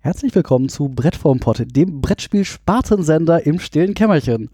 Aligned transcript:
Herzlich 0.00 0.32
willkommen 0.36 0.68
zu 0.68 0.88
Brettformpott, 0.88 1.64
dem 1.74 2.00
Brettspiel-Spartensender 2.00 3.44
im 3.44 3.58
stillen 3.58 3.94
Kämmerchen. 3.94 4.48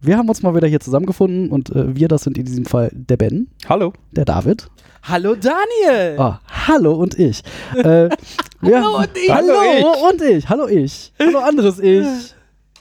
Wir 0.00 0.16
haben 0.16 0.30
uns 0.30 0.42
mal 0.42 0.54
wieder 0.54 0.66
hier 0.66 0.80
zusammengefunden 0.80 1.50
und 1.50 1.68
äh, 1.76 1.94
wir, 1.94 2.08
das 2.08 2.22
sind 2.22 2.38
in 2.38 2.46
diesem 2.46 2.64
Fall 2.64 2.90
der 2.90 3.18
Ben, 3.18 3.48
Hallo. 3.68 3.92
der 4.12 4.24
David, 4.24 4.68
Hallo 5.02 5.34
Daniel! 5.34 6.16
oh, 6.18 6.32
hallo 6.48 6.94
und 6.94 7.18
ich. 7.18 7.42
Äh, 7.74 8.08
wir, 8.62 8.82
Hallo 8.82 8.96
und 8.96 9.10
ich. 9.14 9.30
Hallo, 9.30 9.52
Hallo 9.58 10.08
und 10.08 10.22
ich. 10.22 10.48
Hallo 10.48 10.68
ich. 10.68 11.12
Hallo 11.20 11.38
anderes 11.40 11.78
ich. 11.78 12.06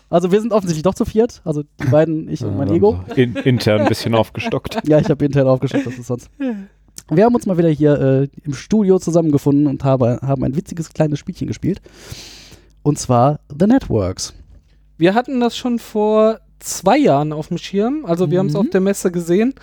Also 0.09 0.31
wir 0.31 0.39
sind 0.39 0.53
offensichtlich 0.53 0.83
doch 0.83 0.95
zu 0.95 1.03
viert, 1.03 1.41
also 1.43 1.63
die 1.63 1.87
beiden, 1.87 2.29
ich 2.29 2.41
und 2.41 2.57
mein 2.57 2.71
Ego. 2.71 3.01
In, 3.17 3.35
intern 3.35 3.81
ein 3.81 3.87
bisschen 3.89 4.15
aufgestockt. 4.15 4.79
Ja, 4.87 4.97
ich 4.99 5.09
habe 5.09 5.25
intern 5.25 5.47
aufgeschrieben, 5.47 5.85
das 5.85 5.99
ist 5.99 6.07
sonst. 6.07 6.29
Wir 7.11 7.25
haben 7.25 7.35
uns 7.35 7.45
mal 7.45 7.57
wieder 7.57 7.69
hier 7.69 7.99
äh, 7.99 8.27
im 8.43 8.53
Studio 8.53 8.99
zusammengefunden 8.99 9.67
und 9.67 9.83
habe, 9.83 10.19
haben 10.21 10.43
ein 10.43 10.55
witziges 10.55 10.93
kleines 10.93 11.19
Spielchen 11.19 11.47
gespielt. 11.47 11.81
Und 12.83 12.99
zwar 12.99 13.39
The 13.57 13.65
Networks. 13.67 14.33
Wir 14.97 15.13
hatten 15.13 15.39
das 15.39 15.57
schon 15.57 15.79
vor 15.79 16.39
zwei 16.59 16.97
Jahren 16.97 17.33
auf 17.33 17.47
dem 17.47 17.57
Schirm. 17.57 18.05
Also 18.05 18.29
wir 18.29 18.39
haben 18.39 18.47
es 18.47 18.53
Mhm. 18.53 18.59
auf 18.59 18.69
der 18.69 18.81
Messe 18.81 19.11
gesehen. 19.11 19.53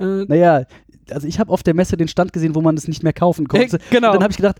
Äh, 0.00 0.24
Naja, 0.26 0.64
also 1.10 1.26
ich 1.26 1.38
habe 1.38 1.52
auf 1.52 1.62
der 1.62 1.74
Messe 1.74 1.96
den 1.96 2.08
Stand 2.08 2.32
gesehen, 2.32 2.54
wo 2.54 2.60
man 2.60 2.76
es 2.76 2.88
nicht 2.88 3.02
mehr 3.02 3.12
kaufen 3.12 3.46
konnte. 3.48 3.76
Äh, 3.76 3.80
genau. 3.90 4.08
Und 4.08 4.14
dann 4.16 4.22
habe 4.24 4.32
ich 4.32 4.36
gedacht, 4.36 4.56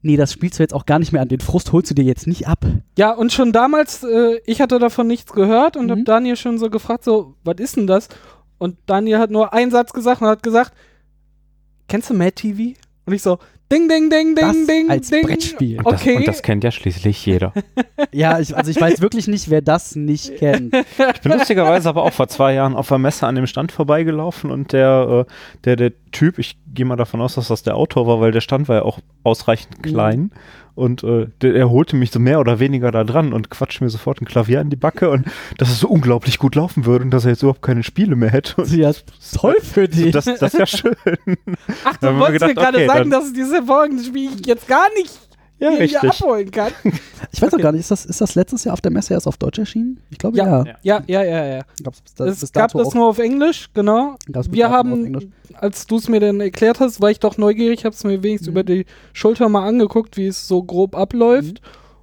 nee, 0.00 0.16
das 0.16 0.32
spielst 0.32 0.58
du 0.58 0.62
jetzt 0.62 0.74
auch 0.74 0.86
gar 0.86 0.98
nicht 1.00 1.12
mehr 1.12 1.22
an. 1.22 1.28
Den 1.28 1.40
Frust 1.40 1.72
holst 1.72 1.90
du 1.90 1.94
dir 1.94 2.04
jetzt 2.04 2.26
nicht 2.26 2.46
ab. 2.48 2.64
ja, 2.96 3.12
und 3.12 3.32
schon 3.32 3.52
damals, 3.52 4.02
äh, 4.04 4.38
ich 4.46 4.60
hatte 4.60 4.78
davon 4.78 5.06
nichts 5.06 5.32
gehört 5.32 5.76
und 5.76 5.86
Mhm. 5.86 5.90
habe 5.90 6.02
Daniel 6.04 6.36
schon 6.36 6.58
so 6.58 6.70
gefragt, 6.70 7.04
so, 7.04 7.34
was 7.44 7.56
ist 7.58 7.76
denn 7.76 7.86
das? 7.86 8.08
Und 8.58 8.76
Daniel 8.86 9.18
hat 9.18 9.30
nur 9.30 9.52
einen 9.52 9.70
Satz 9.72 9.92
gesagt 9.92 10.22
und 10.22 10.28
hat 10.28 10.42
gesagt, 10.44 10.72
kennst 11.88 12.10
du 12.10 12.14
Mad 12.14 12.32
TV? 12.32 12.78
Und 13.04 13.12
ich 13.14 13.22
so, 13.22 13.38
ding, 13.70 13.88
ding, 13.88 14.10
ding, 14.10 14.34
ding, 14.34 14.46
Das 14.46 14.66
ding, 14.66 14.90
als 14.90 15.08
ding. 15.10 15.26
Brettspiel. 15.26 15.78
Und 15.78 15.86
das, 15.92 16.00
Okay. 16.02 16.16
und 16.18 16.28
das 16.28 16.42
kennt 16.42 16.62
ja 16.64 16.70
schließlich 16.70 17.24
jeder. 17.26 17.52
Ja, 18.14 18.38
ich, 18.40 18.54
also 18.54 18.70
ich 18.70 18.78
weiß 18.78 19.00
wirklich 19.00 19.26
nicht, 19.26 19.48
wer 19.48 19.62
das 19.62 19.96
nicht 19.96 20.36
kennt. 20.36 20.74
Ich 21.14 21.20
bin 21.22 21.32
lustigerweise 21.32 21.88
aber 21.88 22.02
auch 22.02 22.12
vor 22.12 22.28
zwei 22.28 22.52
Jahren 22.52 22.74
auf 22.76 22.88
der 22.88 22.98
Messe 22.98 23.26
an 23.26 23.36
dem 23.36 23.46
Stand 23.46 23.72
vorbeigelaufen 23.72 24.50
und 24.50 24.72
der, 24.74 25.26
äh, 25.26 25.32
der, 25.64 25.76
der 25.76 25.92
Typ, 26.10 26.38
ich 26.38 26.58
gehe 26.74 26.84
mal 26.84 26.96
davon 26.96 27.22
aus, 27.22 27.36
dass 27.36 27.48
das 27.48 27.62
der 27.62 27.74
Autor 27.76 28.06
war, 28.06 28.20
weil 28.20 28.32
der 28.32 28.42
Stand 28.42 28.68
war 28.68 28.76
ja 28.76 28.82
auch 28.82 28.98
ausreichend 29.22 29.82
klein. 29.82 30.30
Und 30.74 31.04
äh, 31.04 31.26
er 31.42 31.70
holte 31.70 31.96
mich 31.96 32.10
so 32.10 32.18
mehr 32.18 32.40
oder 32.40 32.58
weniger 32.58 32.90
da 32.90 33.04
dran 33.04 33.32
und 33.32 33.50
quatscht 33.50 33.80
mir 33.80 33.90
sofort 33.90 34.20
ein 34.20 34.24
Klavier 34.24 34.60
in 34.60 34.70
die 34.70 34.76
Backe 34.76 35.10
und 35.10 35.26
dass 35.58 35.70
es 35.70 35.80
so 35.80 35.88
unglaublich 35.88 36.38
gut 36.38 36.54
laufen 36.54 36.86
würde 36.86 37.04
und 37.04 37.10
dass 37.10 37.24
er 37.24 37.32
jetzt 37.32 37.42
überhaupt 37.42 37.62
keine 37.62 37.82
Spiele 37.82 38.16
mehr 38.16 38.30
hätte. 38.30 38.62
Und 38.62 38.72
Ja, 38.72 38.92
toll 39.34 39.56
für 39.62 39.88
dich. 39.88 40.12
das, 40.12 40.24
das 40.24 40.42
ist 40.42 40.58
ja 40.58 40.66
schön. 40.66 40.96
Ach, 41.84 41.96
du 41.98 42.18
wolltest 42.18 42.46
mir 42.46 42.54
gerade 42.54 42.78
okay, 42.78 42.86
sagen, 42.86 43.10
dass 43.10 43.32
diese 43.32 43.62
folgende 43.62 44.02
Spiel 44.04 44.30
ich 44.38 44.46
jetzt 44.46 44.66
gar 44.66 44.88
nicht 44.94 45.31
Ja, 45.62 45.70
hier, 45.70 45.86
hier 45.86 46.02
richtig. 46.02 46.10
abholen 46.22 46.50
kann. 46.50 46.72
Ich 47.32 47.40
weiß 47.40 47.48
auch 47.50 47.54
Okay. 47.54 47.62
gar 47.62 47.72
nicht, 47.72 47.80
ist 47.80 47.90
das, 47.90 48.04
ist 48.04 48.20
das 48.20 48.34
letztes 48.34 48.64
Jahr 48.64 48.72
auf 48.74 48.80
der 48.80 48.90
Messe 48.92 49.14
erst 49.14 49.26
auf 49.26 49.36
Deutsch 49.38 49.58
erschienen? 49.58 50.00
Ich 50.10 50.18
glaube 50.18 50.36
ja. 50.36 50.64
Ja, 50.64 50.74
ja, 50.82 51.02
ja, 51.06 51.22
ja. 51.24 51.46
ja. 51.46 51.62
Gab's 51.82 52.00
bis, 52.02 52.14
da- 52.14 52.26
Es 52.26 52.40
bis 52.40 52.52
gab 52.52 52.72
das 52.72 52.88
auch- 52.88 52.94
nur 52.94 53.06
auf 53.08 53.18
Englisch, 53.18 53.70
genau. 53.72 54.16
Wir 54.50 54.70
haben, 54.70 55.30
als 55.54 55.86
du 55.86 55.96
es 55.96 56.08
mir 56.08 56.20
dann 56.20 56.40
erklärt 56.40 56.80
hast, 56.80 57.00
war 57.00 57.10
ich 57.10 57.20
doch 57.20 57.38
neugierig, 57.38 57.84
habe 57.84 57.94
es 57.94 58.04
mir 58.04 58.22
wenigstens 58.22 58.48
Mhm. 58.48 58.52
über 58.52 58.64
die 58.64 58.86
Schulter 59.12 59.48
mal 59.48 59.66
angeguckt, 59.66 60.16
wie 60.16 60.26
es 60.26 60.46
so 60.48 60.62
grob 60.62 60.96
abläuft 60.96 61.60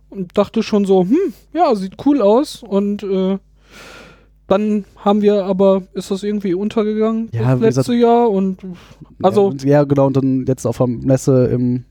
Mhm. 0.10 0.18
und 0.18 0.38
dachte 0.38 0.64
schon 0.64 0.86
so, 0.86 1.02
hm, 1.04 1.18
ja, 1.54 1.76
sieht 1.76 1.96
cool 2.06 2.22
aus 2.22 2.64
und 2.64 3.04
äh, 3.04 3.38
dann 4.48 4.86
haben 4.98 5.22
wir 5.22 5.46
aber, 5.46 5.84
ist 5.94 6.10
das 6.10 6.24
irgendwie 6.24 6.56
untergegangen 6.56 7.30
Ja, 7.34 7.52
das 7.56 7.60
letzte 7.76 7.92
gesagt- 7.92 8.00
Jahr 8.00 8.32
und 8.32 8.58
also 9.22 9.52
ja, 9.62 9.68
ja, 9.70 9.84
genau, 9.84 10.08
und 10.08 10.18
dann 10.18 10.46
jetzt 10.48 10.66
auf 10.66 10.78
der 10.78 10.88
Messe 10.88 11.46
im 11.48 11.84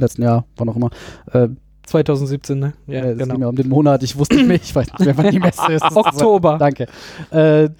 letzten 0.00 0.22
Jahr, 0.22 0.44
wann 0.56 0.68
auch 0.68 0.76
immer. 0.76 0.90
Äh, 1.32 1.48
2017, 1.86 2.58
ne? 2.58 2.72
ja, 2.86 2.94
Ja, 2.94 3.00
es 3.06 3.18
ging 3.18 3.26
genau. 3.28 3.38
mir 3.38 3.48
um 3.48 3.56
den 3.56 3.68
Monat, 3.68 4.02
ich 4.02 4.16
wusste 4.16 4.36
nicht 4.36 4.46
mehr, 4.46 4.56
ich 4.62 4.74
weiß 4.74 4.86
nicht 4.86 5.04
mehr, 5.04 5.16
wann 5.16 5.30
die 5.30 5.40
Messe 5.40 5.72
ist. 5.72 5.82
Oktober. 5.82 6.56
Danke. 6.58 6.86
Äh, 7.30 7.70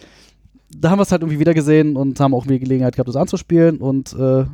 da 0.77 0.91
haben 0.91 0.99
wir 0.99 1.03
es 1.03 1.13
halt 1.13 1.23
irgendwie 1.23 1.39
wieder 1.41 1.55
gesehen 1.55 1.97
und 1.97 2.19
haben 2.21 2.35
auch 2.35 2.45
wieder 2.47 2.59
Gelegenheit 2.59 2.95
gehabt, 2.95 3.09
das 3.09 3.17
anzuspielen 3.17 3.79
und 3.79 4.13
äh, 4.15 4.45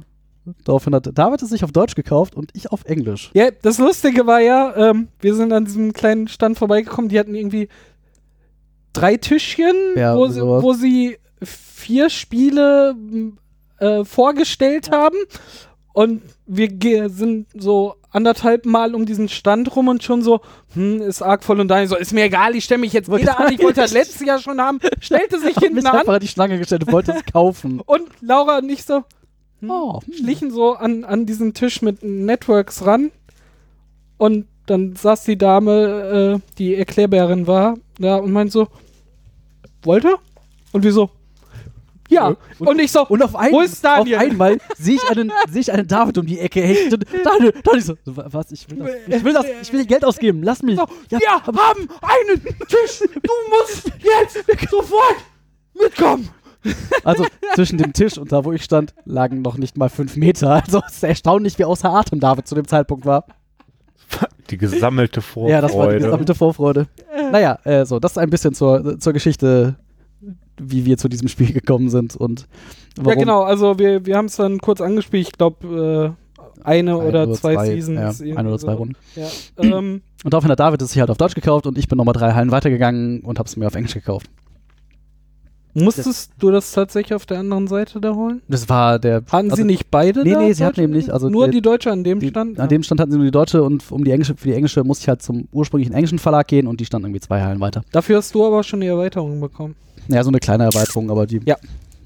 daraufhin 0.65 0.95
hat 0.95 1.11
David 1.13 1.43
es 1.43 1.51
sich 1.51 1.65
auf 1.65 1.73
Deutsch 1.73 1.95
gekauft 1.95 2.35
und 2.35 2.51
ich 2.55 2.71
auf 2.71 2.85
Englisch. 2.85 3.31
Ja, 3.35 3.49
das 3.63 3.79
Lustige 3.79 4.27
war 4.27 4.41
ja, 4.41 4.75
ähm, 4.91 5.09
wir 5.21 5.35
sind 5.35 5.53
an 5.53 5.65
diesem 5.65 5.93
kleinen 5.93 6.29
Stand 6.29 6.59
vorbeigekommen, 6.59 7.09
die 7.09 7.19
hatten 7.19 7.35
irgendwie 7.35 7.69
drei 8.93 9.17
Tischchen, 9.17 9.75
Ja, 9.97 10.17
wo, 10.17 10.27
sie, 10.29 10.41
wo 10.43 10.73
sie 10.73 11.19
vier 11.43 12.09
Spiele 12.11 12.95
äh, 13.79 14.05
vorgestellt 14.05 14.91
haben. 14.91 15.17
Und 15.97 16.21
wir 16.45 17.09
sind 17.09 17.47
so 17.55 17.95
anderthalb 18.11 18.67
Mal 18.67 18.95
um 18.95 19.07
diesen 19.07 19.31
Stand 19.31 19.75
rum 19.75 19.89
und 19.89 20.03
schon 20.03 20.21
so, 20.21 20.43
hm, 20.75 21.01
ist 21.01 21.23
arg 21.23 21.43
voll 21.43 21.59
und 21.59 21.69
da 21.69 21.87
so, 21.87 21.97
ist 21.97 22.13
mir 22.13 22.25
egal, 22.25 22.55
ich 22.55 22.65
stelle 22.65 22.83
mich 22.83 22.93
jetzt 22.93 23.09
Wollte 23.09 23.23
wieder 23.23 23.41
an, 23.41 23.55
ich 23.55 23.63
wollte 23.63 23.81
das 23.81 23.93
sagen. 23.93 24.03
letztes 24.03 24.27
Jahr 24.27 24.39
schon 24.39 24.61
haben, 24.61 24.79
stellte 25.01 25.41
sich 25.41 25.55
hinten 25.59 25.77
mich 25.77 25.87
an 25.87 25.97
einfach 26.01 26.19
die 26.19 26.29
Schlange 26.29 26.59
gestellt 26.59 26.93
wollte 26.93 27.13
es 27.13 27.25
kaufen. 27.33 27.81
und 27.81 28.11
Laura 28.21 28.59
und 28.59 28.69
ich 28.69 28.85
so, 28.85 29.05
hm, 29.61 29.71
Oh, 29.71 30.03
hm. 30.03 30.13
schlichen 30.13 30.51
so 30.51 30.75
an, 30.75 31.05
an 31.05 31.25
diesen 31.25 31.55
Tisch 31.55 31.81
mit 31.81 32.03
Networks 32.03 32.85
ran 32.85 33.11
und 34.19 34.45
dann 34.67 34.97
saß 34.97 35.25
die 35.25 35.39
Dame, 35.39 36.41
äh, 36.43 36.53
die 36.59 36.75
Erklärbärin 36.75 37.47
war, 37.47 37.79
da 37.99 38.17
und 38.17 38.33
meint 38.33 38.53
so, 38.53 38.69
wollt 39.83 40.05
ihr? 40.05 40.19
Und 40.73 40.85
wir 40.85 40.93
so, 40.93 41.09
ja. 42.09 42.29
Und- 42.59 42.69
Und, 42.69 42.79
ich 42.81 42.91
so, 42.93 43.07
Und 43.07 43.23
auf, 43.23 43.35
ein, 43.37 43.53
Wo 43.53 43.61
ist 43.61 43.85
Daniel? 43.85 44.17
auf 44.17 44.23
einmal 44.23 44.59
sehe 44.79 44.97
ich, 44.97 45.11
einen, 45.11 45.33
sehe 45.51 45.61
ich 45.63 45.73
einen 45.73 45.87
David 45.87 46.19
um 46.19 46.27
die 46.27 46.39
Ecke 46.39 46.61
hechten. 46.61 47.05
Daniel, 47.25 47.53
Daniel, 47.65 47.83
so, 47.83 47.95
so, 48.05 48.13
was, 48.17 48.51
ich 48.53 48.69
will, 48.71 48.79
das, 48.79 49.17
ich 49.19 49.25
will 49.25 49.33
das, 49.33 49.47
ich 49.63 49.73
will 49.73 49.87
Geld 49.87 50.05
ausgeben, 50.05 50.43
lass 50.43 50.63
mich. 50.63 50.77
so 50.79 50.87
Ja, 51.11 51.19
wir 51.21 51.31
aber- 51.47 51.61
haben 51.61 51.89
einen 52.03 52.43
Tisch, 52.69 53.01
du 53.01 53.31
musst 53.51 53.91
jetzt 53.99 54.71
sofort 54.71 55.17
mitkommen. 55.75 56.29
Also 57.05 57.25
zwischen 57.55 57.79
dem 57.79 57.93
Tisch 57.93 58.19
und 58.19 58.33
da, 58.33 58.45
wo 58.45 58.53
ich 58.53 58.65
stand, 58.65 58.93
lagen 59.05 59.41
noch 59.43 59.57
nicht 59.57 59.77
mal 59.79 59.89
fünf 59.89 60.17
Meter. 60.17 60.51
Also 60.67 60.83
es 60.89 60.95
ist 60.97 61.05
erstaunlich, 61.05 61.59
wie 61.61 61.65
außer 61.65 61.89
Atem 61.91 62.19
David 62.19 62.49
zu 62.49 62.57
dem 62.57 62.67
Zeitpunkt 62.67 63.07
war. 63.07 63.25
Die 64.51 64.57
gesammelte 64.59 65.21
Vorfreude. 65.21 65.53
Ja, 65.53 65.61
das 65.61 65.77
war 65.77 65.93
die 65.93 65.99
gesammelte 65.99 66.35
Vorfreude. 66.35 66.87
Naja, 67.33 67.59
äh, 67.65 67.85
so, 67.85 67.99
das 68.01 68.13
ist 68.13 68.19
ein 68.19 68.31
bisschen 68.31 68.55
zur, 68.55 68.99
zur 68.99 69.13
Geschichte, 69.13 69.77
wie 70.61 70.85
wir 70.85 70.99
zu 70.99 71.09
diesem 71.09 71.29
Spiel 71.29 71.53
gekommen 71.55 71.89
sind 71.89 72.17
und 72.17 72.47
warum. 72.97 73.11
Ja, 73.11 73.19
genau, 73.19 73.43
also 73.43 73.79
wir, 73.79 74.07
wir 74.07 74.17
haben 74.17 74.27
es 74.27 74.37
dann 74.37 74.59
kurz 74.59 74.81
angespielt, 74.81 75.29
ich 75.29 75.33
glaube, 75.33 76.15
äh, 76.17 76.63
eine 76.65 76.99
Ein 76.99 77.07
oder 77.07 77.33
zwei, 77.33 77.67
Seasons. 77.67 78.21
Ja, 78.21 78.37
eine 78.37 78.49
oder 78.49 78.59
zwei 78.59 78.73
Runden. 78.73 78.97
Ja, 79.15 79.29
ähm, 79.59 80.03
Und 80.25 80.35
daraufhin 80.35 80.51
hat 80.51 80.61
David 80.61 80.83
es 80.83 80.91
sich 80.91 81.01
halt 81.01 81.11
auf 81.11 81.19
Deutsch 81.19 81.35
gekauft 81.35 81.67
und 81.67 81.79
ich 81.79 81.87
bin 81.87 81.97
nochmal 81.99 82.15
drei 82.15 82.33
Hallen 82.33 82.51
weitergegangen 82.51 83.21
und 83.21 83.39
habe 83.39 83.47
es 83.47 83.57
mir 83.57 83.67
auf 83.67 83.75
Englisch 83.75 83.95
gekauft. 83.95 84.29
Musstest 85.85 86.33
du 86.39 86.51
das 86.51 86.73
tatsächlich 86.73 87.15
auf 87.15 87.27
der 87.27 87.39
anderen 87.39 87.67
Seite 87.69 88.01
da 88.01 88.15
holen? 88.15 88.43
Das 88.49 88.69
war 88.69 88.99
der. 88.99 89.23
Hatten 89.31 89.51
also 89.51 89.57
sie 89.57 89.65
nicht 89.65 89.91
beide 89.91 90.23
nee, 90.23 90.33
da? 90.33 90.41
nee, 90.41 90.53
sie 90.53 90.65
hatten 90.65 90.91
nicht, 90.91 91.11
also 91.11 91.29
Nur 91.29 91.45
der- 91.45 91.53
die 91.53 91.63
Deutsche 91.63 91.91
an 91.91 92.03
dem 92.05 92.21
Die, 92.21 92.29
Stand? 92.29 92.59
An 92.59 92.69
dem 92.69 92.83
Stand 92.83 93.01
hatten 93.01 93.13
sie 93.13 93.19
nur 93.19 93.27
die 93.27 93.33
deutsche 93.33 93.63
und 93.63 93.85
um 93.91 94.05
die 94.05 94.11
englische, 94.11 94.35
für 94.37 94.49
die 94.49 94.55
englische 94.55 94.83
musste 94.85 95.05
ich 95.05 95.09
halt 95.09 95.23
zum 95.23 95.49
ursprünglichen 95.53 95.95
englischen 95.95 96.19
Verlag 96.19 96.49
gehen 96.49 96.67
und 96.67 96.81
die 96.81 96.85
stand 96.87 97.05
irgendwie 97.05 97.21
zwei 97.21 97.43
Hallen 97.43 97.61
weiter. 97.61 97.83
Dafür 97.93 98.19
hast 98.19 98.35
du 98.35 98.45
aber 98.47 98.63
schon 98.63 98.81
die 98.81 98.87
Erweiterung 98.87 99.41
bekommen. 99.41 99.75
Ja, 100.09 100.23
so 100.23 100.31
eine 100.31 100.39
kleine 100.39 100.65
Erweiterung, 100.65 101.11
aber 101.11 101.27
die. 101.27 101.41
Ja. 101.45 101.57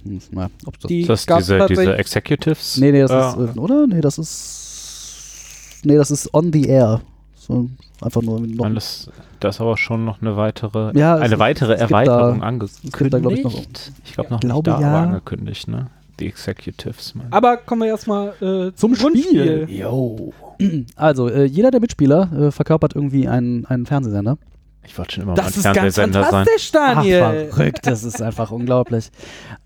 Hm, 0.04 0.20
Na, 0.30 0.48
ob 0.66 0.78
das 0.80 0.88
Die 0.88 1.00
Ist 1.02 1.08
das 1.10 1.26
diese, 1.26 1.66
diese 1.68 1.96
Executives? 1.98 2.78
nee, 2.78 2.90
nee, 2.90 3.02
das 3.02 3.10
äh, 3.36 3.44
ist. 3.44 3.56
Äh, 3.56 3.58
oder? 3.58 3.86
Nee, 3.86 4.00
das 4.00 4.18
ist. 4.18 5.80
Nee, 5.84 5.96
das 5.96 6.10
ist 6.10 6.32
on 6.34 6.52
the 6.52 6.64
air. 6.66 7.00
So, 7.34 7.68
einfach 8.02 8.22
nur 8.22 8.40
noch. 8.40 8.70
Das, 8.74 9.10
da 9.40 9.48
ist 9.50 9.60
aber 9.60 9.76
schon 9.76 10.04
noch 10.04 10.20
eine 10.20 10.36
weitere, 10.36 10.96
Ja, 10.98 11.16
es 11.16 11.22
eine 11.22 11.34
ist- 11.34 11.38
weitere 11.40 11.72
es 11.74 11.80
gibt 11.80 11.90
Erweiterung 11.92 12.40
da- 12.40 12.46
angekündigt. 12.46 12.94
es 13.04 13.10
da, 13.10 13.18
glaub 13.18 13.32
ich, 13.32 13.44
noch- 13.44 13.62
Ich 14.04 14.12
glaube 14.14 14.30
noch 14.30 14.40
glaube, 14.40 14.70
nicht 14.70 14.80
da, 14.80 14.82
ja. 14.82 14.88
aber 14.88 14.98
angekündigt, 15.08 15.68
ne? 15.68 15.86
Die 16.18 16.26
Executives. 16.26 17.14
Mein. 17.14 17.32
Aber 17.32 17.56
kommen 17.56 17.80
wir 17.82 17.88
erstmal 17.88 18.28
äh, 18.42 18.72
Zum 18.74 18.74
zum 18.74 18.94
Grundspiel. 18.94 19.62
Spiel. 19.64 19.78
Jo. 19.80 20.32
Also, 20.96 21.28
äh, 21.30 21.44
jeder 21.44 21.70
der 21.70 21.80
Mitspieler 21.80 22.30
äh, 22.48 22.50
verkörpert 22.50 22.94
irgendwie 22.94 23.26
einen, 23.26 23.64
einen 23.64 23.86
Fernsehsender. 23.86 24.36
Ich 24.84 24.96
wollte 24.98 25.14
schon 25.14 25.22
immer 25.24 25.34
Das 25.34 25.56
ist 25.56 25.64
mal 25.64 25.70
ein 25.70 25.74
ganz 25.76 25.94
Fernsehsender 25.94 26.22
sein. 26.24 26.30
fantastisch, 26.32 26.72
Daniel. 26.72 27.22
Ach, 27.22 27.54
verrückt, 27.54 27.86
das 27.86 28.04
ist 28.04 28.20
einfach 28.20 28.50
unglaublich. 28.50 29.10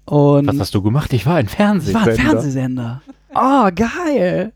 Und 0.04 0.46
Was 0.46 0.58
hast 0.60 0.74
du 0.74 0.82
gemacht? 0.82 1.12
Ich 1.12 1.26
war 1.26 1.34
ein 1.36 1.46
ich 1.46 1.58
war 1.58 1.66
Fernsehsender. 1.66 2.00
ein 2.10 2.16
Fernsehsender. 2.16 3.02
Oh, 3.34 3.68
geil. 3.74 4.52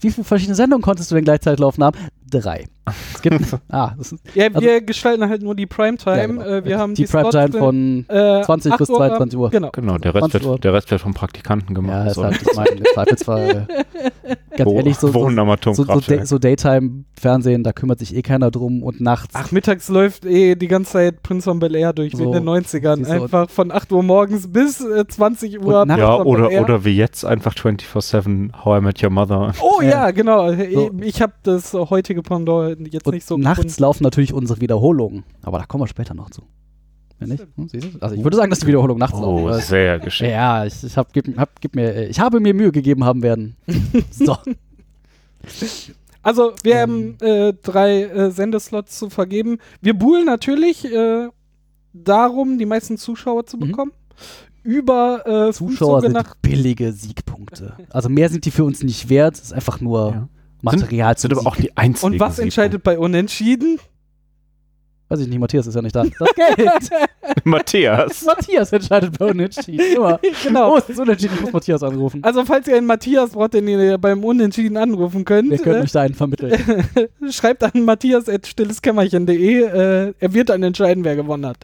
Wie 0.00 0.10
viele 0.10 0.24
verschiedene 0.24 0.54
Sendungen 0.56 0.82
konntest 0.82 1.10
du 1.10 1.14
denn 1.14 1.24
gleichzeitig 1.24 1.60
laufen 1.60 1.84
haben? 1.84 1.96
Drei. 2.30 2.66
Es 3.14 3.20
gibt, 3.20 3.40
ah, 3.68 3.92
das 3.98 4.12
ist 4.12 4.20
Ja, 4.34 4.46
Also- 4.46 4.60
wir 4.62 4.80
gestalten 4.80 5.28
halt 5.28 5.42
nur 5.42 5.54
die 5.54 5.66
Primetime. 5.66 6.16
Ja, 6.16 6.26
genau. 6.26 6.42
äh, 6.42 6.64
wir 6.64 6.78
haben 6.78 6.94
die 6.94 7.04
die, 7.04 7.10
Primetime 7.12 7.52
von 7.52 8.06
äh, 8.08 8.42
20 8.42 8.76
bis 8.78 8.88
8 8.88 8.90
Uhr, 8.90 8.96
22 8.98 9.38
Uhr. 9.38 9.50
Genau. 9.50 9.70
Genau, 9.72 9.98
der 9.98 10.14
Rest, 10.14 10.30
20 10.30 10.44
Uhr. 10.46 10.52
wird, 10.52 10.64
der 10.64 10.72
Rest 10.72 10.90
wird 10.90 11.00
von 11.02 11.12
Praktikanten 11.14 11.74
gemacht. 11.74 11.92
Ja, 11.94 12.06
ist 12.06 12.14
so. 12.14 12.24
halt, 12.24 12.40
ich 12.40 12.48
im 12.78 12.84
Zweifelsfall, 12.94 13.66
ganz 14.56 14.70
Wo- 14.70 14.74
ehrlich, 14.76 14.96
so, 14.96 15.08
so, 15.08 15.28
so, 15.74 15.84
so. 15.84 16.00
Day- 16.00 16.24
so 16.24 16.38
Daytime-Fernsehen, 16.38 17.62
da 17.62 17.72
kümmert 17.72 17.98
sich 17.98 18.14
eh 18.16 18.22
keiner 18.22 18.50
drum 18.50 18.82
und 18.82 19.00
nachts. 19.00 19.34
Ach, 19.34 19.50
mittags 19.52 19.88
läuft 19.88 20.24
eh 20.24 20.54
die 20.54 20.68
ganze 20.68 20.92
Zeit 20.92 21.22
Prince 21.22 21.44
von 21.44 21.58
Bel 21.58 21.74
Air 21.74 21.92
durch, 21.92 22.12
wie 22.14 22.16
So. 22.16 22.24
in 22.24 22.32
den 22.32 22.44
90ern. 22.48 22.96
Siehst 22.96 23.10
du, 23.10 23.22
Einfach 23.22 23.50
von 23.50 23.70
8 23.70 23.92
Uhr 23.92 24.02
morgens 24.02 24.50
bis 24.50 24.80
äh, 24.80 25.06
20 25.06 25.60
Uhr. 25.62 25.82
Und 25.82 25.88
nachts- 25.88 26.00
ja, 26.00 26.16
oder, 26.22 26.50
oder 26.62 26.84
wie 26.84 26.96
jetzt 26.96 27.24
einfach 27.24 27.54
24-7 27.54 28.64
How 28.64 28.78
I 28.80 28.84
Met 28.84 29.02
Your 29.02 29.10
Mother. 29.10 29.52
Oh 29.60 29.80
ja, 29.82 29.88
Ja. 29.90 30.10
genau. 30.10 30.52
So. 30.52 30.90
Ich 31.00 31.20
habe 31.22 31.32
das 31.42 31.72
heutige 31.74 32.17
Pendant 32.22 32.92
jetzt 32.92 33.06
und 33.06 33.14
nicht 33.14 33.26
so 33.26 33.36
nachts 33.36 33.58
gefunden. 33.62 33.82
laufen 33.82 34.02
natürlich 34.02 34.32
unsere 34.32 34.60
Wiederholungen, 34.60 35.24
aber 35.42 35.58
da 35.58 35.66
kommen 35.66 35.82
wir 35.82 35.88
später 35.88 36.14
noch 36.14 36.30
zu. 36.30 36.42
Wenn 37.18 37.30
nicht? 37.30 37.46
Hm, 37.56 37.68
siehst 37.68 37.94
du? 37.94 37.98
Also 38.00 38.14
ich 38.14 38.22
würde 38.22 38.36
sagen, 38.36 38.50
dass 38.50 38.60
die 38.60 38.66
Wiederholungen 38.68 39.00
nachts 39.00 39.18
Oh, 39.18 39.48
laufen. 39.48 39.60
sehr 39.62 39.98
geschickt. 39.98 40.30
Ja, 40.30 40.64
ich, 40.64 40.84
ich, 40.84 40.96
hab, 40.96 41.12
gib, 41.12 41.36
hab, 41.36 41.60
gib 41.60 41.74
mir, 41.74 42.08
ich 42.08 42.20
habe 42.20 42.38
mir 42.40 42.54
Mühe 42.54 42.70
gegeben 42.70 43.04
haben 43.04 43.22
werden. 43.22 43.56
so. 44.10 44.36
Also, 46.22 46.52
wir 46.62 46.74
Ähm. 46.76 46.80
haben 46.80 47.16
äh, 47.20 47.52
drei 47.62 48.02
äh, 48.02 48.30
Sendeslots 48.30 48.98
zu 48.98 49.08
vergeben. 49.10 49.58
Wir 49.80 49.94
buhlen 49.94 50.26
natürlich 50.26 50.84
äh, 50.84 51.28
darum, 51.92 52.58
die 52.58 52.66
meisten 52.66 52.96
Zuschauer 52.98 53.46
zu 53.46 53.56
Mhm. 53.56 53.60
bekommen. 53.60 53.92
Über 54.62 55.48
äh, 55.48 55.52
Zuschauer 55.52 56.02
sind 56.02 56.18
billige 56.42 56.92
Siegpunkte. 56.92 57.74
Also 57.90 58.08
mehr 58.08 58.28
sind 58.28 58.44
die 58.44 58.50
für 58.50 58.64
uns 58.64 58.82
nicht 58.82 59.08
wert. 59.08 59.36
Es 59.36 59.42
ist 59.44 59.52
einfach 59.52 59.80
nur 59.80 60.10
Ja. 60.10 60.28
Material 60.62 61.16
sind 61.16 61.32
aber 61.32 61.42
zum 61.42 61.46
auch 61.48 61.56
die 61.56 61.76
einzigen. 61.76 62.14
Und 62.14 62.20
was 62.20 62.38
entscheidet 62.38 62.82
bei 62.82 62.98
Unentschieden? 62.98 63.78
Weiß 65.10 65.20
ich 65.20 65.28
nicht, 65.28 65.38
Matthias 65.38 65.66
ist 65.66 65.74
ja 65.74 65.80
nicht 65.82 65.96
da. 65.96 66.04
Das 66.18 66.34
Geld. 66.34 67.08
Matthias. 67.44 68.22
Matthias 68.26 68.72
entscheidet 68.72 69.18
bei 69.18 69.26
Unentschieden. 69.30 69.96
Immer. 69.96 70.18
genau. 70.42 70.74
Oh, 70.74 70.78
es 70.78 70.88
ist 70.88 70.98
Unentschieden, 70.98 71.34
ich 71.36 71.40
muss 71.42 71.52
Matthias 71.52 71.82
anrufen. 71.82 72.22
Also, 72.24 72.44
falls 72.44 72.66
ihr 72.68 72.76
einen 72.76 72.86
Matthias 72.86 73.30
braucht, 73.30 73.54
den 73.54 73.68
ihr 73.68 73.98
beim 73.98 74.22
Unentschieden 74.24 74.76
anrufen 74.76 75.24
könnt, 75.24 75.50
Wir 75.50 75.58
können 75.58 75.80
äh, 75.80 75.84
euch 75.84 75.92
da 75.92 76.02
einen 76.02 76.14
vermitteln. 76.14 76.58
schreibt 77.30 77.62
an 77.64 77.84
matthias.stilleskämmerchen.de. 77.84 79.62
Äh, 79.62 80.14
er 80.18 80.34
wird 80.34 80.48
dann 80.50 80.62
entscheiden, 80.62 81.04
wer 81.04 81.16
gewonnen 81.16 81.46
hat. 81.46 81.58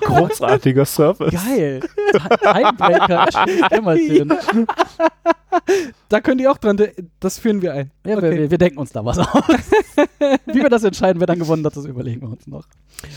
Großartiger 0.00 0.84
Service. 0.84 1.32
Geil. 1.32 1.80
Einbrecher, 2.44 3.26
Kämmerchen. 3.68 4.32
Da 6.08 6.20
könnt 6.20 6.40
ihr 6.40 6.50
auch 6.50 6.58
dran. 6.58 6.78
Das 7.20 7.38
führen 7.38 7.62
wir 7.62 7.72
ein. 7.74 7.90
Ja, 8.06 8.14
Okay. 8.16 8.30
wir, 8.30 8.38
wir, 8.38 8.50
wir 8.52 8.58
denken 8.58 8.78
uns 8.78 8.92
da 8.92 9.04
was 9.04 9.18
aus. 9.18 9.26
Wie 10.46 10.54
wir 10.62 10.68
das 10.68 10.84
entscheiden, 10.84 11.18
wer 11.20 11.26
dann 11.26 11.38
gewonnen 11.38 11.64
hat, 11.64 11.76
das 11.76 11.84
überlegen 11.84 12.13
wir 12.22 12.28
uns 12.30 12.46
noch. 12.46 12.66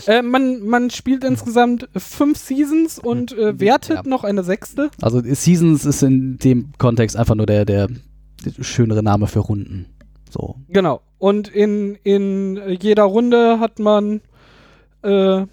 Äh, 0.06 0.22
man, 0.22 0.60
man 0.66 0.90
spielt 0.90 1.24
insgesamt 1.24 1.88
fünf 1.96 2.36
Seasons 2.38 2.98
und 2.98 3.32
äh, 3.32 3.58
wertet 3.60 3.96
Ja. 3.96 4.02
noch 4.04 4.24
eine 4.24 4.42
sechste. 4.44 4.90
Also 5.00 5.20
Seasons 5.22 5.84
ist 5.84 6.02
in 6.02 6.38
dem 6.38 6.72
Kontext 6.78 7.16
einfach 7.16 7.34
nur 7.34 7.46
der, 7.46 7.64
der, 7.64 7.88
der 8.44 8.62
schönere 8.64 9.02
Name 9.02 9.26
für 9.26 9.40
Runden. 9.40 9.86
So. 10.30 10.56
Genau. 10.68 11.00
Und 11.18 11.48
in, 11.48 11.96
in 12.04 12.60
jeder 12.80 13.04
Runde 13.04 13.60
hat 13.60 13.78
man 13.78 14.20
äh, 15.02 15.46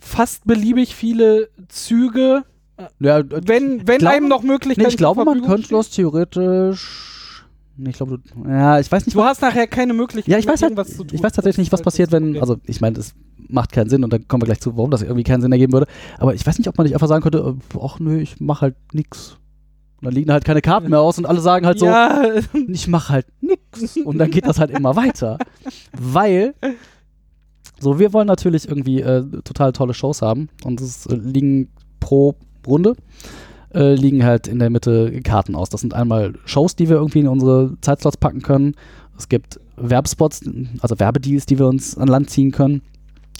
fast 0.00 0.46
beliebig 0.46 0.94
viele 0.94 1.48
Züge. 1.68 2.44
Ja, 3.00 3.22
Wenn, 3.28 3.86
wenn 3.86 3.98
glaube- 3.98 4.08
einem 4.14 4.28
noch 4.28 4.42
Möglichkeiten 4.42 4.82
nee, 4.86 4.88
ich 4.92 4.96
glaube, 4.96 5.24
man 5.24 5.42
könnte 5.42 5.68
das 5.70 5.90
theoretisch. 5.90 7.13
Ich 7.76 7.96
glaube, 7.96 8.18
du. 8.18 8.48
Ja, 8.48 8.78
ich 8.78 8.90
weiß 8.90 9.04
nicht, 9.06 9.16
Du 9.16 9.24
hast 9.24 9.42
nachher 9.42 9.66
keine 9.66 9.94
Möglichkeit, 9.94 10.30
Ja, 10.30 10.38
ich 10.38 10.46
weiß, 10.46 10.62
halt, 10.62 10.72
irgendwas 10.72 10.96
zu 10.96 11.04
tun. 11.04 11.08
ich 11.12 11.22
weiß 11.22 11.32
tatsächlich 11.32 11.58
nicht, 11.64 11.72
was 11.72 11.82
passiert, 11.82 12.12
wenn, 12.12 12.38
also 12.40 12.56
ich 12.66 12.80
meine, 12.80 12.96
das 12.96 13.14
macht 13.48 13.72
keinen 13.72 13.90
Sinn 13.90 14.04
und 14.04 14.12
dann 14.12 14.26
kommen 14.28 14.42
wir 14.42 14.46
gleich 14.46 14.60
zu, 14.60 14.76
warum 14.76 14.90
das 14.90 15.02
irgendwie 15.02 15.24
keinen 15.24 15.40
Sinn 15.42 15.52
ergeben 15.52 15.72
würde. 15.72 15.86
Aber 16.18 16.34
ich 16.34 16.46
weiß 16.46 16.58
nicht, 16.58 16.68
ob 16.68 16.78
man 16.78 16.84
nicht 16.84 16.94
einfach 16.94 17.08
sagen 17.08 17.22
könnte, 17.22 17.38
äh, 17.74 17.78
ach 17.82 17.98
nö, 17.98 18.18
ich 18.20 18.40
mach 18.40 18.60
halt 18.60 18.76
nix. 18.92 19.38
Und 20.00 20.06
dann 20.06 20.14
liegen 20.14 20.30
halt 20.32 20.44
keine 20.44 20.60
Karten 20.60 20.90
mehr 20.90 21.00
aus 21.00 21.18
und 21.18 21.26
alle 21.26 21.40
sagen 21.40 21.66
halt 21.66 21.78
so, 21.78 21.86
ja, 21.86 22.22
ich 22.68 22.88
mach 22.88 23.08
halt 23.10 23.26
nix. 23.40 23.96
Und 23.96 24.18
dann 24.18 24.30
geht 24.30 24.46
das 24.46 24.58
halt 24.60 24.70
immer 24.70 24.96
weiter. 24.96 25.38
Weil, 25.92 26.54
so, 27.80 27.98
wir 27.98 28.12
wollen 28.12 28.26
natürlich 28.26 28.68
irgendwie 28.68 29.00
äh, 29.00 29.24
total 29.42 29.72
tolle 29.72 29.94
Shows 29.94 30.22
haben 30.22 30.48
und 30.62 30.80
es 30.80 31.06
äh, 31.06 31.14
liegen 31.16 31.70
pro 32.00 32.34
Runde 32.66 32.94
äh, 33.74 33.94
liegen 33.94 34.24
halt 34.24 34.46
in 34.46 34.58
der 34.58 34.70
Mitte 34.70 35.20
Karten 35.22 35.54
aus. 35.54 35.68
Das 35.68 35.80
sind 35.80 35.94
einmal 35.94 36.34
Shows, 36.44 36.76
die 36.76 36.88
wir 36.88 36.96
irgendwie 36.96 37.20
in 37.20 37.28
unsere 37.28 37.76
Zeitslots 37.80 38.16
packen 38.16 38.42
können. 38.42 38.74
Es 39.16 39.28
gibt 39.28 39.60
Werbespots, 39.76 40.42
also 40.80 40.98
Werbedeals, 40.98 41.46
die 41.46 41.58
wir 41.58 41.66
uns 41.66 41.96
an 41.96 42.08
Land 42.08 42.30
ziehen 42.30 42.50
können. 42.52 42.82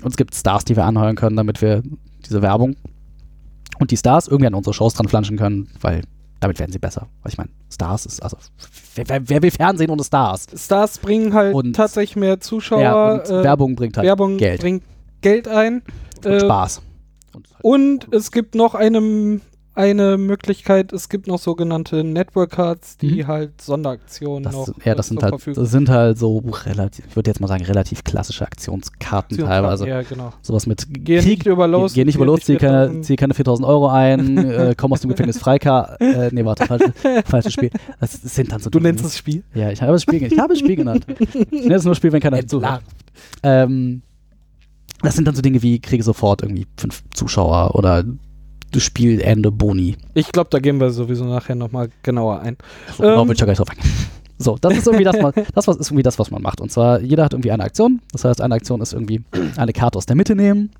Und 0.02 0.10
es 0.10 0.16
gibt 0.16 0.34
Stars, 0.34 0.64
die 0.64 0.76
wir 0.76 0.84
anheuern 0.84 1.16
können, 1.16 1.36
damit 1.36 1.62
wir 1.62 1.82
diese 2.26 2.42
Werbung 2.42 2.76
und 3.78 3.90
die 3.90 3.96
Stars 3.96 4.28
irgendwie 4.28 4.46
an 4.46 4.54
unsere 4.54 4.74
Shows 4.74 4.94
dran 4.94 5.08
flanschen 5.08 5.36
können, 5.36 5.68
weil 5.80 6.02
damit 6.40 6.58
werden 6.58 6.72
sie 6.72 6.78
besser. 6.78 7.08
Weil 7.22 7.32
ich 7.32 7.38
meine, 7.38 7.50
Stars 7.72 8.06
ist, 8.06 8.22
also, 8.22 8.36
wer, 8.96 9.28
wer, 9.28 9.42
will 9.42 9.50
Fernsehen 9.50 9.90
ohne 9.90 10.04
Stars? 10.04 10.46
Stars 10.56 10.98
bringen 10.98 11.32
halt 11.32 11.54
Und- 11.54 11.74
tatsächlich 11.74 12.16
mehr 12.16 12.40
Zuschauer. 12.40 12.80
ja, 12.80 13.12
und 13.14 13.30
äh, 13.30 13.42
Werbung 13.44 13.74
bringt 13.76 13.96
halt 13.96 14.06
Werbung 14.06 14.36
Geld 14.36 14.60
bringt 14.60 14.82
Geld 15.22 15.48
ein. 15.48 15.82
und 16.18 16.26
äh, 16.26 16.40
Spaß. 16.40 16.82
Und, 17.34 17.48
Und 17.62 18.14
es 18.14 18.30
gibt 18.30 18.54
noch 18.54 18.74
eine, 18.74 19.40
eine 19.76 20.16
Möglichkeit, 20.18 20.92
es 20.92 21.08
gibt 21.08 21.26
noch 21.26 21.38
sogenannte 21.38 22.04
Network 22.04 22.52
Cards, 22.52 22.96
die 22.96 23.22
Mhm. 23.22 23.26
halt 23.26 23.60
Sonderaktionen 23.60 24.44
das, 24.44 24.52
noch 24.52 24.68
ja, 24.84 24.94
das 24.94 25.06
äh, 25.06 25.08
sind 25.10 25.22
halt, 25.22 25.30
Verfügung 25.32 25.62
das 25.62 25.70
sind 25.72 25.88
halt 25.88 26.18
so 26.18 26.38
relativ, 26.38 27.06
ich 27.08 27.16
würde 27.16 27.30
jetzt 27.30 27.40
mal 27.40 27.48
sagen, 27.48 27.64
relativ 27.64 28.04
klassische 28.04 28.44
Aktionskarten 28.44 29.36
stehen. 29.36 29.46
teilweise. 29.46 29.88
Ja, 29.88 30.02
genau. 30.02 30.32
Sowas 30.42 30.66
mit 30.66 30.86
Geh 30.88 31.20
nicht 31.22 31.46
über 31.46 31.66
los. 31.66 31.94
Geh 31.94 32.04
nicht 32.04 32.16
über 32.16 32.26
los, 32.26 32.40
zieh 32.40 32.56
keine, 32.56 32.84
4000. 32.84 33.04
zieh 33.04 33.16
keine 33.16 33.34
4000 33.34 33.68
Euro 33.68 33.88
ein, 33.88 34.38
äh, 34.50 34.74
komm 34.76 34.92
aus 34.92 35.00
dem 35.00 35.10
Gefängnis 35.10 35.38
freikar. 35.38 36.00
Äh, 36.00 36.30
nee, 36.32 36.44
warte, 36.44 36.66
falsches, 36.66 36.92
falsches 37.26 37.52
Spiel. 37.52 37.70
Das, 38.00 38.12
sind 38.12 38.52
dann 38.52 38.60
so 38.60 38.70
Du 38.70 38.80
nennst 38.80 39.04
das 39.04 39.18
Spiel? 39.18 39.42
Ja, 39.54 39.70
ich 39.70 39.82
habe 39.82 39.92
das 39.92 40.02
Spiel, 40.02 40.22
ich 40.22 40.38
habe 40.38 40.50
das 40.50 40.58
Spiel 40.58 40.76
genannt. 40.76 41.06
Ich 41.50 41.62
nenne 41.62 41.74
es 41.76 41.84
nur 41.84 41.94
Spiel, 41.94 42.12
wenn 42.12 42.20
keiner 42.20 42.46
zuhört. 42.46 42.82
Ähm, 43.42 44.02
das 45.02 45.14
sind 45.14 45.26
dann 45.26 45.34
so 45.34 45.42
Dinge 45.42 45.62
wie, 45.62 45.78
kriege 45.80 46.02
sofort 46.02 46.42
irgendwie 46.42 46.66
fünf 46.76 47.02
Zuschauer 47.12 47.74
oder 47.74 48.04
Spielende 48.80 49.50
Boni. 49.50 49.96
Ich 50.14 50.32
glaube, 50.32 50.50
da 50.50 50.58
gehen 50.58 50.80
wir 50.80 50.90
sowieso 50.90 51.24
nachher 51.24 51.54
nochmal 51.54 51.88
genauer 52.02 52.40
ein. 52.40 52.56
So, 52.96 53.02
genau, 53.02 53.22
Ähm. 53.22 53.28
will 53.28 53.34
ich 53.34 53.40
ja 53.40 53.44
gleich 53.46 53.58
drauf 53.58 53.70
eingehen. 53.70 53.90
So, 54.36 54.58
das 54.60 54.76
ist 54.76 54.86
irgendwie 54.88 55.04
das, 55.04 55.16
man, 55.22 55.32
das 55.54 55.68
was, 55.68 55.76
ist 55.76 55.90
irgendwie 55.90 56.02
das, 56.02 56.18
was 56.18 56.32
man 56.32 56.42
macht. 56.42 56.60
Und 56.60 56.70
zwar, 56.72 57.00
jeder 57.00 57.24
hat 57.24 57.34
irgendwie 57.34 57.52
eine 57.52 57.62
Aktion. 57.62 58.00
Das 58.10 58.24
heißt, 58.24 58.40
eine 58.40 58.56
Aktion 58.56 58.80
ist 58.80 58.92
irgendwie 58.92 59.22
eine 59.56 59.72
Karte 59.72 59.96
aus 59.96 60.06
der 60.06 60.16
Mitte 60.16 60.34
nehmen. 60.34 60.70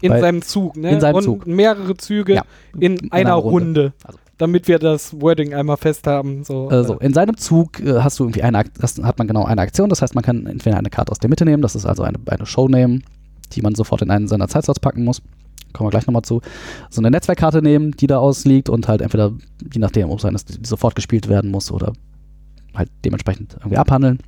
In 0.00 0.10
Weil- 0.10 0.20
seinem 0.20 0.42
Zug, 0.42 0.76
ne? 0.76 0.90
in 0.90 1.00
seinem 1.00 1.14
Und 1.14 1.22
Zug. 1.22 1.46
mehrere 1.46 1.96
Züge 1.96 2.34
Ja, 2.34 2.42
in, 2.76 2.96
in 2.96 3.12
einer 3.12 3.30
einer 3.30 3.34
Runde. 3.34 3.54
Runde. 3.80 3.92
Also- 4.04 4.18
damit 4.38 4.66
wir 4.66 4.80
das 4.80 5.20
Wording 5.20 5.54
einmal 5.54 5.76
fest 5.76 6.08
haben. 6.08 6.42
So, 6.42 6.68
Äh, 6.68 6.82
so, 6.82 6.94
in 6.98 7.14
seinem 7.14 7.36
Zug 7.36 7.78
äh, 7.78 8.00
hast 8.00 8.18
du 8.18 8.24
irgendwie 8.24 8.42
eine, 8.42 8.58
Ak- 8.58 8.74
das 8.80 9.00
hat 9.00 9.18
man 9.18 9.28
genau 9.28 9.44
eine 9.44 9.60
Aktion. 9.60 9.88
Das 9.88 10.02
heißt, 10.02 10.16
man 10.16 10.24
kann 10.24 10.44
entweder 10.46 10.76
eine 10.78 10.90
Karte 10.90 11.12
aus 11.12 11.20
der 11.20 11.30
Mitte 11.30 11.44
nehmen, 11.44 11.62
das 11.62 11.76
ist 11.76 11.86
also 11.86 12.02
eine, 12.02 12.18
eine 12.26 12.44
Show 12.44 12.66
nehmen, 12.66 13.04
die 13.52 13.62
man 13.62 13.76
sofort 13.76 14.02
in 14.02 14.10
einen 14.10 14.26
seiner 14.26 14.48
Zeitslots 14.48 14.80
packen 14.80 15.04
muss. 15.04 15.22
Kommen 15.72 15.86
wir 15.86 15.90
gleich 15.90 16.06
nochmal 16.06 16.22
zu. 16.22 16.40
So 16.90 17.00
eine 17.00 17.10
Netzwerkkarte 17.10 17.62
nehmen, 17.62 17.92
die 17.92 18.06
da 18.06 18.18
ausliegt 18.18 18.68
und 18.68 18.88
halt 18.88 19.00
entweder, 19.00 19.32
je 19.72 19.80
nachdem, 19.80 20.10
ob 20.10 20.16
es 20.18 20.22
sein 20.22 20.34
ist, 20.34 20.48
die 20.62 20.66
sofort 20.66 20.94
gespielt 20.94 21.28
werden 21.28 21.50
muss 21.50 21.70
oder 21.70 21.92
halt 22.74 22.90
dementsprechend 23.04 23.54
irgendwie 23.58 23.76
abhandeln. 23.76 24.18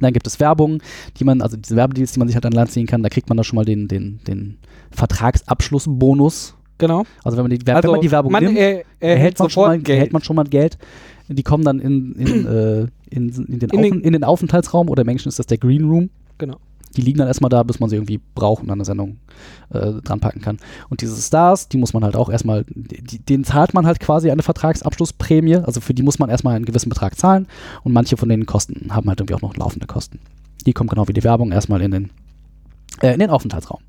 Dann 0.00 0.12
gibt 0.12 0.26
es 0.26 0.38
Werbung, 0.40 0.82
die 1.18 1.24
man, 1.24 1.40
also 1.40 1.56
diese 1.56 1.74
Werbedeals, 1.74 2.12
die 2.12 2.18
man 2.18 2.28
sich 2.28 2.34
halt 2.34 2.44
an 2.44 2.52
Land 2.52 2.70
ziehen 2.70 2.86
kann, 2.86 3.02
da 3.02 3.08
kriegt 3.08 3.28
man 3.30 3.38
da 3.38 3.44
schon 3.44 3.56
mal 3.56 3.64
den, 3.64 3.88
den, 3.88 4.20
den 4.26 4.58
Vertragsabschlussbonus. 4.90 6.54
Genau. 6.78 7.04
Also 7.24 7.38
wenn 7.38 7.44
man 7.44 7.50
die, 7.50 7.58
Wer- 7.64 7.76
Also 7.76 7.88
wenn 7.88 7.92
man 7.92 8.00
die 8.02 8.10
Werbung 8.10 8.32
man 8.32 8.44
nimmt, 8.44 8.58
er, 8.58 8.64
erhält 8.68 8.84
erhält 9.00 9.38
man, 9.38 9.48
schon 9.50 9.62
sofort 9.62 9.68
mal, 9.68 9.78
Geld. 9.78 9.88
erhält 9.96 10.12
man 10.12 10.22
schon 10.22 10.36
mal 10.36 10.44
Geld. 10.44 10.78
Die 11.28 11.42
kommen 11.42 11.64
dann 11.64 11.80
in, 11.80 12.12
in, 12.12 12.46
äh, 12.46 12.80
in, 13.10 13.28
in, 13.30 13.58
den 13.58 13.70
In 13.70 13.82
den- 13.82 14.00
in 14.02 14.12
den 14.12 14.24
Aufenthaltsraum 14.24 14.88
oder 14.90 15.02
im 15.02 15.08
Englischen 15.08 15.28
ist 15.30 15.38
das 15.38 15.46
der 15.46 15.58
Green 15.58 15.88
Room. 15.88 16.10
Genau. 16.38 16.56
Die 16.96 17.02
liegen 17.02 17.18
dann 17.18 17.28
erstmal 17.28 17.48
da, 17.48 17.62
bis 17.62 17.80
man 17.80 17.90
sie 17.90 17.96
irgendwie 17.96 18.20
braucht 18.34 18.62
und 18.62 18.70
an 18.70 18.78
eine 18.78 18.84
Sendung 18.84 19.18
äh, 19.70 19.92
dran 20.02 20.20
packen 20.20 20.40
kann. 20.40 20.58
Und 20.88 21.02
diese 21.02 21.20
Stars, 21.20 21.68
die 21.68 21.76
muss 21.76 21.92
man 21.92 22.04
halt 22.04 22.16
auch 22.16 22.30
erstmal, 22.30 22.64
denen 22.68 23.44
zahlt 23.44 23.74
man 23.74 23.86
halt 23.86 24.00
quasi 24.00 24.30
eine 24.30 24.42
Vertragsabschlussprämie. 24.42 25.56
Also 25.56 25.80
für 25.80 25.94
die 25.94 26.02
muss 26.02 26.18
man 26.18 26.30
erstmal 26.30 26.56
einen 26.56 26.64
gewissen 26.64 26.88
Betrag 26.88 27.18
zahlen. 27.18 27.46
Und 27.84 27.92
manche 27.92 28.16
von 28.16 28.28
den 28.28 28.46
Kosten 28.46 28.94
haben 28.94 29.08
halt 29.08 29.20
irgendwie 29.20 29.34
auch 29.34 29.42
noch 29.42 29.56
laufende 29.56 29.86
Kosten. 29.86 30.20
Die 30.64 30.72
kommen 30.72 30.88
genau 30.88 31.06
wie 31.08 31.12
die 31.12 31.24
Werbung 31.24 31.52
erstmal 31.52 31.82
in 31.82 31.90
den, 31.90 32.10
äh, 33.02 33.12
in 33.12 33.20
den 33.20 33.30
Aufenthaltsraum. 33.30 33.80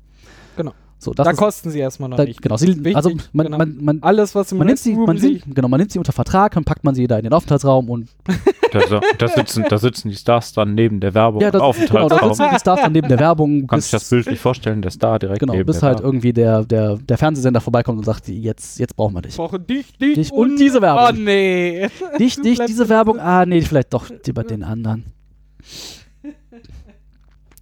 Genau. 0.56 0.72
So, 1.00 1.14
das 1.14 1.24
da 1.24 1.30
ist, 1.30 1.36
kosten 1.36 1.70
sie 1.70 1.78
erstmal 1.78 2.08
noch 2.08 2.16
da, 2.16 2.24
nicht. 2.24 2.42
genau, 2.42 2.56
sie, 2.56 2.68
Wichtig, 2.68 2.96
also 2.96 3.10
man, 3.32 3.46
genau. 3.46 3.58
man, 3.58 3.78
man, 3.80 3.98
Alles, 4.02 4.34
was 4.34 4.50
im 4.50 4.58
man 4.58 4.66
nimmt, 4.66 4.80
sie, 4.80 4.94
man, 4.96 5.16
sie, 5.16 5.40
genau, 5.46 5.68
man 5.68 5.78
nimmt 5.78 5.92
sie 5.92 5.98
unter 5.98 6.12
Vertrag 6.12 6.56
und 6.56 6.64
packt 6.64 6.82
man 6.82 6.94
sie 6.96 7.06
da 7.06 7.16
in 7.18 7.22
den 7.24 7.32
Aufenthaltsraum 7.32 7.88
und 7.88 8.08
Da, 8.70 8.80
da, 8.80 9.00
da, 9.16 9.28
sitzen, 9.28 9.64
da 9.66 9.78
sitzen 9.78 10.10
die 10.10 10.14
Stars 10.16 10.52
dann 10.52 10.74
neben 10.74 11.00
der 11.00 11.14
Werbung 11.14 11.40
ja, 11.40 11.50
das, 11.50 11.62
im 11.62 11.86
genau, 11.86 12.08
da 12.08 12.16
Aufenthaltsraum. 12.16 12.34
sitzen 12.34 12.50
die 12.52 12.60
Stars 12.60 12.80
dann 12.82 12.92
neben 12.92 13.08
der 13.08 13.18
Werbung, 13.18 13.66
Kannst 13.66 13.86
dich 13.86 13.98
das 13.98 14.10
bildlich 14.10 14.38
vorstellen, 14.38 14.82
der 14.82 14.90
Star 14.90 15.18
direkt 15.18 15.40
genau, 15.40 15.54
neben 15.54 15.64
bis 15.64 15.78
der 15.78 15.88
halt 15.88 15.98
Werbung. 16.00 16.08
irgendwie 16.16 16.32
der, 16.34 16.64
der, 16.64 16.96
der 16.98 17.16
Fernsehsender 17.16 17.62
vorbeikommt 17.62 17.98
und 17.98 18.04
sagt, 18.04 18.28
jetzt, 18.28 18.78
jetzt 18.78 18.94
brauchen 18.94 19.14
wir 19.14 19.22
dich. 19.22 19.36
brauche 19.36 19.58
dich, 19.58 19.96
dich, 19.96 20.16
Dich 20.16 20.32
und 20.32 20.56
diese 20.58 20.82
Werbung. 20.82 21.18
Oh 21.18 21.22
nee. 21.24 21.88
Dich, 22.18 22.36
dich, 22.42 22.58
diese 22.66 22.88
Werbung, 22.90 23.18
ah 23.18 23.46
nee, 23.46 23.62
vielleicht 23.62 23.94
doch 23.94 24.10
lieber 24.26 24.44
den 24.44 24.62
anderen. 24.62 25.04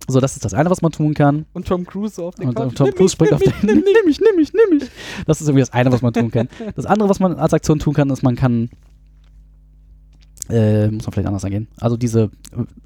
So, 0.09 0.21
das 0.21 0.37
ist 0.37 0.45
das 0.45 0.55
eine, 0.55 0.71
was 0.71 0.83
man 0.83 0.93
tun 0.93 1.15
kann. 1.15 1.47
Und 1.53 1.67
Tom 1.67 1.85
Cruise 1.85 2.23
auf 2.23 2.37
den 2.37 2.55
Couch. 2.55 2.65
und 2.65 2.79
Tom 2.79 2.93
Cruise 2.93 3.13
springt 3.13 3.33
auf 3.33 3.41
den. 3.41 3.53
nimm. 3.63 3.77
Nimm 3.79 4.05
mich, 4.07 4.21
nimm 4.21 4.37
mich, 4.37 4.53
nimm 4.53 4.79
mich. 4.79 4.89
Das 5.27 5.41
ist 5.41 5.49
irgendwie 5.49 5.63
das 5.63 5.73
eine, 5.73 5.91
was 5.91 6.03
man 6.03 6.13
tun 6.13 6.31
kann. 6.31 6.49
Das 6.77 6.87
andere, 6.87 7.09
was 7.09 7.19
man 7.19 7.35
als 7.35 7.53
Aktion 7.53 7.79
tun 7.79 7.95
kann, 7.95 8.09
ist, 8.11 8.23
man 8.23 8.37
kann. 8.37 8.71
Äh, 10.49 10.89
muss 10.91 11.05
man 11.07 11.13
vielleicht 11.13 11.27
anders 11.27 11.45
angehen. 11.45 11.67
Also 11.79 11.97
diese 11.97 12.25
äh, 12.25 12.29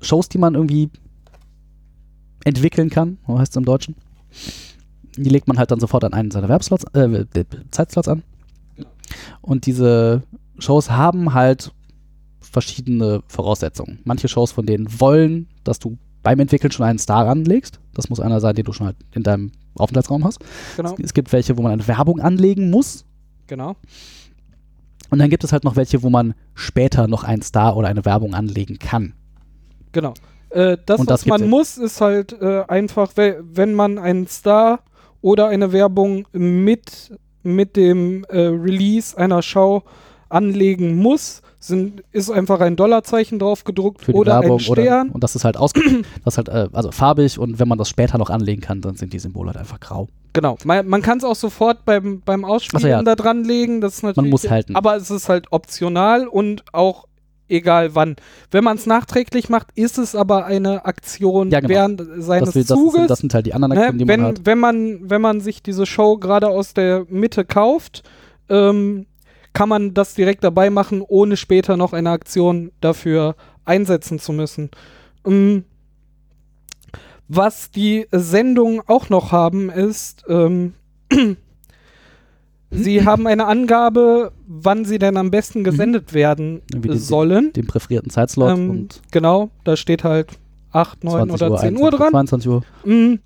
Shows, 0.00 0.30
die 0.30 0.38
man 0.38 0.54
irgendwie 0.54 0.88
entwickeln 2.44 2.88
kann, 2.88 3.18
so 3.26 3.38
heißt 3.38 3.52
es 3.52 3.56
im 3.56 3.66
Deutschen, 3.66 3.96
die 5.16 5.28
legt 5.28 5.46
man 5.46 5.58
halt 5.58 5.70
dann 5.70 5.80
sofort 5.80 6.04
an 6.04 6.14
einen 6.14 6.30
seiner 6.30 6.48
Werbslots, 6.48 6.84
äh, 6.94 7.00
äh, 7.00 7.44
Zeitslots 7.70 8.08
an. 8.08 8.22
Und 9.42 9.66
diese 9.66 10.22
Shows 10.58 10.90
haben 10.90 11.34
halt 11.34 11.72
verschiedene 12.40 13.22
Voraussetzungen. 13.28 14.00
Manche 14.04 14.28
Shows 14.28 14.52
von 14.52 14.64
denen 14.64 14.88
wollen, 15.00 15.48
dass 15.64 15.78
du 15.78 15.98
beim 16.22 16.38
Entwickeln 16.40 16.70
schon 16.70 16.86
einen 16.86 16.98
Star 16.98 17.26
anlegst. 17.28 17.80
Das 17.94 18.08
muss 18.10 18.20
einer 18.20 18.40
sein, 18.40 18.54
den 18.54 18.64
du 18.64 18.72
schon 18.72 18.86
halt 18.86 18.96
in 19.14 19.22
deinem 19.22 19.52
Aufenthaltsraum 19.74 20.24
hast. 20.24 20.38
Genau, 20.76 20.94
Es 21.02 21.14
gibt 21.14 21.32
welche, 21.32 21.56
wo 21.56 21.62
man 21.62 21.72
eine 21.72 21.86
Werbung 21.88 22.20
anlegen 22.20 22.70
muss. 22.70 23.04
genau. 23.46 23.76
Und 25.12 25.18
dann 25.18 25.28
gibt 25.28 25.42
es 25.42 25.52
halt 25.52 25.64
noch 25.64 25.74
welche, 25.74 26.04
wo 26.04 26.10
man 26.10 26.34
später 26.54 27.08
noch 27.08 27.24
einen 27.24 27.42
Star 27.42 27.76
oder 27.76 27.88
eine 27.88 28.04
Werbung 28.04 28.32
anlegen 28.32 28.78
kann. 28.78 29.14
Genau. 29.90 30.14
Äh, 30.50 30.76
das, 30.86 31.00
Und 31.00 31.10
das 31.10 31.22
was 31.22 31.26
man 31.40 31.48
muss, 31.50 31.78
ist 31.78 32.00
halt 32.00 32.32
äh, 32.40 32.62
einfach, 32.68 33.16
we- 33.16 33.42
wenn 33.42 33.74
man 33.74 33.98
einen 33.98 34.28
Star 34.28 34.78
oder 35.20 35.48
eine 35.48 35.72
Werbung 35.72 36.28
mit, 36.32 37.12
mit 37.42 37.74
dem 37.74 38.22
äh, 38.28 38.38
Release 38.40 39.18
einer 39.18 39.42
Show 39.42 39.82
anlegen 40.28 40.94
muss, 40.96 41.42
sind, 41.62 42.02
ist 42.10 42.30
einfach 42.30 42.58
ein 42.60 42.74
Dollarzeichen 42.74 43.38
drauf 43.38 43.64
gedruckt 43.64 44.02
Für 44.02 44.12
die 44.12 44.18
oder 44.18 44.40
Werbung 44.40 44.56
ein 44.58 44.60
Stern. 44.60 45.06
Oder, 45.08 45.14
und 45.14 45.22
das 45.22 45.36
ist 45.36 45.44
halt 45.44 45.56
ausge 45.58 45.80
das 46.24 46.34
ist 46.34 46.38
halt, 46.38 46.48
äh, 46.48 46.68
also 46.72 46.90
farbig 46.90 47.38
und 47.38 47.58
wenn 47.58 47.68
man 47.68 47.76
das 47.78 47.88
später 47.90 48.16
noch 48.18 48.30
anlegen 48.30 48.62
kann, 48.62 48.80
dann 48.80 48.96
sind 48.96 49.12
die 49.12 49.18
Symbole 49.18 49.48
halt 49.48 49.58
einfach 49.58 49.78
grau. 49.78 50.08
Genau. 50.32 50.56
Man, 50.64 50.88
man 50.88 51.02
kann 51.02 51.18
es 51.18 51.24
auch 51.24 51.34
sofort 51.36 51.84
beim, 51.84 52.22
beim 52.24 52.44
Ausspielen 52.44 52.80
so, 52.82 52.88
ja. 52.88 53.02
da 53.02 53.14
dran 53.14 53.44
legen. 53.44 53.80
Das 53.80 53.94
ist 53.96 54.02
natürlich, 54.02 54.30
muss 54.30 54.48
halten. 54.48 54.74
Aber 54.74 54.96
es 54.96 55.10
ist 55.10 55.28
halt 55.28 55.46
optional 55.50 56.26
und 56.26 56.64
auch 56.72 57.06
egal 57.48 57.94
wann. 57.96 58.14
Wenn 58.52 58.62
man 58.64 58.76
es 58.76 58.86
nachträglich 58.86 59.48
macht, 59.48 59.68
ist 59.74 59.98
es 59.98 60.14
aber 60.14 60.46
eine 60.46 60.84
Aktion 60.86 61.50
Ja, 61.50 61.58
genau. 61.60 61.68
während 61.70 62.00
seines 62.18 62.50
Das, 62.50 62.54
will- 62.54 62.62
das, 62.64 62.78
Zuges. 62.78 62.94
sind, 62.94 63.10
das 63.10 63.18
sind 63.18 63.34
halt 63.34 63.44
die 63.46 63.54
anderen 63.54 63.74
Ne, 63.74 63.80
Aktionen, 63.80 63.98
die 63.98 64.08
wenn, 64.08 64.20
man 64.20 64.30
hat. 64.30 64.46
wenn, 64.46 64.58
man, 64.60 65.10
wenn 65.10 65.20
man 65.20 65.40
sich 65.40 65.62
diese 65.62 65.84
Show 65.84 66.16
gerade 66.16 66.48
aus 66.48 66.74
der 66.74 67.06
Mitte 67.08 67.44
kauft, 67.44 68.04
ähm, 68.48 69.06
kann 69.52 69.68
man 69.68 69.94
das 69.94 70.14
direkt 70.14 70.44
dabei 70.44 70.70
machen, 70.70 71.02
ohne 71.06 71.36
später 71.36 71.76
noch 71.76 71.92
eine 71.92 72.10
Aktion 72.10 72.70
dafür 72.80 73.34
einsetzen 73.64 74.18
zu 74.18 74.32
müssen. 74.32 74.70
Ähm, 75.26 75.64
was 77.28 77.70
die 77.70 78.06
Sendungen 78.10 78.80
auch 78.86 79.08
noch 79.08 79.32
haben, 79.32 79.70
ist, 79.70 80.24
ähm, 80.28 80.74
sie 82.70 83.04
haben 83.04 83.26
eine 83.26 83.46
Angabe, 83.46 84.32
wann 84.46 84.84
sie 84.84 84.98
denn 84.98 85.16
am 85.16 85.30
besten 85.30 85.64
gesendet 85.64 86.12
werden 86.12 86.62
die- 86.72 86.96
sollen. 86.98 87.52
Den 87.52 87.66
präferierten 87.66 88.10
Zeitslot 88.10 88.56
Ähm, 88.56 88.88
genau, 89.10 89.50
da 89.64 89.76
steht 89.76 90.04
halt 90.04 90.38
8, 90.72 91.04
9 91.04 91.28
20 91.28 91.34
oder 91.34 91.50
Uhr, 91.52 91.58
10 91.58 91.76
Uhr 91.76 91.88
21 91.88 91.98
dran. 91.98 92.10
22 92.10 92.48
Uhr. 92.50 92.62
Mm. 92.84 93.18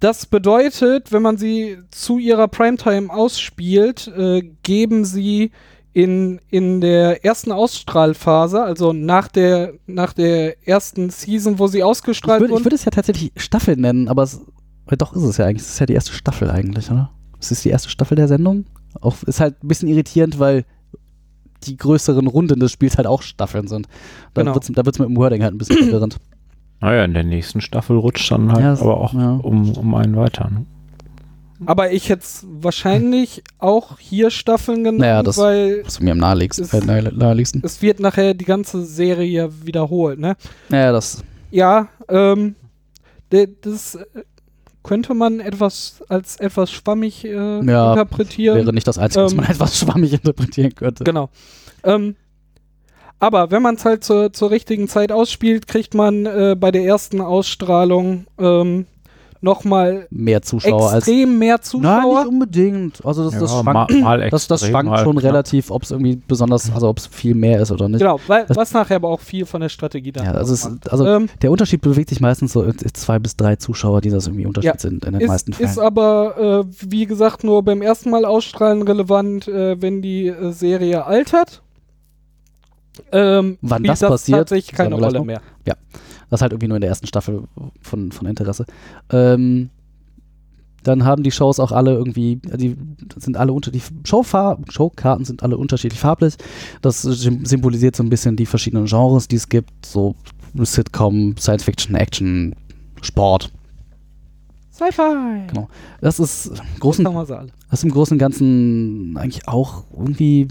Das 0.00 0.26
bedeutet, 0.26 1.10
wenn 1.12 1.22
man 1.22 1.36
sie 1.38 1.78
zu 1.90 2.18
ihrer 2.18 2.46
Primetime 2.48 3.12
ausspielt, 3.12 4.06
äh, 4.16 4.42
geben 4.62 5.04
sie 5.04 5.50
in, 5.92 6.40
in 6.50 6.80
der 6.80 7.24
ersten 7.24 7.50
Ausstrahlphase, 7.50 8.62
also 8.62 8.92
nach 8.92 9.26
der, 9.28 9.72
nach 9.86 10.12
der 10.12 10.66
ersten 10.68 11.10
Season, 11.10 11.58
wo 11.58 11.66
sie 11.66 11.78
Ich 11.78 11.84
ausgestrahlt 11.84 12.40
würde 12.40 12.52
ich 12.52 12.56
wurden, 12.58 12.64
würd 12.66 12.74
es 12.74 12.84
ja 12.84 12.90
tatsächlich 12.90 13.32
Staffel 13.36 13.76
nennen, 13.76 14.08
aber 14.08 14.22
es, 14.22 14.40
doch 14.98 15.14
ist 15.16 15.22
es 15.24 15.36
ja 15.38 15.46
eigentlich. 15.46 15.62
Es 15.62 15.70
ist 15.70 15.80
ja 15.80 15.86
die 15.86 15.94
erste 15.94 16.12
Staffel 16.12 16.50
eigentlich, 16.50 16.90
oder? 16.90 17.10
Es 17.40 17.50
ist 17.50 17.64
die 17.64 17.70
erste 17.70 17.88
Staffel 17.88 18.16
der 18.16 18.28
Sendung. 18.28 18.66
Auch, 19.00 19.22
ist 19.24 19.40
halt 19.40 19.62
ein 19.64 19.68
bisschen 19.68 19.88
irritierend, 19.88 20.38
weil 20.38 20.64
die 21.64 21.76
größeren 21.76 22.26
Runden 22.28 22.60
des 22.60 22.70
Spiels 22.70 22.96
halt 22.96 23.06
auch 23.06 23.22
Staffeln 23.22 23.66
sind. 23.66 23.88
Da 24.34 24.42
Genau. 24.42 24.54
wird's, 24.54 24.68
da 24.72 24.84
wird 24.84 24.94
es 24.94 24.98
mit 25.00 25.08
dem 25.08 25.16
Wording 25.16 25.42
halt 25.42 25.54
ein 25.54 25.58
bisschen 25.58 25.76
verwirrend. 25.84 26.18
Naja, 26.80 27.04
in 27.04 27.14
der 27.14 27.24
nächsten 27.24 27.60
Staffel 27.60 27.96
rutscht 27.96 28.30
dann 28.30 28.52
halt 28.52 28.60
Ja, 28.62 28.72
aber 28.80 28.98
auch 29.00 29.12
ja. 29.14 29.32
um, 29.42 29.72
um 29.76 29.94
einen 29.94 30.16
weiter. 30.16 30.48
Ne? 30.50 30.66
aber 31.66 31.90
ich 31.90 32.08
hätte 32.08 32.22
es 32.22 32.46
wahrscheinlich 32.48 33.42
auch 33.58 33.98
hier 33.98 34.30
Staffeln 34.30 34.84
genannt, 34.84 35.00
Naja, 35.00 35.24
das- 35.24 35.38
weil 35.38 35.82
Was 35.84 35.98
mir 35.98 36.12
am 36.12 36.18
naheliegsten. 36.18 36.68
Äh, 36.70 36.84
nahe- 36.84 37.12
naheliegsten. 37.12 37.62
es 37.64 37.82
wird 37.82 37.98
nachher 37.98 38.34
die 38.34 38.44
ganze 38.44 38.84
Serie 38.84 39.50
wiederholt, 39.64 40.20
ne? 40.20 40.36
Naja, 40.68 40.92
das. 40.92 41.24
Ja, 41.50 41.88
ähm, 42.08 42.54
de- 43.32 43.48
das 43.60 43.96
äh, 43.96 44.04
könnte 44.84 45.14
man 45.14 45.40
etwas 45.40 46.00
als 46.08 46.36
etwas 46.36 46.70
schwammig 46.70 47.24
äh, 47.24 47.60
Ja, 47.64 47.90
interpretieren. 47.92 48.56
Wäre 48.56 48.72
nicht 48.72 48.86
das 48.86 48.96
Einzige, 48.98 49.24
was 49.24 49.32
Ähm, 49.32 49.38
man 49.38 49.46
etwas 49.50 49.78
schwammig 49.80 50.12
interpretieren 50.12 50.72
könnte. 50.76 51.02
Genau. 51.02 51.28
Ähm, 51.82 52.14
aber 53.20 53.50
wenn 53.50 53.62
man 53.62 53.74
es 53.76 53.84
halt 53.84 54.04
zur, 54.04 54.32
zur 54.32 54.50
richtigen 54.50 54.88
Zeit 54.88 55.12
ausspielt, 55.12 55.66
kriegt 55.66 55.94
man 55.94 56.26
äh, 56.26 56.56
bei 56.58 56.70
der 56.70 56.84
ersten 56.84 57.20
Ausstrahlung 57.20 58.26
ähm, 58.38 58.86
nochmal 59.40 60.08
Mehr 60.10 60.42
Zuschauer 60.42 60.90
als. 60.90 61.06
extrem 61.06 61.38
mehr 61.38 61.54
Nein, 61.54 61.62
Zuschauer. 61.62 62.18
nicht 62.24 62.28
unbedingt. 62.28 63.06
Also 63.06 63.24
das, 63.30 63.38
das 63.38 63.52
Ja, 63.52 63.62
schwankt, 63.62 63.92
ma- 63.92 64.00
mal 64.00 64.30
das, 64.30 64.48
das 64.48 64.66
schwankt 64.66 64.90
mal 64.90 65.04
schon 65.04 65.12
knapp. 65.12 65.24
relativ, 65.24 65.70
ob 65.70 65.84
es 65.84 65.92
irgendwie 65.92 66.16
besonders, 66.26 66.72
also 66.74 66.88
ob 66.88 66.98
es 66.98 67.06
viel 67.06 67.36
mehr 67.36 67.60
ist 67.62 67.70
oder 67.70 67.88
nicht. 67.88 68.00
Genau, 68.00 68.18
weil, 68.26 68.46
Das- 68.46 68.56
was 68.56 68.72
nachher 68.72 68.96
aber 68.96 69.08
auch 69.08 69.20
viel 69.20 69.46
von 69.46 69.60
der 69.60 69.68
Strategie 69.68 70.10
dann 70.10 70.24
Ja, 70.24 70.32
also, 70.32 70.54
ausmacht. 70.54 70.90
also 70.90 71.06
ähm, 71.06 71.28
der 71.40 71.52
Unterschied 71.52 71.82
bewegt 71.82 72.08
sich 72.08 72.20
meistens 72.20 72.52
so 72.52 72.64
zwei 72.94 73.20
bis 73.20 73.36
drei 73.36 73.54
Zuschauer, 73.54 74.00
die 74.00 74.10
das 74.10 74.26
irgendwie 74.26 74.46
Unterschied 74.46 74.72
Ja, 74.74 74.78
sind 74.78 75.04
in 75.04 75.12
den 75.12 75.20
ist, 75.20 75.28
meisten 75.28 75.52
Fällen. 75.52 75.68
ist 75.70 75.78
aber, 75.78 76.64
äh, 76.66 76.72
wie 76.88 77.06
gesagt, 77.06 77.44
nur 77.44 77.62
beim 77.62 77.80
ersten 77.80 78.10
Mal 78.10 78.24
ausstrahlen 78.24 78.82
relevant, 78.82 79.46
äh, 79.46 79.80
wenn 79.80 80.02
die 80.02 80.26
äh, 80.26 80.50
Serie 80.50 81.04
altert. 81.04 81.62
Ähm, 83.12 83.58
Wann 83.60 83.78
spielt 83.84 83.90
das 83.90 84.00
passiert, 84.00 84.38
tatsächlich 84.38 84.76
keine 84.76 84.94
Rolle 84.94 85.24
mehr. 85.24 85.40
Das 86.30 86.42
halt 86.42 86.52
irgendwie 86.52 86.68
nur 86.68 86.76
in 86.76 86.82
der 86.82 86.90
ersten 86.90 87.06
Staffel 87.06 87.44
von, 87.80 88.12
von 88.12 88.26
Interesse. 88.26 88.66
Ähm, 89.10 89.70
dann 90.82 91.04
haben 91.04 91.22
die 91.22 91.30
Shows 91.30 91.58
auch 91.58 91.72
alle 91.72 91.94
irgendwie, 91.94 92.36
die 92.36 92.76
sind 93.16 93.36
alle 93.36 93.52
unter, 93.52 93.70
die 93.70 93.82
Showfar 94.04 94.58
Showkarten 94.68 95.24
sind 95.24 95.42
alle 95.42 95.56
unterschiedlich 95.56 95.98
farblich. 96.00 96.34
Das 96.82 97.02
sym- 97.02 97.46
symbolisiert 97.46 97.96
so 97.96 98.02
ein 98.02 98.10
bisschen 98.10 98.36
die 98.36 98.46
verschiedenen 98.46 98.84
Genres, 98.84 99.26
die 99.28 99.36
es 99.36 99.48
gibt, 99.48 99.86
so 99.86 100.14
Sitcom, 100.54 101.34
Science 101.38 101.64
Fiction, 101.64 101.94
Action, 101.94 102.54
Sport. 103.02 103.50
Sci-Fi. 104.70 105.46
Genau. 105.48 105.68
Das 106.00 106.20
ist 106.20 106.50
Das 106.50 106.60
großen, 106.78 107.04
das 107.04 107.48
ist 107.72 107.84
im 107.84 107.90
Großen 107.90 108.14
und 108.14 108.18
Ganzen 108.18 109.16
eigentlich 109.16 109.48
auch 109.48 109.84
irgendwie 109.96 110.48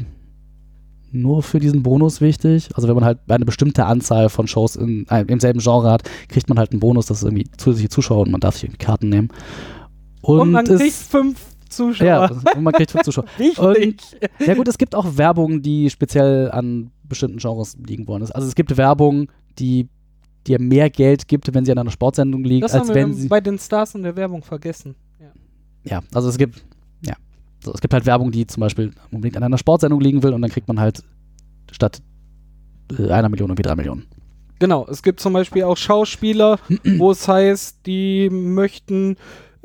nur 1.22 1.44
für 1.44 1.60
diesen 1.60 1.84
Bonus 1.84 2.22
wichtig. 2.22 2.70
Also 2.74 2.88
wenn 2.88 2.96
man 2.96 3.06
halt 3.06 3.20
eine 3.28 3.46
bestimmte 3.46 3.86
Anzahl 3.86 4.30
von 4.30 4.48
Shows 4.48 4.76
in, 4.76 5.06
äh, 5.10 5.24
im 5.28 5.40
selben 5.40 5.60
Genre 5.60 5.90
hat, 5.92 6.04
kriegt 6.30 6.50
man 6.50 6.58
halt 6.60 6.72
einen 6.72 6.80
Bonus, 6.80 7.08
das 7.08 7.20
ist 7.20 7.24
irgendwie 7.24 7.50
zusätzliche 7.58 7.90
Zuschauer 7.90 8.22
und 8.22 8.32
man 8.32 8.42
darf 8.42 8.56
sich 8.56 8.66
irgendwie 8.66 8.86
Karten 8.86 9.10
nehmen. 9.10 9.30
Und, 10.22 10.40
Und, 10.40 10.52
man 10.52 10.66
es, 10.66 10.80
kriegt 10.80 10.94
fünf 10.94 11.40
Zuschauer. 11.70 12.08
ja, 12.08 12.32
und 12.56 12.64
man 12.64 12.74
kriegt 12.74 12.92
fünf 12.92 13.04
Zuschauer. 13.04 13.26
Richtig. 13.40 14.18
Ja 14.46 14.54
gut, 14.56 14.68
es 14.68 14.78
gibt 14.78 14.96
auch 14.96 15.18
Werbung, 15.18 15.62
die 15.62 15.90
speziell 15.90 16.52
an 16.52 16.92
bestimmten 17.04 17.38
Genres 17.38 17.78
liegen 17.86 18.06
ist. 18.22 18.32
Also 18.32 18.48
es 18.48 18.56
gibt 18.56 18.76
Werbung, 18.78 19.28
die 19.60 19.88
dir 20.46 20.60
mehr 20.60 20.90
Geld 20.90 21.28
gibt, 21.28 21.54
wenn 21.54 21.66
sie 21.66 21.72
an 21.72 21.78
einer 21.78 21.92
Sportsendung 21.92 22.44
liegt, 22.44 22.64
das 22.64 22.74
als 22.74 22.88
haben 22.88 22.96
wenn 22.96 23.10
wir 23.10 23.16
sie 23.16 23.28
bei 23.28 23.42
den 23.42 23.60
Stars 23.60 23.96
in 23.96 24.04
der 24.04 24.16
Werbung 24.16 24.44
vergessen. 24.44 24.96
Ja. 25.20 25.32
Ja, 25.84 26.02
also 26.14 26.30
es 26.30 26.38
gibt, 26.38 26.64
so, 27.68 27.74
es 27.74 27.82
gibt 27.82 27.94
halt 27.94 28.06
Werbung, 28.06 28.32
die 28.32 28.48
zum 28.48 28.62
Beispiel 28.62 28.92
unbedingt 29.12 29.38
an 29.38 29.44
einer 29.44 29.58
Sportsendung 29.58 30.02
liegen 30.02 30.24
will 30.24 30.34
und 30.34 30.42
dann 30.42 30.52
kriegt 30.52 30.68
man 30.68 30.80
halt 30.80 31.04
statt 31.72 32.02
äh, 32.98 33.12
einer 33.12 33.30
Million 33.30 33.50
irgendwie 33.50 33.64
drei 33.64 33.76
Millionen. 33.76 34.08
Genau, 34.60 34.88
es 34.90 35.04
gibt 35.04 35.20
zum 35.20 35.34
Beispiel 35.34 35.64
auch 35.64 35.78
Schauspieler, 35.78 36.60
wo 36.98 37.12
es 37.12 37.28
heißt, 37.28 37.86
die 37.86 38.30
möchten 38.32 39.18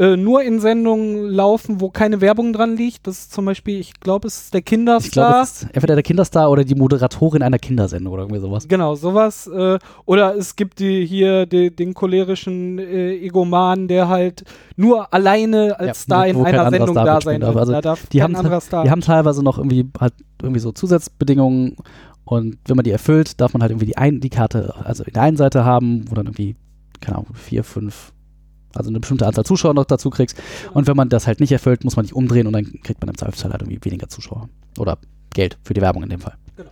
äh, 0.02 0.16
nur 0.16 0.42
in 0.42 0.59
Sendungen 0.59 1.28
laufen, 1.30 1.80
wo 1.80 1.88
keine 1.90 2.21
Werbung 2.21 2.52
dran 2.52 2.76
liegt. 2.76 3.06
Das 3.06 3.18
ist 3.18 3.32
zum 3.32 3.44
Beispiel, 3.44 3.78
ich 3.78 4.00
glaube, 4.00 4.26
es 4.26 4.37
ist 4.44 4.54
der 4.54 4.59
Ich 4.59 4.64
glaube, 4.64 4.78
Kinderstar. 4.80 5.42
es 5.42 5.62
ist 5.62 5.68
entweder 5.73 5.94
der 5.94 6.02
Kinderstar 6.02 6.50
oder 6.50 6.64
die 6.64 6.75
Moderatorin 6.75 7.42
einer 7.42 7.59
Kindersendung 7.59 8.12
oder 8.12 8.25
irgendwie 8.25 8.40
sowas. 8.40 8.66
Genau, 8.66 8.97
sowas. 8.97 9.47
Äh, 9.47 9.78
oder 10.04 10.35
es 10.37 10.56
gibt 10.56 10.80
die, 10.80 11.06
hier 11.06 11.47
die, 11.47 11.75
den 11.75 11.94
cholerischen 11.94 12.80
äh, 12.80 13.14
Egoman, 13.14 13.87
der 13.87 14.09
halt 14.09 14.44
nur 14.76 15.12
alleine 15.14 15.78
als 15.78 15.87
Ja, 15.87 15.94
Star 15.94 16.26
in 16.26 16.44
einer 16.44 16.71
Sendung 16.71 16.94
da 16.97 17.21
sein 17.21 17.40
darf. 17.40 17.54
Also 17.56 17.73
da 17.73 17.80
darf 17.80 18.06
die 18.09 18.23
haben-. 18.23 18.35
Die 18.35 18.90
haben 18.90 19.02
teilweise 19.02 19.44
noch 19.44 19.59
irgendwie 19.59 19.88
halt 20.00 20.14
irgendwie 20.42 20.61
so 20.61 20.73
Zusatzbedingungen 20.73 21.76
und 22.25 22.59
wenn 22.66 22.76
man 22.76 22.85
die 22.85 22.90
erfüllt, 22.90 23.40
darf 23.40 23.52
man 23.52 23.62
halt 23.62 23.71
irgendwie 23.71 23.87
die, 23.87 23.97
ein, 23.97 24.21
die 24.21 24.30
Karte, 24.30 24.75
also 24.82 25.04
in 25.04 25.12
der 25.12 25.23
einen 25.23 25.37
Seite 25.37 25.64
haben, 25.64 26.04
wo 26.11 26.14
dann 26.14 26.26
irgendwie, 26.26 26.56
keine 27.00 27.18
Ahnung, 27.18 27.35
vier, 27.35 27.62
fünf, 27.62 28.12
also 28.75 28.91
eine 28.91 29.00
bestimmte 29.00 29.26
Anzahl 29.26 29.45
Zuschauer 29.45 29.75
noch 29.75 29.85
dazu 29.85 30.11
kriegst. 30.11 30.41
Und 30.73 30.87
wenn 30.87 30.97
man 30.97 31.09
das 31.09 31.26
halt 31.26 31.41
nicht 31.41 31.52
erfüllt, 31.52 31.85
muss 31.85 31.97
man 31.97 32.05
nicht 32.05 32.14
umdrehen 32.14 32.47
und 32.47 32.52
dann 32.52 32.64
kriegt 32.83 33.00
man 33.00 33.09
im 33.09 33.17
Zweifelsfall 33.17 33.52
halt 33.52 33.62
irgendwie 33.62 33.85
weniger 33.85 34.09
Zuschauer. 34.09 34.49
Oder 34.79 34.99
Geld 35.35 35.59
für 35.64 35.75
die 35.75 35.81
Werbung 35.81 36.02
in 36.02 36.11
dem 36.11 36.21
Fall. 36.21 36.35
Genau. 36.57 36.71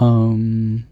Ähm, 0.00 0.84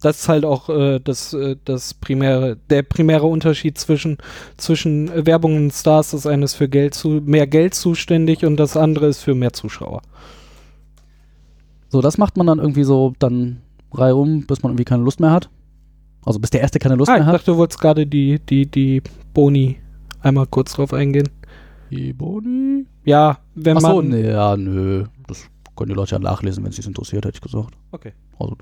Das 0.00 0.22
ist 0.22 0.28
halt 0.28 0.44
auch 0.44 0.68
äh, 0.68 0.98
das, 0.98 1.32
äh, 1.32 1.56
das 1.64 1.94
primäre, 1.94 2.56
der 2.70 2.82
primäre 2.82 3.26
Unterschied 3.26 3.78
zwischen, 3.78 4.18
zwischen 4.56 5.10
Werbung 5.26 5.56
und 5.56 5.72
Stars. 5.72 6.10
Das 6.10 6.26
eine 6.26 6.44
ist 6.44 6.54
für 6.54 6.68
Geld 6.68 6.94
zu, 6.94 7.20
mehr 7.24 7.46
Geld 7.46 7.74
zuständig 7.74 8.44
und 8.44 8.56
das 8.56 8.76
andere 8.76 9.06
ist 9.06 9.20
für 9.22 9.34
mehr 9.36 9.52
Zuschauer. 9.52 10.02
So, 11.88 12.00
das 12.00 12.18
macht 12.18 12.36
man 12.36 12.46
dann 12.48 12.58
irgendwie 12.58 12.84
so 12.84 13.12
dann 13.18 13.60
reihum, 13.92 14.46
bis 14.46 14.62
man 14.62 14.72
irgendwie 14.72 14.86
keine 14.86 15.04
Lust 15.04 15.20
mehr 15.20 15.30
hat. 15.30 15.50
Also 16.24 16.38
bis 16.38 16.50
der 16.50 16.60
erste 16.60 16.78
keine 16.78 16.94
Lust 16.94 17.10
Ah, 17.10 17.14
ich 17.14 17.20
mehr 17.20 17.26
hat. 17.26 17.34
dachte, 17.34 17.50
du 17.52 17.56
wolltest 17.56 17.80
gerade 17.80 18.06
die, 18.06 18.38
die, 18.38 18.66
die 18.66 19.02
Boni 19.34 19.78
einmal 20.20 20.46
kurz 20.46 20.72
drauf 20.74 20.92
eingehen. 20.92 21.28
Die 21.90 22.12
Boni? 22.12 22.86
Ja, 23.04 23.38
wenn 23.54 23.76
Achso, 23.76 23.96
man. 23.96 24.08
nee, 24.08 24.30
ja, 24.30 24.56
nö. 24.56 25.04
Das 25.26 25.44
können 25.76 25.90
die 25.90 25.94
Leute 25.96 26.12
ja 26.14 26.18
nachlesen, 26.20 26.62
wenn 26.64 26.70
es 26.70 26.76
sich 26.76 26.86
interessiert, 26.86 27.24
hätte 27.26 27.36
ich 27.36 27.40
gesagt. 27.40 27.74
Okay. 27.90 28.12
Also, 28.38 28.56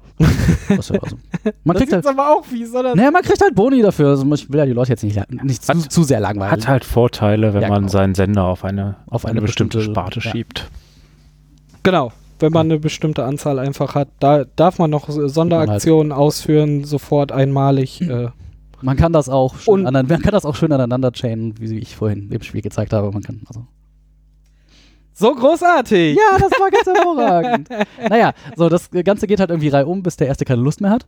das 0.77 0.89
ja, 0.89 1.01
also. 1.01 1.17
Man 1.65 1.75
das 1.75 1.77
kriegt 1.77 1.93
ist 1.93 2.07
halt, 2.07 2.07
aber 2.07 2.31
auch 2.37 2.45
fies, 2.45 2.75
oder? 2.75 2.95
naja, 2.95 3.11
man 3.11 3.23
kriegt 3.23 3.41
halt 3.41 3.55
Boni 3.55 3.81
dafür. 3.81 4.09
Also 4.11 4.31
ich 4.35 4.51
will 4.51 4.59
ja 4.59 4.67
die 4.67 4.73
Leute 4.73 4.91
jetzt 4.91 5.03
nicht, 5.05 5.19
nicht 5.43 5.63
zu, 5.65 5.73
Hat- 5.73 5.93
zu 5.93 6.03
sehr 6.03 6.21
langweilen. 6.21 6.51
Hat 6.51 6.69
halt 6.69 6.85
Vorteile, 6.85 7.55
wenn 7.55 7.63
Ja, 7.63 7.69
man 7.69 7.83
genau. 7.83 7.89
seinen 7.93 8.15
Sender 8.15 8.45
auf 8.45 8.65
eine, 8.65 8.97
Auf 9.07 9.25
eine, 9.25 9.33
eine 9.33 9.41
bestimmte, 9.43 9.79
bestimmte- 9.79 9.99
Sparte 10.01 10.21
ja. 10.21 10.31
schiebt. 10.33 10.69
Genau. 11.83 12.13
Wenn 12.41 12.53
man 12.53 12.67
eine 12.67 12.79
bestimmte 12.79 13.25
Anzahl 13.25 13.59
einfach 13.59 13.95
hat, 13.95 14.09
da 14.19 14.45
darf 14.57 14.79
man 14.79 14.91
noch 14.91 15.09
so- 15.09 15.29
Sonderaktionen 15.29 16.13
ausführen, 16.13 16.85
sofort 16.85 17.33
einmalig. 17.33 18.01
Äh, 18.01 18.29
Man 18.83 18.97
kann 18.97 19.13
das 19.13 19.29
auch 19.29 19.57
schön, 19.59 19.87
aneinander, 19.87 20.15
man 20.15 20.23
kann 20.23 20.33
das 20.33 20.45
auch 20.47 20.57
schön 20.57 20.73
aneinander 20.73 21.13
chainen, 21.13 21.55
wie 21.61 21.79
ich 21.79 21.95
vorhin 21.97 22.31
im 22.31 22.43
Spiel 22.43 22.63
gezeigt 22.63 22.93
habe. 22.95 23.11
Man 23.13 23.23
kann 23.23 23.43
also 23.47 23.67
so 25.13 25.35
großartig! 25.35 26.17
Ja, 26.17 26.39
das 26.39 26.51
war 26.59 26.71
ganz 26.71 26.87
hervorragend. 26.87 27.69
naja, 28.09 28.33
so 28.57 28.71
das 28.71 28.89
Ganze 28.91 29.27
geht 29.27 29.39
halt 29.39 29.51
irgendwie 29.51 29.69
reihum, 29.69 30.03
bis 30.03 30.17
der 30.17 30.29
erste 30.29 30.47
keine 30.47 30.63
Lust 30.63 30.81
mehr 30.81 30.91
hat. 30.91 31.07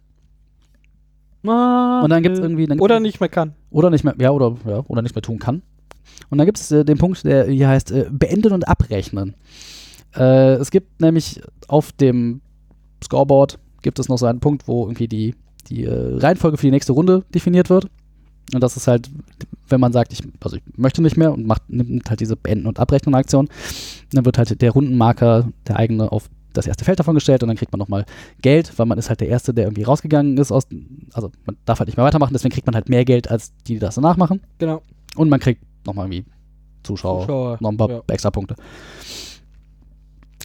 Und 1.43 2.11
dann 2.11 2.23
gibt 2.23 2.35
es 2.37 2.41
irgendwie. 2.41 2.67
Dann 2.67 2.77
gibt's- 2.77 2.85
Oder 2.85 3.01
nicht 3.01 3.21
mehr 3.21 3.29
kann. 3.29 3.55
Oder 3.71 3.91
nicht 3.91 4.05
mehr, 4.05 4.15
ja, 4.19 4.31
oder, 4.31 4.55
ja, 4.67 4.83
oder 4.87 5.03
nicht 5.03 5.15
mehr 5.15 5.23
tun 5.23 5.39
kann. 5.39 5.63
Und 6.31 6.39
dann 6.39 6.47
gibt 6.47 6.59
es 6.59 6.71
äh, 6.71 6.85
den 6.85 6.99
Punkt, 6.99 7.25
der 7.25 7.47
hier 7.47 7.69
heißt 7.69 7.91
äh, 7.91 8.07
Beenden 8.11 8.53
und 8.53 8.69
Abrechnen. 8.69 9.35
Äh, 10.17 10.55
es 10.55 10.71
gibt 10.71 11.01
nämlich 11.01 11.41
auf 11.69 11.93
dem 11.93 12.41
Scoreboard 13.03 13.59
gibt 13.83 13.99
es 13.99 14.09
noch 14.09 14.19
so 14.19 14.27
einen 14.27 14.41
Punkt, 14.41 14.69
wo 14.69 14.85
irgendwie 14.85 15.09
die, 15.09 15.35
die 15.69 15.85
äh, 15.85 16.17
Reihenfolge 16.17 16.57
für 16.57 16.67
die 16.67 16.71
nächste 16.71 16.93
Runde 16.93 17.25
definiert 17.35 17.69
wird. 17.69 17.89
Und 18.55 18.63
das 18.63 18.77
ist 18.77 18.87
halt, 18.87 19.11
wenn 19.69 19.81
man 19.81 19.93
sagt, 19.93 20.13
ich, 20.13 20.21
also 20.41 20.57
ich 20.57 20.63
möchte 20.77 21.03
nicht 21.03 21.17
mehr 21.17 21.33
und 21.33 21.47
macht, 21.47 21.69
nimmt 21.69 22.09
halt 22.11 22.21
diese 22.21 22.37
Beenden- 22.37 22.67
und 22.67 22.79
Abrechnen-Aktion, 22.79 23.49
dann 24.13 24.25
wird 24.25 24.39
halt 24.39 24.61
der 24.61 24.71
Rundenmarker, 24.71 25.49
der 25.67 25.77
eigene, 25.77 26.11
auf 26.11 26.29
das 26.53 26.67
erste 26.67 26.85
Feld 26.85 26.99
davon 26.99 27.15
gestellt 27.15 27.43
und 27.43 27.49
dann 27.49 27.57
kriegt 27.57 27.73
man 27.73 27.79
nochmal 27.79 28.05
Geld, 28.43 28.79
weil 28.79 28.85
man 28.85 28.99
ist 28.99 29.09
halt 29.09 29.21
der 29.21 29.29
Erste, 29.29 29.55
der 29.55 29.65
irgendwie 29.65 29.85
rausgegangen 29.85 30.37
ist 30.37 30.53
aus, 30.53 30.65
also 31.15 31.31
man 31.47 31.57
darf 31.65 31.79
halt 31.79 31.89
nicht 31.89 31.97
mehr 31.97 32.05
weitermachen, 32.05 32.35
deswegen 32.35 32.53
kriegt 32.53 32.67
man 32.67 32.75
halt 32.75 32.91
mehr 32.91 33.07
Geld, 33.07 33.31
als 33.31 33.55
die, 33.67 33.75
die 33.75 33.79
das 33.79 33.95
danach 33.95 34.19
machen. 34.19 34.41
Genau. 34.59 34.83
Und 35.17 35.31
man 35.31 35.41
kriegt 35.41 35.63
nochmal 35.87 36.07
irgendwie 36.13 36.31
Zuschauer, 36.83 37.23
Zuschauer. 37.23 37.59
noch 37.61 37.71
ein 37.71 37.77
paar 37.77 37.91
ja. 37.91 38.03
extra 38.09 38.31
Punkte. 38.31 38.57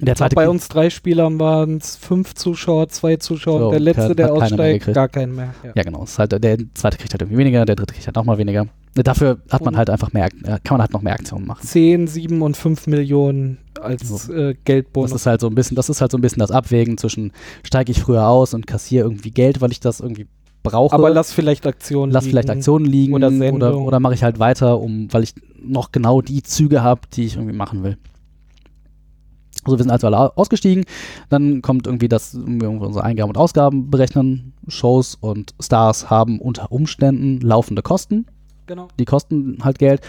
Der 0.01 0.16
zweite 0.16 0.36
bei 0.36 0.48
uns 0.48 0.68
drei 0.68 0.89
Spielern 0.89 1.39
waren 1.39 1.77
es 1.77 1.96
fünf 1.96 2.36
Zuschauer, 2.36 2.89
zwei 2.89 3.18
Zuschauer 3.18 3.60
So, 3.60 3.72
der 3.72 3.80
letzte, 3.80 4.16
der 4.16 4.32
aussteigt, 4.32 4.94
gar 4.94 5.08
keinen 5.08 5.36
mehr. 5.36 5.54
Ja. 5.63 5.72
Ja, 5.75 5.84
genau. 5.84 6.06
Halt, 6.18 6.44
der 6.44 6.58
zweite 6.75 6.98
kriegt 6.98 7.13
halt 7.13 7.22
irgendwie 7.22 7.39
weniger, 7.39 7.66
der 7.66 7.75
dritte 7.75 7.94
kriegt 7.94 8.06
halt 8.06 8.16
nochmal 8.16 8.38
weniger. 8.38 8.68
Dafür 8.94 9.39
hat 9.50 9.63
man 9.63 9.77
halt 9.77 9.89
einfach 9.89 10.13
mehr, 10.13 10.25
äh, 10.25 10.60
kann 10.63 10.77
man 10.77 10.82
halt 10.82 10.94
noch 10.94 11.01
mehr 11.01 11.13
Aktionen 11.13 11.46
machen. 11.46 11.66
10, 11.66 12.08
7 12.08 12.42
und 12.42 12.58
5 12.58 12.88
Millionen 12.88 13.60
als 13.80 14.30
äh, 14.30 14.54
Das 14.54 14.63
Geldbonus. 14.66 15.12
ist 15.12 15.25
halt 15.25 15.42
so 15.42 15.48
ein 15.48 15.56
bisschen, 15.56 15.75
das 15.75 15.89
ist 15.89 16.01
halt 16.01 16.12
so 16.12 16.18
ein 16.18 16.22
bisschen 16.22 16.39
das 16.39 16.51
Abwägen 16.51 16.98
zwischen 16.98 17.32
steige 17.63 17.92
ich 17.92 18.01
früher 18.01 18.27
aus 18.27 18.54
und 18.54 18.66
kassiere 18.66 19.06
irgendwie 19.06 19.32
Geld, 19.32 19.62
weil 19.62 19.72
ich 19.72 19.80
das 19.80 20.00
irgendwie 20.00 20.25
brauche. 20.63 20.96
Aber 20.96 21.10
lass 21.10 21.32
vielleicht 21.32 21.68
Aktionen 21.68 22.12
lass 22.12 22.25
vielleicht 22.25 22.48
liegen. 22.50 22.58
Aktionen 22.60 22.86
liegen 22.86 23.13
Oder 23.13 23.27
oder, 23.27 23.38
Sendung. 23.38 23.86
oder, 23.86 24.00
mache 24.00 24.16
ich 24.16 24.24
halt 24.24 24.39
weiter, 24.39 24.80
um, 24.80 25.08
weil 25.12 25.24
ich 25.24 25.34
noch 25.62 25.92
genau 25.92 26.22
die 26.22 26.42
Züge 26.44 26.82
habe, 26.82 27.01
die 27.13 27.25
ich 27.25 27.36
irgendwie 27.36 27.56
machen 27.56 27.84
will. 27.84 27.98
Also 29.67 29.77
wir 29.77 29.83
sind 29.83 29.91
also 29.91 30.07
alle 30.07 30.19
au- 30.19 30.31
ausgestiegen, 30.36 30.86
dann 31.29 31.62
kommt 31.62 31.88
irgendwie 31.88 32.07
das, 32.07 32.38
wir 32.45 32.69
unsere 32.69 33.03
Eingaben 33.03 33.29
und 33.29 33.38
Ausgaben 33.38 33.89
berechnen. 33.91 34.53
Shows 34.67 35.15
und 35.19 35.53
Stars 35.62 36.09
haben 36.09 36.39
unter 36.39 36.71
Umständen 36.71 37.39
laufende 37.41 37.81
Kosten, 37.81 38.25
Genau. 38.65 38.88
die 39.00 39.05
kosten 39.05 39.59
halt 39.63 39.79
Geld 39.79 40.01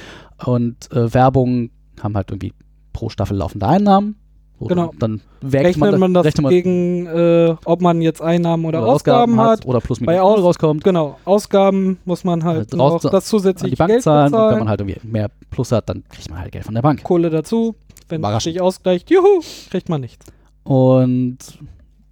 und 0.44 0.90
äh, 0.92 1.12
Werbung 1.14 1.70
haben 2.02 2.14
halt 2.16 2.30
irgendwie 2.30 2.52
pro 2.92 3.08
Staffel 3.08 3.36
laufende 3.36 3.66
Einnahmen. 3.68 4.16
So, 4.60 4.66
Genau. 4.66 4.90
Dann, 4.98 5.20
Rechnet 5.44 5.96
man, 6.00 6.12
das 6.14 6.24
rechnet 6.24 6.42
man 6.42 6.50
gegen, 6.50 7.06
äh, 7.06 7.54
ob 7.64 7.80
man 7.80 8.00
jetzt 8.02 8.20
Einnahmen 8.20 8.64
oder, 8.64 8.82
oder 8.82 8.90
Ausgaben, 8.92 9.38
hat. 9.40 9.64
oder 9.64 9.80
plus 9.80 10.00
Bei 10.00 10.14
minus 10.14 10.20
Aus- 10.20 10.36
null 10.38 10.44
rauskommt. 10.46 10.82
Genau, 10.82 11.16
Ausgaben 11.24 11.98
muss 12.04 12.24
man 12.24 12.42
halt 12.42 12.56
Halt 12.58 12.74
noch 12.74 12.98
das 13.00 13.26
zusätzliche 13.26 13.70
die 13.70 13.78
Bank 13.78 13.90
Geld 13.90 14.02
zahlen 14.02 14.34
und 14.34 14.50
wenn 14.50 14.58
man 14.58 14.68
halt 14.68 14.80
irgendwie 14.80 14.98
mehr 15.06 15.30
Plus 15.50 15.70
hat, 15.70 15.88
dann 15.88 16.02
kriegt 16.08 16.28
man 16.28 16.40
halt 16.40 16.50
Geld 16.50 16.64
von 16.64 16.74
der 16.74 16.82
Bank. 16.82 17.04
Kohle 17.04 17.30
dazu. 17.30 17.76
Wenn 18.08 18.24
es 18.24 18.44
sich 18.44 18.60
ausgleicht, 18.60 19.10
juhu, 19.10 19.42
kriegt 19.70 19.88
man 19.88 20.00
nichts. 20.00 20.26
Und 20.64 21.38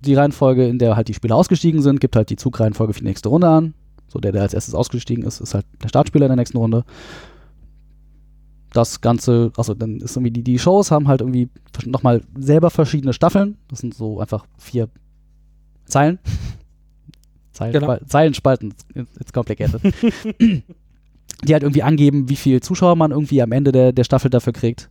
die 0.01 0.15
Reihenfolge, 0.15 0.67
in 0.67 0.79
der 0.79 0.97
halt 0.97 1.09
die 1.09 1.15
Spieler 1.15 1.37
ausgestiegen 1.37 1.83
sind, 1.83 2.01
gibt 2.01 2.17
halt 2.17 2.31
die 2.31 2.37
Zugreihenfolge 2.37 2.93
für 2.93 3.01
die 3.01 3.07
nächste 3.07 3.29
Runde 3.29 3.49
an. 3.49 3.75
So, 4.09 4.19
der, 4.19 4.33
der 4.33 4.43
als 4.43 4.55
erstes 4.55 4.75
ausgestiegen 4.75 5.25
ist, 5.25 5.41
ist 5.41 5.55
halt 5.55 5.67
der 5.83 5.89
Startspieler 5.89 6.27
in 6.27 6.31
der 6.31 6.37
nächsten 6.37 6.59
Runde. 6.59 6.85
Das 8.73 9.01
Ganze, 9.01 9.53
also 9.57 9.75
dann 9.75 10.01
ist 10.01 10.17
irgendwie 10.17 10.31
die, 10.31 10.43
die 10.43 10.59
Shows 10.59 10.91
haben 10.91 11.09
halt 11.09 11.21
irgendwie 11.23 11.49
nochmal 11.87 12.23
selber 12.39 12.71
verschiedene 12.71 13.13
Staffeln. 13.13 13.57
Das 13.69 13.81
sind 13.81 13.95
so 13.95 14.21
einfach 14.21 14.47
vier 14.59 14.89
Zeilen. 15.87 16.19
Zeilen, 17.53 17.73
Genau. 17.73 17.97
Zeilenspalten, 18.07 18.75
it's, 18.95 19.17
it's 19.19 19.33
complicated. 19.33 19.81
die 20.39 21.53
halt 21.53 21.63
irgendwie 21.63 21.83
angeben, 21.83 22.29
wie 22.29 22.37
viel 22.37 22.61
Zuschauer 22.61 22.97
man 22.97 23.13
irgendwie 23.13 23.41
am 23.41 23.53
Ende 23.53 23.73
der, 23.73 23.93
der 23.93 24.05
Staffel 24.05 24.31
dafür 24.31 24.53
kriegt. 24.53 24.89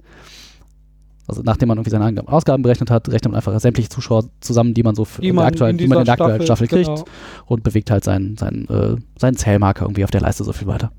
Also 1.28 1.42
nachdem 1.44 1.70
man 1.70 1.78
irgendwie 1.78 1.90
seine 1.90 2.28
Ausgaben 2.28 2.62
berechnet 2.62 2.92
hat, 2.92 3.08
rechnet 3.10 3.32
man 3.32 3.36
einfach 3.36 3.60
sämtliche 3.60 3.90
Zuschauer 3.90 4.26
zusammen, 4.42 4.74
die 4.74 4.84
man 4.84 4.94
so 4.94 5.06
für 5.06 5.22
Die 5.22 5.30
in 5.30 5.36
man 5.36 5.44
der 5.44 5.48
aktuellen, 5.48 5.72
in 5.72 5.78
die 5.80 5.88
man 5.88 6.00
in 6.00 6.06
der 6.06 6.14
aktuellen 6.14 6.44
Staffel, 6.44 6.68
kriegt 6.68 6.86
genau. 6.86 7.06
und 7.48 7.64
bewegt 7.64 7.90
halt 7.90 8.04
seinen, 8.04 8.38
seinen, 8.38 8.68
äh, 8.70 8.96
seinen 9.18 9.36
Zählmarker 9.36 9.86
irgendwie 9.86 10.04
auf 10.04 10.12
der 10.12 10.22
Leiste 10.22 10.44
so 10.44 10.54
viel 10.54 10.68
weiter. 10.68 10.92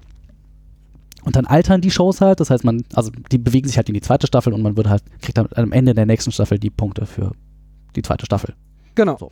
Und 1.23 1.37
dann 1.37 1.47
altern 1.47 1.81
die 1.81 1.91
Shows 1.91 2.21
halt, 2.21 2.41
das 2.41 2.51
heißt, 2.51 2.65
man, 2.65 2.85
also 2.95 3.11
die 3.31 3.39
bewegen 3.39 3.67
sich 3.67 3.77
halt 3.77 3.89
in 3.89 3.95
die 3.95 4.01
zweite 4.01 4.27
Staffel 4.27 4.53
und 4.53 4.63
man 4.63 4.77
wird 4.77 4.89
halt, 4.89 5.03
kriegt 5.23 5.39
dann 5.39 5.49
am 5.55 5.73
Ende 5.73 5.95
der 5.95 6.07
nächsten 6.07 6.33
Staffel 6.33 6.59
die 6.59 6.71
Punkte 6.71 7.07
für 7.07 7.33
die 7.95 8.03
zweite 8.03 8.27
Staffel. 8.27 8.55
Genau. 8.95 9.17
So. 9.19 9.31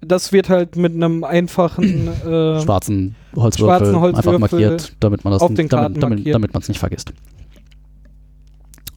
Das 0.00 0.32
wird 0.32 0.48
halt 0.48 0.76
mit 0.76 0.94
einem 0.94 1.24
einfachen 1.24 2.08
äh, 2.24 2.60
Schwarzen 2.60 3.16
Holzwürfel, 3.34 3.78
schwarzen 3.78 4.00
Holzwürfel 4.00 4.34
einfach 4.34 4.50
markiert, 4.50 4.96
damit 5.00 5.24
man 5.24 5.32
das 5.32 5.40
damit, 5.40 6.02
damit, 6.02 6.34
damit 6.34 6.52
man 6.52 6.62
es 6.62 6.68
nicht 6.68 6.78
vergisst. 6.78 7.12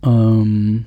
Ähm, 0.03 0.85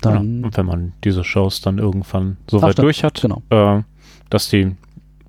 dann, 0.00 0.40
ja. 0.40 0.46
Und 0.46 0.56
wenn 0.56 0.66
man 0.66 0.92
diese 1.04 1.24
Shows 1.24 1.60
dann 1.60 1.78
irgendwann 1.78 2.36
so 2.48 2.58
Ach, 2.58 2.62
weit 2.62 2.72
stimmt. 2.72 2.84
durch 2.84 3.04
hat, 3.04 3.20
genau. 3.20 3.42
äh, 3.50 3.82
dass 4.28 4.48
die 4.48 4.76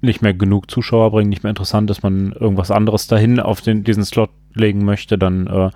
nicht 0.01 0.21
mehr 0.21 0.34
genug 0.34 0.69
Zuschauer 0.71 1.12
bringen, 1.12 1.29
nicht 1.29 1.43
mehr 1.43 1.51
interessant, 1.51 1.89
dass 1.89 2.01
man 2.01 2.31
irgendwas 2.31 2.71
anderes 2.71 3.07
dahin 3.07 3.39
auf 3.39 3.62
den, 3.62 3.84
diesen 3.84 4.03
Slot 4.03 4.31
legen 4.53 4.84
möchte, 4.84 5.17
dann 5.17 5.47
äh, 5.47 5.69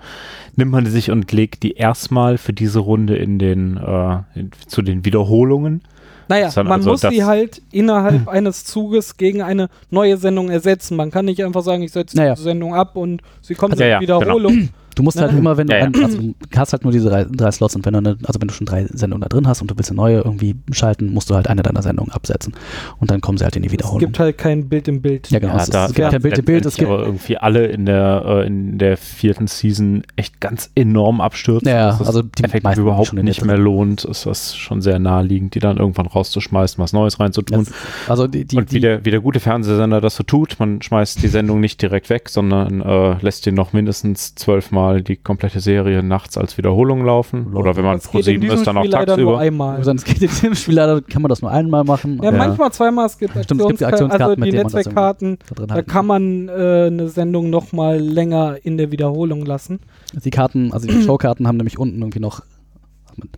nimmt 0.56 0.72
man 0.72 0.84
die 0.84 0.90
sich 0.90 1.10
und 1.10 1.30
legt 1.32 1.62
die 1.62 1.72
erstmal 1.72 2.36
für 2.36 2.52
diese 2.52 2.80
Runde 2.80 3.16
in 3.16 3.38
den 3.38 3.76
äh, 3.76 4.18
in, 4.34 4.50
zu 4.66 4.82
den 4.82 5.04
Wiederholungen. 5.04 5.82
Naja, 6.28 6.50
dann 6.52 6.66
man 6.66 6.80
also 6.80 6.90
muss 6.90 7.00
sie 7.02 7.24
halt 7.24 7.62
innerhalb 7.70 8.26
eines 8.28 8.64
Zuges 8.64 9.16
gegen 9.16 9.42
eine 9.42 9.68
neue 9.90 10.16
Sendung 10.16 10.50
ersetzen. 10.50 10.96
Man 10.96 11.12
kann 11.12 11.24
nicht 11.24 11.44
einfach 11.44 11.62
sagen, 11.62 11.82
ich 11.82 11.92
setze 11.92 12.16
Naja. 12.16 12.34
die 12.34 12.42
Sendung 12.42 12.74
ab 12.74 12.96
und 12.96 13.22
sie 13.42 13.54
kommt 13.54 13.74
Also, 13.74 13.84
in 13.84 13.90
ja, 13.90 13.96
ja, 13.96 14.00
Wiederholung. 14.00 14.70
Du 14.96 15.02
musst 15.04 15.20
halt 15.20 15.30
Ja. 15.32 15.38
immer, 15.38 15.56
wenn 15.56 15.68
du, 15.68 15.72
Ja, 15.74 15.78
ja. 15.80 15.84
ein, 15.86 15.94
also 16.04 16.18
du 16.18 16.34
hast 16.56 16.72
halt 16.72 16.82
nur 16.82 16.92
diese 16.92 17.08
drei, 17.08 17.24
drei 17.24 17.50
Slots 17.52 17.76
und 17.76 17.84
wenn 17.86 17.92
du 17.92 17.98
eine, 17.98 18.16
also 18.24 18.40
wenn 18.40 18.48
du 18.48 18.54
schon 18.54 18.66
drei 18.66 18.86
Sendungen 18.86 19.20
da 19.22 19.28
drin 19.28 19.46
hast 19.46 19.60
und 19.62 19.70
du 19.70 19.76
willst 19.76 19.90
eine 19.90 19.96
neue 19.96 20.18
irgendwie 20.18 20.56
schalten, 20.72 21.12
musst 21.12 21.30
du 21.30 21.34
halt 21.34 21.46
eine 21.48 21.62
deiner 21.62 21.82
Sendungen 21.82 22.10
absetzen 22.12 22.54
und 22.98 23.10
dann 23.10 23.20
kommen 23.20 23.38
sie 23.38 23.44
halt 23.44 23.54
in 23.56 23.62
die 23.62 23.68
Es 23.68 23.72
Wiederholung. 23.72 24.00
gibt 24.00 24.18
halt 24.18 24.38
kein 24.38 24.68
Bild 24.68 24.88
im 24.88 25.02
Bild. 25.02 25.30
ja, 25.30 25.38
genau. 25.38 25.56
es, 25.56 25.70
da 25.70 25.86
es 25.86 25.94
gibt 25.94 26.10
kein 26.10 26.22
Bild 26.22 26.38
im 26.38 26.44
Bild, 26.44 26.66
es 26.66 26.76
gibt 26.76 26.90
aber 26.90 27.04
irgendwie 27.04 27.36
alle 27.36 27.66
in 27.66 27.86
der 27.86 28.22
äh, 28.26 28.46
in 28.46 28.78
der 28.78 28.96
vierten 28.96 29.46
Season 29.46 30.02
echt 30.16 30.40
ganz 30.40 30.70
enorm 30.74 31.20
abstürzen. 31.20 31.68
Ja, 31.68 31.88
dass 31.90 32.00
es 32.00 32.06
also 32.06 32.22
die 32.22 32.44
effektiv 32.44 32.78
überhaupt 32.78 33.12
nicht 33.12 33.44
mehr 33.44 33.58
lohnt, 33.58 34.04
ist 34.04 34.24
das 34.26 34.56
schon 34.56 34.80
sehr 34.80 34.98
naheliegend, 34.98 35.54
die 35.54 35.58
dann 35.60 35.76
irgendwann 35.76 36.06
rauszuschmeißen, 36.06 36.82
was 36.82 36.92
Neues 36.92 37.20
reinzutun. 37.20 37.64
das, 37.64 37.74
also 38.08 38.26
die, 38.26 38.44
die, 38.44 38.56
und 38.56 38.70
wie 38.70 38.76
die 38.76 38.80
der, 38.80 39.04
wie 39.04 39.10
der 39.10 39.20
gute 39.20 39.40
Fernsehsender 39.40 40.00
das 40.00 40.16
so 40.16 40.22
tut, 40.22 40.56
man 40.58 40.80
schmeißt 40.80 41.22
die 41.22 41.28
Sendung 41.28 41.60
nicht 41.60 41.82
direkt 41.82 42.08
weg, 42.08 42.28
sondern 42.30 42.80
äh, 42.80 43.16
lässt 43.20 43.44
den 43.44 43.54
noch 43.54 43.72
mindestens 43.74 44.34
zwölfmal 44.36 44.85
die 44.94 45.16
komplette 45.16 45.60
Serie 45.60 46.02
nachts 46.02 46.36
als 46.36 46.56
Wiederholung 46.58 47.04
laufen. 47.04 47.54
Oder 47.54 47.76
wenn 47.76 47.84
man 47.84 47.96
Das 47.96 48.08
pro 48.08 48.18
geht 48.18 48.28
in 48.28 48.32
7 48.34 48.40
diesem 48.40 48.58
ist, 48.58 48.66
dann 48.66 48.76
auch 48.76 48.82
Spiel 48.82 48.92
leider 48.92 49.16
nur 49.16 49.32
tagsüber. 49.34 49.38
einmal. 49.38 49.84
sonst 49.84 50.04
geht 50.04 50.22
in 50.22 50.30
dem 50.42 50.54
Spiel 50.54 50.74
leider, 50.74 51.00
kann 51.02 51.22
man 51.22 51.28
das 51.28 51.42
nur 51.42 51.50
einmal 51.50 51.84
machen. 51.84 52.20
Ja, 52.22 52.28
aber 52.28 52.38
manchmal 52.38 52.72
zweimal. 52.72 53.06
Es 53.06 53.18
gibt, 53.18 53.32
Stimmt, 53.44 53.60
es 53.60 53.66
gibt 53.66 53.80
die 53.80 53.86
Aktionskarten, 53.86 54.42
also 54.42 54.50
die 54.50 54.56
Netzwerkkarten. 54.56 55.38
da 55.54 55.66
Da 55.66 55.82
kann 55.82 56.06
man 56.06 56.48
äh, 56.48 56.86
eine 56.86 57.08
Sendung 57.08 57.50
noch 57.50 57.72
mal 57.72 57.98
länger 57.98 58.56
in 58.62 58.76
der 58.76 58.90
Wiederholung 58.90 59.44
lassen. 59.44 59.80
Die 60.12 60.30
Karten, 60.30 60.72
also 60.72 60.86
die 60.86 61.02
Showkarten 61.04 61.46
haben 61.46 61.56
nämlich 61.56 61.78
unten 61.78 62.00
irgendwie 62.00 62.20
noch 62.20 62.42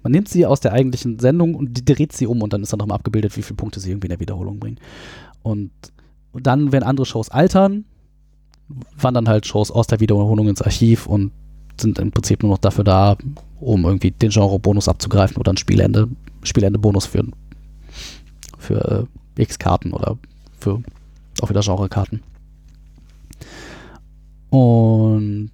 man, 0.02 0.12
nimmt 0.12 0.28
sie 0.28 0.46
aus 0.46 0.60
der 0.60 0.72
eigentlichen 0.72 1.18
Sendung 1.18 1.54
und 1.54 1.74
die 1.74 1.84
dreht 1.84 2.12
sie 2.12 2.26
um 2.26 2.42
und 2.42 2.52
dann 2.52 2.62
ist 2.62 2.72
dann 2.72 2.78
nochmal 2.78 2.96
abgebildet, 2.96 3.36
wie 3.36 3.42
viele 3.42 3.56
Punkte 3.56 3.80
sie 3.80 3.90
irgendwie 3.90 4.06
in 4.06 4.10
der 4.10 4.20
Wiederholung 4.20 4.58
bringen. 4.58 4.80
Und, 5.42 5.70
und 6.32 6.46
dann, 6.46 6.72
wenn 6.72 6.82
andere 6.82 7.06
Shows 7.06 7.30
altern, 7.30 7.84
wandern 8.96 9.28
halt 9.28 9.46
Shows 9.46 9.70
aus 9.70 9.86
der 9.86 10.00
Wiederholung 10.00 10.48
ins 10.48 10.62
Archiv 10.62 11.06
und 11.06 11.32
sind 11.80 11.98
im 11.98 12.10
Prinzip 12.10 12.42
nur 12.42 12.52
noch 12.52 12.58
dafür 12.58 12.84
da, 12.84 13.16
um 13.60 13.84
irgendwie 13.84 14.10
den 14.10 14.30
Genre-Bonus 14.30 14.88
abzugreifen 14.88 15.36
oder 15.36 15.52
ein 15.52 15.56
Spielende, 15.56 16.08
Spielende-Bonus 16.42 17.06
für, 17.06 17.24
für 18.58 19.08
äh, 19.36 19.42
X-Karten 19.42 19.92
oder 19.92 20.18
für 20.58 20.82
auch 21.40 21.50
wieder 21.50 21.60
Genre-Karten. 21.60 22.20
Und 24.50 25.50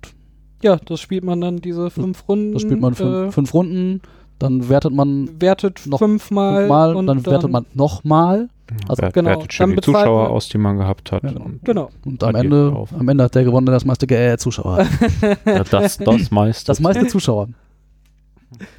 Ja, 0.63 0.77
das 0.77 1.01
spielt 1.01 1.25
man 1.25 1.41
dann 1.41 1.59
diese 1.59 1.91
fünf 1.91 2.27
Runden. 2.29 2.53
da 2.53 2.61
spielt 2.61 2.81
man 2.81 2.95
fünf, 2.95 3.29
äh, 3.29 3.33
fünf 3.33 3.55
Runden, 3.55 4.01
dann 4.45 4.69
wertet 4.69 4.93
man 4.93 5.41
wertet 5.41 5.87
noch 5.87 5.99
fünfmal. 5.99 6.63
fünfmal, 6.63 6.97
und 6.97 7.07
dann 7.07 7.25
wertet 7.27 7.51
man 7.51 7.67
nochmal 7.75 8.49
Also, 8.71 8.85
Also, 8.89 9.03
Wer, 9.03 9.13
genau, 9.13 9.31
wertet 9.31 9.53
schön 9.53 9.71
dann 9.71 9.77
die 9.77 9.83
Zuschauer 9.83 10.31
aus, 10.31 10.49
die 10.49 10.59
man 10.59 10.79
gehabt 10.79 11.13
hat. 11.13 11.23
Genau. 11.23 11.45
Und, 11.45 11.65
Genau. 11.65 11.91
und 12.05 12.23
am 12.25 12.35
Ende, 12.35 12.87
am 12.99 13.09
Ende 13.09 13.25
hat 13.25 13.35
der 13.35 13.45
gewonnen, 13.45 13.67
der 13.67 13.75
das 13.75 13.85
meiste 13.85 14.07
äh, 14.09 14.39
Zuschauer. 14.39 14.79
hat. 14.79 14.87
ja, 15.47 15.65
das, 15.65 15.99
das 15.99 16.31
meiste. 16.31 16.67
Das 16.67 16.81
meiste 16.81 17.07
Zuschauer. 17.07 17.49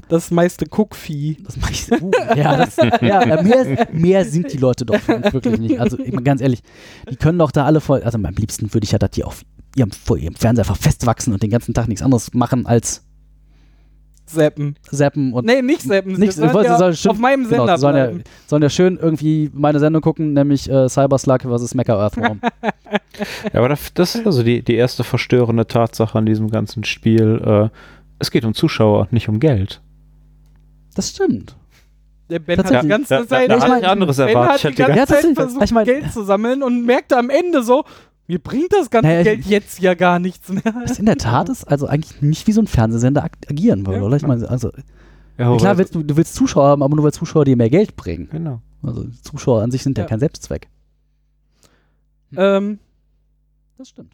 Das 0.08 0.32
meiste 0.32 0.66
Cook-Vieh. 0.70 1.38
Das 1.44 1.58
meiste. 1.58 2.02
Uh, 2.02 2.12
ja, 2.36 2.58
das, 2.58 2.78
ja 2.78 3.42
mehr, 3.42 3.88
mehr 3.92 4.26
sind 4.26 4.54
die 4.54 4.58
Leute 4.58 4.86
doch 4.86 5.00
wirklich 5.08 5.60
nicht. 5.60 5.80
Also 5.80 5.98
ganz 6.24 6.42
ehrlich, 6.42 6.62
die 7.10 7.16
können 7.16 7.38
doch 7.40 7.52
da 7.52 7.66
alle 7.66 7.82
voll. 7.82 8.02
Also 8.04 8.18
am 8.18 8.36
liebsten 8.36 8.74
würde 8.74 8.86
ich 8.86 8.92
ja, 8.92 9.00
dass 9.00 9.12
die 9.12 9.24
auf 9.24 9.44
ihrem, 9.76 9.92
vor 9.92 10.18
ihrem 10.18 10.36
Fernseher 10.36 10.64
einfach 10.64 10.78
festwachsen 10.78 11.34
und 11.34 11.44
den 11.44 11.50
ganzen 11.50 11.74
Tag 11.74 11.88
nichts 11.88 12.02
anderes 12.02 12.34
machen 12.34 12.66
als 12.66 13.05
Zappen. 14.26 14.76
zappen 14.92 15.34
und 15.34 15.46
Nee, 15.46 15.62
nicht 15.62 15.82
Zappen. 15.82 16.14
Nicht- 16.14 16.34
sollen 16.34 16.54
wollte- 16.54 16.70
ja 16.70 16.78
soll 16.78 16.94
schön- 16.96 17.12
auf 17.12 17.18
meinem 17.20 17.44
genau, 17.44 17.58
Sender 17.66 17.78
sie 17.78 17.82
sollen 17.82 17.96
ja, 18.18 18.24
sollen 18.48 18.64
ja 18.64 18.70
schön 18.70 18.98
irgendwie 19.02 19.52
meine 19.54 19.80
Sendung 19.80 20.02
gucken, 20.02 20.34
nämlich 20.34 20.70
äh, 20.70 20.90
Cyber 20.90 21.18
Slug 21.20 21.42
vs. 21.44 21.76
Mecha 21.76 21.94
Earthworm. 21.94 22.42
Ja, 23.54 23.60
aber 23.60 23.70
das, 23.70 23.94
das 23.94 24.16
ist 24.16 24.26
also 24.26 24.44
die, 24.44 24.62
die 24.62 24.76
erste 24.76 25.06
verstörende 25.06 25.66
Tatsache 25.68 26.18
an 26.18 26.26
diesem 26.26 26.50
ganzen 26.52 26.84
Spiel. 26.84 27.42
Äh, 27.46 27.70
es 28.20 28.30
geht 28.30 28.44
um 28.44 28.54
Zuschauer, 28.54 29.08
nicht 29.12 29.30
um 29.30 29.40
Geld. 29.40 29.82
Das 30.96 31.12
stimmt. 31.12 31.56
Der 32.30 32.40
Ben 32.40 32.58
hat 32.60 32.84
die 32.84 32.88
ganze 32.90 33.14
Da, 33.14 33.20
da, 33.22 33.28
Zeit, 33.28 33.50
da 33.52 33.56
ich 33.58 33.68
mein- 33.68 33.82
ben 33.82 33.90
hat 34.50 34.64
die 34.64 34.74
ganze 34.76 34.98
Ja, 34.98 35.06
Zeit 35.08 35.26
versucht, 35.34 35.64
Ich 35.64 35.72
mein- 35.72 35.86
Geld 35.86 36.12
zu 36.12 36.24
sammeln 36.24 36.62
und 36.64 36.86
merkte 36.86 37.18
am 37.18 37.30
Ende 37.30 37.64
so, 37.64 37.86
mir 38.28 38.40
bringt 38.40 38.72
das 38.74 38.90
ganze 38.90 39.08
Naja, 39.08 39.24
Geld 39.24 39.46
jetzt 39.46 39.80
ja 39.80 39.94
gar 39.94 40.20
nichts 40.20 40.50
mehr. 40.50 40.64
Das 40.64 41.00
in 41.00 41.06
der 41.06 41.18
Tat 41.18 41.50
ist 41.50 41.64
also 41.66 41.88
eigentlich 41.88 42.22
nicht 42.22 42.48
wie 42.48 42.52
so 42.52 42.62
ein 42.62 42.68
Fernsehsender 42.68 43.24
ag 43.24 43.32
agieren 43.50 43.86
würde, 43.86 44.00
Ja, 44.00 44.04
oder? 44.06 44.18
Ich 44.18 44.26
meine, 44.26 44.50
also 44.50 44.72
ja, 45.38 45.56
klar, 45.58 45.78
willst 45.78 45.94
du, 45.96 46.02
du 46.04 46.16
willst 46.18 46.34
Zuschauer 46.36 46.70
haben, 46.70 46.82
aber 46.84 46.96
nur 46.96 47.04
weil 47.06 47.14
Zuschauer 47.14 47.46
dir 47.46 47.56
mehr 47.58 47.70
Geld 47.70 47.96
bringen. 47.96 48.30
Genau. 48.32 48.62
Also 48.82 49.06
Zuschauer 49.24 49.62
an 49.64 49.72
sich 49.72 49.84
sind 49.84 49.98
ja, 49.98 50.04
Ja. 50.06 50.08
kein 50.10 50.20
Selbstzweck. 50.20 50.70
ähm, 52.38 52.80
Das 53.78 53.90
stimmt. 53.90 54.14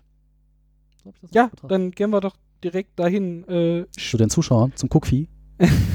Ich 0.98 1.04
das 1.22 1.32
ja, 1.32 1.50
dann 1.68 1.92
gehen 1.92 2.10
wir 2.12 2.22
doch 2.22 2.36
direkt 2.64 2.98
dahin. 3.00 3.48
Äh, 3.48 3.86
zu 3.92 4.18
den 4.18 4.30
Zuschauern, 4.30 4.72
zum 4.76 4.90
Cookvieh. 4.94 5.28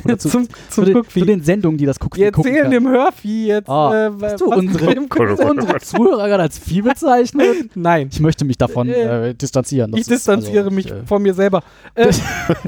Oder 0.04 0.18
zu, 0.18 0.28
zum 0.28 0.48
zu, 0.48 0.54
zum 0.70 0.84
den, 0.84 0.96
Cookvieh. 0.96 1.20
zu 1.20 1.26
den 1.26 1.42
Sendungen, 1.42 1.78
die 1.78 1.86
das 1.86 1.96
Cookvieh 2.00 2.20
Wir 2.22 2.32
gucken 2.32 2.54
erzählen 2.54 2.72
kann. 2.72 2.84
dem 2.84 2.88
Hörvieh 2.88 3.46
jetzt, 3.48 3.68
Ah, 3.68 4.06
äh, 4.08 4.10
hast 4.22 4.40
du 4.40 4.46
unsere- 4.52 4.94
unsere 5.00 5.78
Zuhörer 5.82 6.28
gerade 6.28 6.42
als 6.44 6.58
Vieh 6.58 6.82
bezeichnet? 6.82 7.70
Nein, 7.74 8.08
Ich 8.12 8.20
möchte 8.20 8.44
mich 8.44 8.56
davon 8.58 8.88
Äh, 8.88 9.30
äh, 9.30 9.34
distanzieren. 9.34 9.90
Das 9.90 9.98
ich 10.00 10.02
ist 10.02 10.10
distanziere 10.10 10.64
also, 10.64 10.70
mich 10.70 10.86
ich, 10.86 10.92
äh, 10.92 11.04
von 11.06 11.22
mir 11.22 11.34
selber. 11.34 11.62
Äh, 11.94 12.12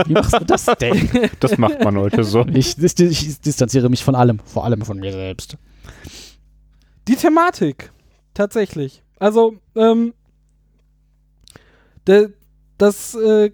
Wie 0.07 0.13
machst 0.13 0.35
du 0.41 0.45
das 0.45 0.65
denn? 0.81 1.09
Das 1.41 1.57
macht 1.59 1.83
man 1.85 1.97
heute 1.97 2.25
so. 2.25 2.45
Ich, 2.53 2.77
dis- 2.77 2.99
ich 2.99 3.41
distanziere 3.41 3.89
mich 3.89 4.03
von 4.05 4.15
allem, 4.15 4.39
vor 4.45 4.65
allem 4.65 4.83
von 4.83 4.99
mir 4.99 5.13
selbst. 5.13 5.57
Die 7.07 7.17
Thematik, 7.17 7.91
tatsächlich. 8.35 9.03
Also, 9.19 9.55
ähm, 9.75 10.13
de, 12.07 12.31
das 12.77 13.15
äh, 13.15 13.51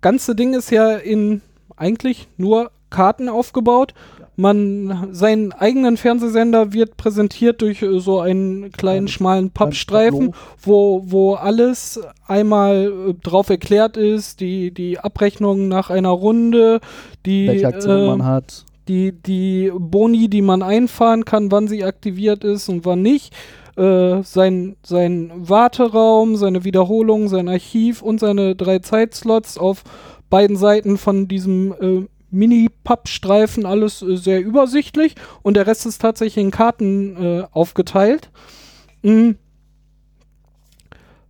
ganze 0.00 0.34
Ding 0.34 0.54
ist 0.54 0.70
ja 0.70 0.96
in 0.96 1.42
eigentlich 1.76 2.28
nur 2.36 2.70
Karten 2.92 3.28
aufgebaut. 3.28 3.94
Man, 4.34 5.08
seinen 5.12 5.52
eigenen 5.52 5.96
Fernsehsender 5.98 6.72
wird 6.72 6.96
präsentiert 6.96 7.60
durch 7.60 7.82
äh, 7.82 8.00
so 8.00 8.20
einen 8.20 8.72
kleinen, 8.72 9.08
schmalen 9.08 9.50
Pappstreifen, 9.50 10.34
wo, 10.62 11.02
wo 11.04 11.34
alles 11.34 12.00
einmal 12.26 12.92
äh, 13.10 13.14
drauf 13.22 13.50
erklärt 13.50 13.96
ist, 13.96 14.40
die, 14.40 14.72
die 14.72 14.98
Abrechnung 14.98 15.68
nach 15.68 15.90
einer 15.90 16.08
Runde, 16.08 16.80
die, 17.26 17.48
Welche 17.48 17.66
Aktion 17.66 17.98
äh, 17.98 18.06
man 18.06 18.24
hat. 18.24 18.64
die, 18.88 19.12
die 19.12 19.70
Boni, 19.76 20.28
die 20.28 20.42
man 20.42 20.62
einfahren 20.62 21.26
kann, 21.26 21.50
wann 21.50 21.68
sie 21.68 21.84
aktiviert 21.84 22.42
ist 22.42 22.70
und 22.70 22.86
wann 22.86 23.02
nicht, 23.02 23.34
äh, 23.76 24.22
sein, 24.22 24.76
sein 24.82 25.30
Warteraum, 25.34 26.36
seine 26.36 26.64
Wiederholung, 26.64 27.28
sein 27.28 27.48
Archiv 27.48 28.00
und 28.00 28.18
seine 28.18 28.56
drei 28.56 28.78
Zeitslots 28.78 29.58
auf 29.58 29.84
beiden 30.30 30.56
Seiten 30.56 30.96
von 30.96 31.28
diesem 31.28 31.74
äh, 31.80 32.06
Mini-Pappstreifen, 32.32 33.64
alles 33.66 34.02
äh, 34.02 34.16
sehr 34.16 34.42
übersichtlich 34.42 35.14
und 35.42 35.54
der 35.56 35.66
Rest 35.66 35.86
ist 35.86 36.00
tatsächlich 36.02 36.42
in 36.44 36.50
Karten 36.50 37.16
äh, 37.16 37.44
aufgeteilt. 37.52 38.30
Mhm. 39.02 39.36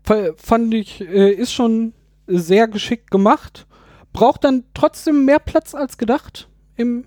Fa- 0.02 0.30
Fand 0.36 0.74
ich, 0.74 1.00
äh, 1.00 1.30
ist 1.32 1.52
schon 1.52 1.92
sehr 2.26 2.68
geschickt 2.68 3.10
gemacht. 3.10 3.66
Braucht 4.12 4.44
dann 4.44 4.64
trotzdem 4.74 5.24
mehr 5.24 5.38
Platz 5.38 5.74
als 5.74 5.96
gedacht 5.96 6.48
im, 6.76 7.04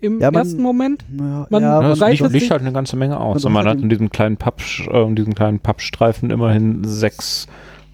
im 0.00 0.20
Ja, 0.20 0.30
man- 0.30 0.42
ersten 0.46 0.62
Moment. 0.62 1.04
Ja, 1.18 1.46
Man- 1.50 1.62
ja, 1.62 1.92
es 1.92 2.00
reicht 2.00 2.20
liegt, 2.20 2.24
das 2.24 2.32
liegt 2.32 2.42
nicht? 2.44 2.50
halt 2.50 2.62
eine 2.62 2.72
ganze 2.72 2.96
Menge 2.96 3.18
aus. 3.20 3.36
Also 3.36 3.48
Und 3.48 3.54
man 3.54 3.66
hat 3.66 3.80
in 3.80 3.88
diesem 3.88 4.10
kleinen, 4.10 4.36
Pappsch 4.36 4.86
äh, 4.88 5.02
in 5.02 5.16
diesem 5.16 5.34
kleinen 5.34 5.60
Pappstreifen 5.60 6.30
immerhin 6.30 6.84
sechs 6.84 7.46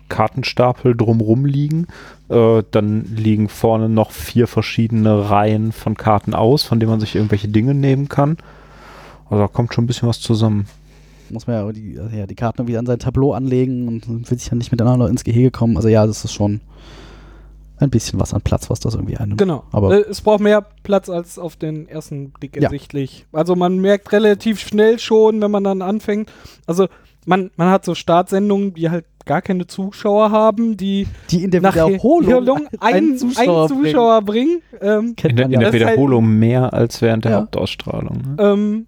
Kartenstapel 0.08 0.96
drumrum 0.96 1.44
liegen. 1.44 1.86
Äh, 2.28 2.62
dann 2.70 3.04
liegen 3.16 3.48
vorne 3.48 3.88
noch 3.88 4.10
vier 4.10 4.46
verschiedene 4.46 5.30
Reihen 5.30 5.72
von 5.72 5.96
Karten 5.96 6.34
aus, 6.34 6.62
von 6.62 6.80
denen 6.80 6.90
man 6.90 7.00
sich 7.00 7.14
irgendwelche 7.14 7.48
Dinge 7.48 7.74
nehmen 7.74 8.08
kann. 8.08 8.36
Also 9.30 9.42
da 9.42 9.48
kommt 9.48 9.74
schon 9.74 9.84
ein 9.84 9.86
bisschen 9.86 10.08
was 10.08 10.20
zusammen. 10.20 10.66
muss 11.30 11.46
man 11.46 11.56
ja 11.56 11.72
die, 11.72 11.98
also 11.98 12.14
ja 12.16 12.26
die 12.26 12.34
Karten 12.34 12.66
wieder 12.68 12.78
an 12.78 12.86
sein 12.86 12.98
Tableau 12.98 13.32
anlegen 13.32 13.88
und 13.88 14.06
dann 14.06 14.30
will 14.30 14.38
sich 14.38 14.48
ja 14.48 14.54
nicht 14.54 14.70
miteinander 14.72 15.08
ins 15.08 15.24
Gehege 15.24 15.50
kommen. 15.50 15.76
Also 15.76 15.88
ja, 15.88 16.06
das 16.06 16.24
ist 16.24 16.32
schon 16.32 16.60
ein 17.78 17.90
bisschen 17.90 18.20
was 18.20 18.32
an 18.32 18.40
Platz, 18.40 18.70
was 18.70 18.78
das 18.80 18.94
irgendwie 18.94 19.16
einnimmt. 19.16 19.38
Genau. 19.38 19.64
Aber- 19.72 19.92
äh, 19.96 20.02
es 20.08 20.20
braucht 20.20 20.40
mehr 20.40 20.64
Platz 20.84 21.08
als 21.08 21.38
auf 21.38 21.56
den 21.56 21.88
ersten 21.88 22.30
Blick 22.30 22.56
Ja. 22.56 22.64
ersichtlich. 22.64 23.26
Also 23.32 23.56
man 23.56 23.78
merkt 23.80 24.12
relativ 24.12 24.60
schnell 24.60 24.98
schon, 25.00 25.40
wenn 25.40 25.50
man 25.50 25.64
dann 25.64 25.82
anfängt. 25.82 26.30
Also 26.66 26.86
man, 27.26 27.50
man 27.56 27.70
hat 27.70 27.84
so 27.84 27.94
Startsendungen, 27.94 28.74
die 28.74 28.90
halt 28.90 29.04
gar 29.26 29.40
keine 29.42 29.66
Zuschauer 29.66 30.30
haben, 30.30 30.76
die 30.76 31.06
Die 31.30 31.44
in 31.44 31.50
der 31.50 31.62
nach 31.62 31.74
Wiederholung 31.74 32.26
Wiederholung 32.26 32.68
einen 32.80 33.16
Zuschauer, 33.16 33.70
einen 33.70 33.84
Zuschauer 33.84 34.22
bringen. 34.22 34.62
Ähm, 34.80 35.16
Kennt 35.16 35.32
In 35.32 35.36
der, 35.36 35.44
in 35.46 35.50
der 35.52 35.60
ist 35.60 35.64
halt- 35.72 35.74
Wiederholung 35.92 36.26
mehr 36.38 36.72
als 36.74 37.00
während 37.00 37.24
der 37.24 37.32
Ja. 37.32 37.40
Hauptausstrahlung. 37.40 38.16
Ne? 38.18 38.36
Ähm, 38.38 38.86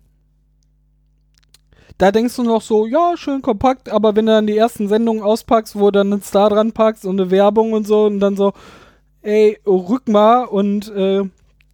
da 1.98 2.12
denkst 2.12 2.36
du 2.36 2.42
noch 2.42 2.60
so, 2.60 2.86
ja, 2.86 3.14
schön 3.16 3.40
kompakt, 3.40 3.88
aber 3.90 4.14
wenn 4.16 4.26
du 4.26 4.32
dann 4.32 4.46
die 4.46 4.56
ersten 4.56 4.88
Sendungen 4.88 5.22
auspackst, 5.22 5.76
wo 5.76 5.86
du 5.86 5.92
dann 5.92 6.12
einen 6.12 6.22
Star 6.22 6.50
dran 6.50 6.72
packst 6.72 7.06
und 7.06 7.18
eine 7.18 7.30
Werbung 7.30 7.72
und 7.72 7.86
so 7.86 8.04
und 8.04 8.20
dann 8.20 8.36
so, 8.36 8.52
ey, 9.22 9.58
rück 9.66 10.06
mal 10.08 10.44
und 10.44 10.94
äh, 10.94 11.22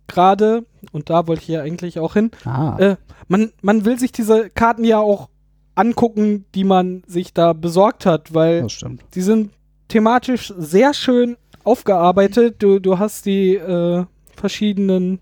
gerade, 0.07 0.65
und 0.93 1.11
da 1.11 1.27
wollte 1.27 1.43
ich 1.43 1.49
ja 1.49 1.63
eigentlich 1.63 1.99
auch 1.99 2.13
hin, 2.15 2.31
Ah, 2.45 2.77
äh, 2.79 2.97
man, 3.27 3.51
man 3.63 3.85
will 3.85 3.99
sich 3.99 4.13
diese 4.13 4.49
Karten 4.51 4.85
ja 4.85 5.01
auch 5.01 5.29
angucken, 5.75 6.45
die 6.55 6.65
man 6.65 7.03
sich 7.07 7.33
da 7.33 7.53
besorgt 7.53 8.07
hat, 8.07 8.35
weil 8.35 8.67
die 9.15 9.23
sind 9.23 9.51
thematisch 9.89 10.53
sehr 10.57 10.95
schön 10.95 11.37
aufgearbeitet. 11.65 12.57
Du, 12.59 12.79
du 12.79 12.99
hast 12.99 13.27
die 13.27 13.55
äh, 13.55 14.05
verschiedenen 14.37 15.21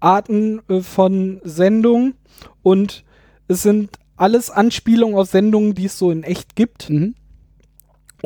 Arten 0.00 0.60
äh, 0.68 0.80
von 0.80 1.40
Sendungen 1.44 2.14
und 2.62 3.04
es 3.48 3.62
sind 3.62 3.90
alles 4.16 4.50
Anspielungen 4.50 5.16
auf 5.16 5.28
Sendungen, 5.28 5.74
die 5.74 5.86
es 5.86 5.98
so 5.98 6.10
in 6.10 6.22
echt 6.22 6.56
gibt. 6.56 6.90
Mhm. 6.90 7.14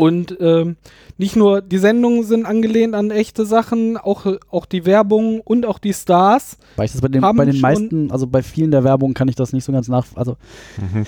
Und 0.01 0.37
ähm, 0.41 0.77
nicht 1.19 1.37
nur 1.37 1.61
die 1.61 1.79
Sendungen 1.79 2.25
sind 2.25 2.47
angelehnt 2.47 2.95
an 2.95 3.11
echte 3.11 3.45
Sachen, 3.45 3.97
auch, 3.99 4.27
auch 4.51 4.65
die 4.67 4.87
Werbung 4.87 5.41
und 5.41 5.67
auch 5.67 5.79
die 5.79 5.93
Stars. 5.93 6.57
Weil 6.77 6.87
ich 6.87 6.93
das 6.93 7.01
bei 7.03 7.09
den, 7.09 7.21
bei 7.21 7.45
den 7.45 7.61
meisten, 7.61 8.11
also 8.11 8.27
bei 8.27 8.43
vielen 8.43 8.71
der 8.71 8.85
Werbung 8.85 9.13
kann 9.15 9.29
ich 9.29 9.37
das 9.37 9.53
nicht 9.53 9.65
so 9.65 9.73
ganz 9.73 9.89
nach. 9.89 10.07
Also, 10.15 10.37
Mhm. 10.79 11.05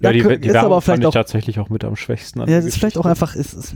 da 0.00 0.10
Ja, 0.10 0.12
die, 0.12 0.22
die 0.40 0.48
ist 0.48 0.54
Werbung 0.54 0.72
aber 0.72 0.80
fand 0.80 0.84
vielleicht 0.84 1.00
ich 1.00 1.06
auch, 1.06 1.12
tatsächlich 1.12 1.58
auch 1.58 1.68
mit 1.68 1.84
am 1.84 1.96
schwächsten. 1.96 2.40
an 2.40 2.48
ja, 2.48 2.56
das 2.56 2.66
ist 2.66 2.78
vielleicht 2.78 2.98
auch 2.98 3.06
einfach, 3.06 3.34
ist, 3.34 3.52
ist, 3.54 3.74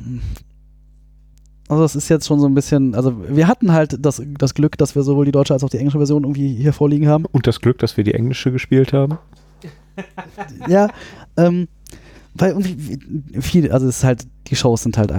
also 1.68 1.82
das 1.82 1.94
ist 1.96 2.08
jetzt 2.08 2.26
schon 2.26 2.40
so 2.40 2.46
ein 2.46 2.54
bisschen, 2.54 2.94
also 2.94 3.14
wir 3.28 3.46
hatten 3.46 3.72
halt 3.72 3.96
das, 4.04 4.22
das 4.38 4.54
Glück, 4.54 4.76
dass 4.78 4.94
wir 4.94 5.02
sowohl 5.02 5.24
die 5.24 5.32
deutsche 5.32 5.52
als 5.54 5.62
auch 5.62 5.70
die 5.70 5.78
englische 5.78 5.98
Version 5.98 6.24
irgendwie 6.24 6.54
hier 6.54 6.72
vorliegen 6.72 7.06
haben. 7.08 7.26
Und 7.30 7.46
das 7.46 7.60
Glück, 7.60 7.78
dass 7.78 7.96
wir 7.96 8.04
die 8.04 8.14
englische 8.14 8.50
gespielt 8.50 8.92
haben. 8.92 9.18
ja, 10.68 10.88
ähm, 11.36 11.68
weil 12.34 12.50
irgendwie 12.50 12.98
viel, 13.40 13.72
also 13.72 13.88
es 13.88 13.98
ist 13.98 14.04
halt, 14.04 14.26
die 14.46 14.56
Shows 14.56 14.82
sind 14.82 14.96
halt, 14.96 15.12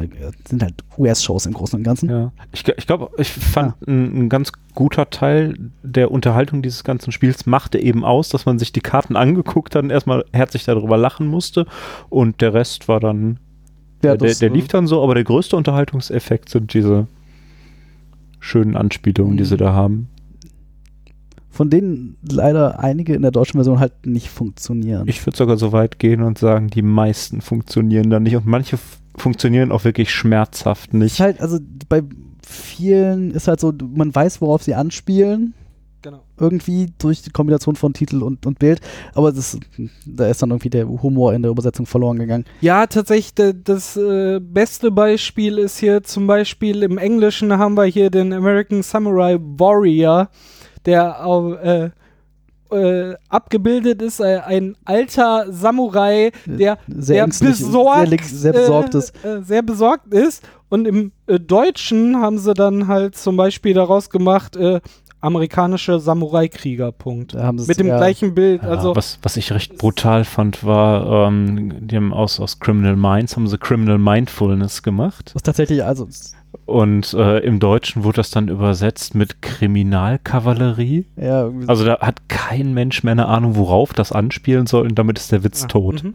sind 0.47 0.63
halt 0.63 0.75
US-Shows 0.97 1.45
im 1.45 1.53
Großen 1.53 1.77
und 1.77 1.83
Ganzen. 1.83 2.09
Ja. 2.09 2.31
Ich, 2.53 2.67
ich 2.67 2.87
glaube, 2.87 3.09
ich 3.17 3.31
fand 3.31 3.75
ein, 3.85 4.25
ein 4.25 4.29
ganz 4.29 4.51
guter 4.75 5.09
Teil 5.09 5.55
der 5.83 6.11
Unterhaltung 6.11 6.61
dieses 6.61 6.83
ganzen 6.83 7.11
Spiels 7.11 7.45
machte 7.45 7.79
eben 7.79 8.05
aus, 8.05 8.29
dass 8.29 8.45
man 8.45 8.59
sich 8.59 8.71
die 8.71 8.79
Karten 8.79 9.15
angeguckt 9.15 9.75
hat 9.75 9.83
und 9.83 9.89
erstmal 9.89 10.23
herzlich 10.31 10.63
darüber 10.63 10.97
lachen 10.97 11.27
musste 11.27 11.65
und 12.09 12.39
der 12.39 12.53
Rest 12.53 12.87
war 12.87 12.99
dann, 12.99 13.39
Ja, 14.03 14.15
der, 14.15 14.29
das, 14.29 14.39
der 14.39 14.49
äh, 14.49 14.53
lief 14.53 14.69
dann 14.69 14.87
so, 14.87 15.03
aber 15.03 15.13
der 15.13 15.25
größte 15.25 15.57
Unterhaltungseffekt 15.57 16.49
sind 16.49 16.73
diese 16.73 17.07
schönen 18.39 18.77
Anspielungen, 18.77 19.37
die 19.37 19.45
sie 19.45 19.57
da 19.57 19.73
haben. 19.73 20.07
Von 21.51 21.69
denen 21.69 22.15
leider 22.27 22.79
einige 22.79 23.13
in 23.13 23.21
der 23.21 23.31
deutschen 23.31 23.57
Version 23.57 23.79
halt 23.79 24.05
nicht 24.05 24.29
funktionieren. 24.29 25.07
Ich 25.07 25.25
würde 25.25 25.37
sogar 25.37 25.57
so 25.57 25.73
weit 25.73 25.99
gehen 25.99 26.23
und 26.23 26.37
sagen, 26.37 26.69
die 26.69 26.81
meisten 26.81 27.41
funktionieren 27.41 28.09
da 28.09 28.19
nicht 28.21 28.35
und 28.37 28.45
manche 28.47 28.79
funktionieren 29.17 29.71
auch 29.71 29.83
wirklich 29.83 30.11
schmerzhaft 30.11 30.91
ist 30.93 30.99
nicht. 30.99 31.19
halt, 31.19 31.41
also 31.41 31.59
bei 31.89 32.01
vielen 32.47 33.31
ist 33.31 33.47
halt 33.47 33.59
so, 33.59 33.73
man 33.93 34.13
weiß, 34.15 34.41
worauf 34.41 34.63
sie 34.63 34.73
anspielen, 34.75 35.53
Genau. 36.03 36.23
irgendwie 36.39 36.87
durch 36.97 37.21
die 37.21 37.29
Kombination 37.29 37.75
von 37.75 37.93
Titel 37.93 38.23
und, 38.23 38.47
und 38.47 38.57
Bild, 38.57 38.81
aber 39.13 39.31
das, 39.31 39.59
da 40.07 40.27
ist 40.29 40.41
dann 40.41 40.49
irgendwie 40.49 40.71
der 40.71 40.87
Humor 40.87 41.33
in 41.35 41.43
der 41.43 41.51
Übersetzung 41.51 41.85
verloren 41.85 42.17
gegangen. 42.17 42.45
Ja, 42.61 42.87
tatsächlich, 42.87 43.35
das 43.63 43.97
äh, 43.97 44.39
beste 44.39 44.89
Beispiel 44.89 45.59
ist 45.59 45.77
hier 45.77 46.01
zum 46.01 46.25
Beispiel 46.25 46.81
im 46.81 46.97
Englischen 46.97 47.55
haben 47.55 47.75
wir 47.77 47.83
hier 47.85 48.09
den 48.09 48.33
American 48.33 48.81
Samurai 48.81 49.37
Warrior, 49.39 50.29
der 50.85 51.91
äh, 52.71 52.75
äh, 52.75 53.15
abgebildet 53.29 54.01
ist, 54.01 54.19
äh, 54.19 54.39
ein 54.45 54.75
alter 54.85 55.45
Samurai, 55.51 56.31
der 56.45 56.77
Sehr 56.87 57.27
der 57.27 57.27
besorgt, 57.27 58.09
sehr, 58.09 58.53
sehr 58.53 58.53
besorgt 58.53 58.95
ist. 58.95 59.25
Äh, 59.25 59.27
äh, 59.37 59.41
sehr 59.43 59.61
besorgt 59.61 60.13
ist. 60.13 60.43
Und 60.69 60.87
im 60.87 61.11
äh, 61.27 61.39
Deutschen 61.39 62.17
haben 62.21 62.37
sie 62.37 62.53
dann 62.53 62.87
halt 62.87 63.15
zum 63.17 63.35
Beispiel 63.35 63.73
daraus 63.73 64.09
gemacht, 64.09 64.55
äh, 64.55 64.79
amerikanische 65.19 65.99
Samurai-Krieger, 65.99 66.91
Punkt. 66.91 67.35
Mit 67.35 67.79
dem 67.79 67.87
eher- 67.87 67.97
gleichen 67.97 68.33
Bild. 68.33 68.63
Ja, 68.63 68.69
also, 68.69 68.95
was, 68.95 69.19
was 69.21 69.37
ich 69.37 69.51
recht 69.51 69.77
brutal 69.77 70.23
fand, 70.23 70.63
war, 70.63 71.27
ähm, 71.27 71.87
die 71.87 71.95
haben 71.95 72.11
aus, 72.13 72.39
aus 72.39 72.59
Criminal 72.59 72.95
Minds 72.95 73.35
haben 73.35 73.47
sie 73.47 73.57
Criminal 73.57 73.99
Mindfulness 73.99 74.81
gemacht. 74.81 75.31
Was 75.33 75.43
tatsächlich, 75.43 75.83
also 75.83 76.07
Und 76.65 77.13
äh, 77.13 77.39
im 77.39 77.59
Deutschen 77.59 78.03
wurde 78.03 78.17
das 78.17 78.29
dann 78.31 78.47
übersetzt 78.47 79.15
mit 79.15 79.41
Kriminalkavallerie. 79.41 81.05
ja, 81.15 81.43
irgendwie- 81.43 81.67
Also 81.69 81.85
da 81.85 81.99
hat 81.99 82.27
kein 82.29 82.73
Mensch 82.73 83.03
mehr 83.03 83.11
eine 83.13 83.27
Ahnung, 83.27 83.55
worauf 83.55 83.93
das 83.93 84.11
anspielen 84.11 84.67
soll 84.67 84.83
und 84.87 84.95
damit 84.99 85.17
ist 85.19 85.31
der 85.31 85.43
Witz 85.43 85.63
Ah, 85.63 85.67
tot. 85.67 86.03
mhm. 86.03 86.13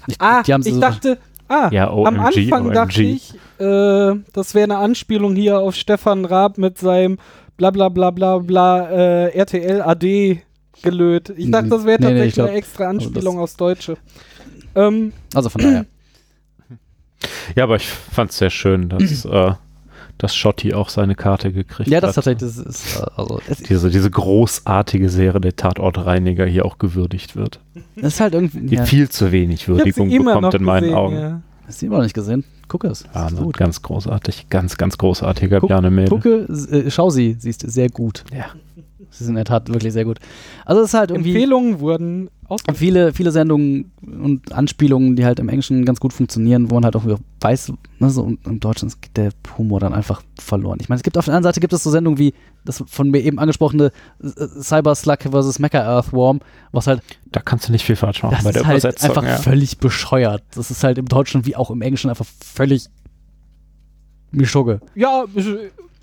Ich, 0.08 0.16
ah, 0.20 0.44
die 0.44 0.54
haben 0.54 0.62
sie 0.64 0.70
ich 0.70 0.76
so- 0.76 0.82
dachte, 0.82 1.18
ah, 1.48 1.70
Ja, 1.72 1.90
am 1.90 2.20
OMG, 2.20 2.20
Anfang 2.54 2.72
dachte 2.74 3.02
OMG. 3.02 3.12
ich, 3.14 3.34
äh, 3.60 4.14
das 4.34 4.54
wäre 4.54 4.64
eine 4.66 4.78
Anspielung 4.78 5.36
hier 5.36 5.60
auf 5.60 5.76
Stefan 5.76 6.26
Raab 6.26 6.58
mit 6.58 6.78
seinem 6.78 7.18
bla 7.58 7.72
bla 7.72 7.90
bla 7.90 8.12
bla 8.12 8.38
bla 8.40 8.90
äh, 8.90 9.30
RTL 9.38 9.82
AD 9.82 10.42
gelöt. 10.84 11.34
Ich 11.38 11.50
dachte, 11.52 11.70
das 11.70 11.86
wäre 11.86 12.00
Nee, 12.02 12.06
nee, 12.08 12.12
tatsächlich 12.14 12.28
ich 12.30 12.34
glaub- 12.36 12.48
eine 12.50 12.58
extra 12.58 12.88
Anspielung 12.90 13.40
aufs 13.40 13.56
Deutsche. 13.58 13.98
Ähm, 14.76 15.14
Also 15.34 15.50
von 15.50 15.62
daher. 15.62 15.86
Ja, 17.56 17.64
aber 17.66 17.76
ich 17.76 17.88
fand 17.88 18.32
es 18.32 18.38
sehr 18.38 18.50
schön, 18.50 18.90
dass, 18.90 19.26
äh, 19.26 19.52
dass 20.18 20.36
Schotti 20.36 20.74
auch 20.74 20.90
seine 20.90 21.16
Karte 21.16 21.52
gekriegt 21.52 21.90
ja, 21.90 22.00
das 22.00 22.10
hat. 22.18 22.26
tatsächlich, 22.26 22.56
das 22.56 22.58
ist, 22.66 23.00
äh, 23.00 23.06
also, 23.16 23.40
es 23.48 23.58
Diese, 23.60 23.90
diese 23.90 24.10
großartige 24.12 25.10
Serie 25.10 25.42
der 25.42 25.56
Tatortreiniger 25.56 26.46
hier 26.46 26.66
auch 26.66 26.78
gewürdigt 26.78 27.36
wird. 27.36 27.60
es 27.96 28.04
ist 28.04 28.20
halt 28.20 28.34
irgendwie. 28.34 28.68
Die 28.68 28.76
Ja, 28.76 28.86
viel 28.86 29.10
zu 29.10 29.32
wenig 29.32 29.68
Würdigung 29.68 30.10
bekommt 30.10 30.54
in 30.54 30.64
meinen 30.64 30.84
gesehen, 30.84 30.96
Augen. 30.98 31.16
ja. 31.16 31.42
hast 31.68 31.82
du 31.82 31.86
immer 31.88 31.98
noch 31.98 32.04
nicht 32.04 32.14
gesehen? 32.16 32.44
Guck 32.68 32.84
es. 32.86 33.04
Ja, 33.14 33.28
ist 33.28 33.34
ne, 33.36 33.42
gut. 33.42 33.58
ganz 33.58 33.82
großartig, 33.82 34.48
ganz, 34.50 34.78
ganz 34.78 34.98
großartiger 34.98 35.60
Guck- 35.60 35.68
Bjarne 35.70 35.92
Mädel. 35.92 36.10
Gucke, 36.10 36.48
äh, 36.72 36.90
schau 36.90 37.10
sie, 37.10 37.36
sie 37.40 37.50
ist 37.50 37.62
sehr 37.70 37.90
gut. 37.90 38.24
Ja. 38.34 38.46
Sie 39.10 39.24
ist 39.26 39.30
in 39.30 39.36
der 39.36 39.44
Tat 39.44 39.68
wirklich 39.68 39.92
sehr 39.92 40.06
gut. 40.06 40.20
Also 40.66 40.82
es 40.82 40.90
ist 40.90 40.94
halt 40.94 41.12
irgendwie. 41.12 41.32
Empfehlungen 41.32 41.80
wurden 41.82 42.30
aus 42.52 42.62
viele, 42.74 43.14
viele 43.14 43.32
Sendungen 43.32 43.92
und 44.02 44.52
Anspielungen, 44.52 45.16
die 45.16 45.24
halt 45.24 45.40
im 45.40 45.48
Englischen 45.48 45.86
ganz 45.86 46.02
gut 46.02 46.12
funktionieren, 46.12 46.70
wo 46.70 46.76
man 46.76 46.84
halt 46.84 46.98
auch 46.98 47.06
weiß, 47.40 47.72
ne, 48.00 48.10
so 48.10 48.24
und 48.24 48.46
im 48.46 48.60
Deutschen 48.60 48.90
geht 49.00 49.16
der 49.16 49.32
Humor 49.58 49.80
dann 49.80 49.94
einfach 49.94 50.22
verloren. 50.38 50.78
Ich 50.82 50.90
meine, 50.90 50.98
es 50.98 51.04
gibt 51.04 51.18
auf 51.18 51.26
der 51.26 51.34
anderen 51.34 51.50
Seite 51.50 51.62
gibt 51.62 51.72
es 51.72 51.84
so 51.84 51.90
Sendungen 51.90 52.20
wie 52.20 52.34
das 52.66 52.84
von 52.86 53.10
mir 53.10 53.22
eben 53.22 53.40
angesprochene 53.40 53.92
äh, 54.22 54.62
Cyber 54.62 54.96
Slug 54.96 55.20
vs. 55.32 55.60
Mecha 55.60 55.80
Earthworm, 55.80 56.42
was 56.74 56.88
halt, 56.88 57.02
Da 57.32 57.40
kannst 57.40 57.70
du 57.70 57.72
nicht 57.72 57.86
viel 57.86 57.96
falsch 57.96 58.22
machen 58.22 58.36
das 58.36 58.44
bei 58.44 58.52
der 58.52 58.62
ist 58.64 58.68
halt 58.68 58.84
Übersetzung. 58.84 59.10
einfach 59.10 59.24
ja. 59.24 59.38
völlig 59.38 59.78
bescheuert. 59.78 60.44
Das 60.54 60.70
ist 60.72 60.84
halt 60.84 60.98
im 60.98 61.06
Deutschen 61.06 61.46
wie 61.46 61.56
auch 61.56 61.72
im 61.72 61.82
Englischen 61.82 62.10
einfach 62.10 62.26
völlig 62.44 62.90
Mischugge. 64.32 64.80
Ja, 64.96 65.26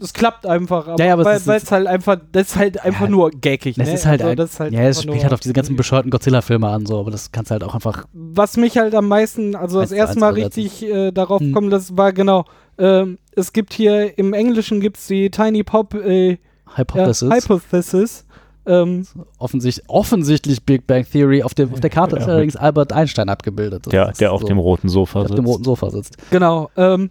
es 0.01 0.13
klappt 0.13 0.47
einfach, 0.47 0.87
aber, 0.87 0.99
Ja, 1.03 1.07
ja, 1.07 1.13
aber 1.15 1.23
es 1.23 1.27
weil 1.27 1.37
ist- 1.39 1.47
weil 1.49 1.57
es 1.59 1.73
halt 1.73 1.87
einfach, 1.89 2.17
das 2.31 2.49
ist 2.49 2.57
halt 2.57 2.85
einfach 2.85 3.07
Ja, 3.07 3.09
nur 3.11 3.31
gackig. 3.33 3.75
Das 3.77 3.89
ne? 3.89 3.95
ist 3.95 4.07
halt, 4.07 4.23
also, 4.23 4.35
das 4.37 4.53
ist 4.53 4.61
halt 4.61 4.73
ja, 4.73 4.83
es 4.83 5.03
spielt 5.03 5.23
halt 5.25 5.33
auf 5.33 5.41
diese 5.41 5.55
ganzen 5.55 5.75
bescheuerten 5.77 6.11
Godzilla-Filme 6.11 6.69
an, 6.69 6.87
so, 6.87 7.01
aber 7.01 7.11
das 7.11 7.33
kannst 7.33 7.51
du 7.51 7.53
halt 7.55 7.65
auch 7.65 7.75
einfach 7.75 8.05
Was 8.13 8.57
mich 8.57 8.79
halt 8.79 8.95
am 8.95 9.09
meisten, 9.09 9.57
also 9.57 9.81
das 9.81 9.91
erste 9.93 10.21
Mal 10.21 10.35
richtig 10.35 10.85
äh, 10.85 11.11
darauf 11.11 11.41
Hm. 11.41 11.53
kommen, 11.53 11.71
das 11.71 11.97
war 11.97 12.13
genau, 12.13 12.45
ähm, 12.79 13.19
es 13.35 13.53
gibt 13.53 13.73
hier, 13.75 14.17
im 14.19 14.35
Englischen 14.35 14.81
gibt 14.81 14.99
es 14.99 15.07
die 15.09 15.31
Tiny 15.31 15.65
Pop 15.65 15.95
äh, 15.95 16.31
ja, 16.31 16.37
Hypothesis. 16.77 17.33
Hypothesis. 17.35 18.25
Ähm, 18.67 19.07
offensichtlich, 19.39 19.89
offensichtlich 19.89 20.63
Big 20.63 20.87
Bang 20.87 21.07
Theory. 21.11 21.43
Auf 21.43 21.55
der, 21.55 21.69
auf 21.73 21.81
der 21.81 21.89
Karte 21.89 22.17
Ja, 22.17 22.23
ist 22.23 22.29
allerdings 22.29 22.55
Albert 22.55 22.93
Einstein 22.93 23.31
abgebildet. 23.31 23.87
Das 23.87 23.91
Der, 23.91 24.11
ist 24.11 24.21
der 24.21 24.31
auf 24.31 24.43
so, 24.43 24.47
dem 24.47 24.59
roten 24.59 24.91
Sofa 24.91 25.21
auf 25.21 25.29
sitzt. 25.29 25.39
dem 25.39 25.47
roten 25.47 25.65
Sofa 25.65 25.91
sitzt. 25.91 26.19
genau. 26.31 26.71
Ähm, 26.77 27.11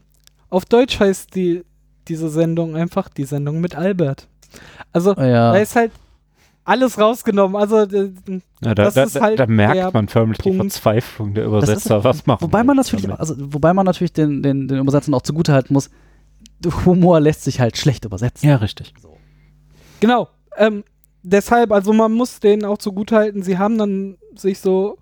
auf 0.50 0.66
Deutsch 0.66 1.00
heißt 1.00 1.36
die, 1.36 1.64
diese 2.08 2.30
Sendung 2.30 2.76
einfach 2.76 3.10
die 3.10 3.26
Sendung 3.26 3.60
mit 3.62 3.76
Albert. 3.76 4.28
Also, 4.94 5.14
Ja. 5.14 5.52
da 5.54 5.58
ist 5.58 5.76
halt 5.76 5.92
alles 6.64 7.00
rausgenommen. 7.00 7.56
Also, 7.56 7.78
äh, 7.80 8.12
Ja, 8.62 8.74
da, 8.76 8.86
das 8.86 8.94
da, 8.96 9.04
ist 9.04 9.16
da, 9.16 9.22
halt 9.22 9.40
da 9.40 9.46
merkt 9.48 9.94
man 9.94 10.08
förmlich 10.08 10.38
die 10.40 10.50
Punkt. 10.50 10.74
Verzweiflung 10.74 11.34
der 11.34 11.46
Das 11.46 11.64
ist- 11.64 11.70
Übersetzer. 11.70 12.04
Was 12.04 12.26
machen 12.26 12.42
Wobei 12.42 12.64
man 12.64 12.76
natürlich, 12.78 13.04
damit? 13.06 13.20
also, 13.20 13.36
wobei 13.38 13.74
man 13.74 13.86
natürlich 13.86 14.14
den, 14.14 14.42
den, 14.44 14.68
den 14.68 14.80
Übersetzern 14.80 15.14
auch 15.14 15.22
zugutehalten 15.22 15.74
muss, 15.74 15.90
Humor 16.86 17.20
lässt 17.20 17.44
sich 17.44 17.60
halt 17.60 17.78
schlecht 17.78 18.04
übersetzen. 18.06 18.50
Ja, 18.50 18.56
richtig. 18.58 18.94
Genau. 20.00 20.28
Ähm, 20.58 20.84
deshalb, 21.24 21.72
also 21.72 21.94
man 21.94 22.12
muss 22.14 22.40
denen 22.40 22.66
auch 22.66 22.78
zugutehalten, 22.80 23.44
sie 23.44 23.58
haben 23.58 23.78
dann 23.78 24.18
sich 24.36 24.60
so 24.60 24.98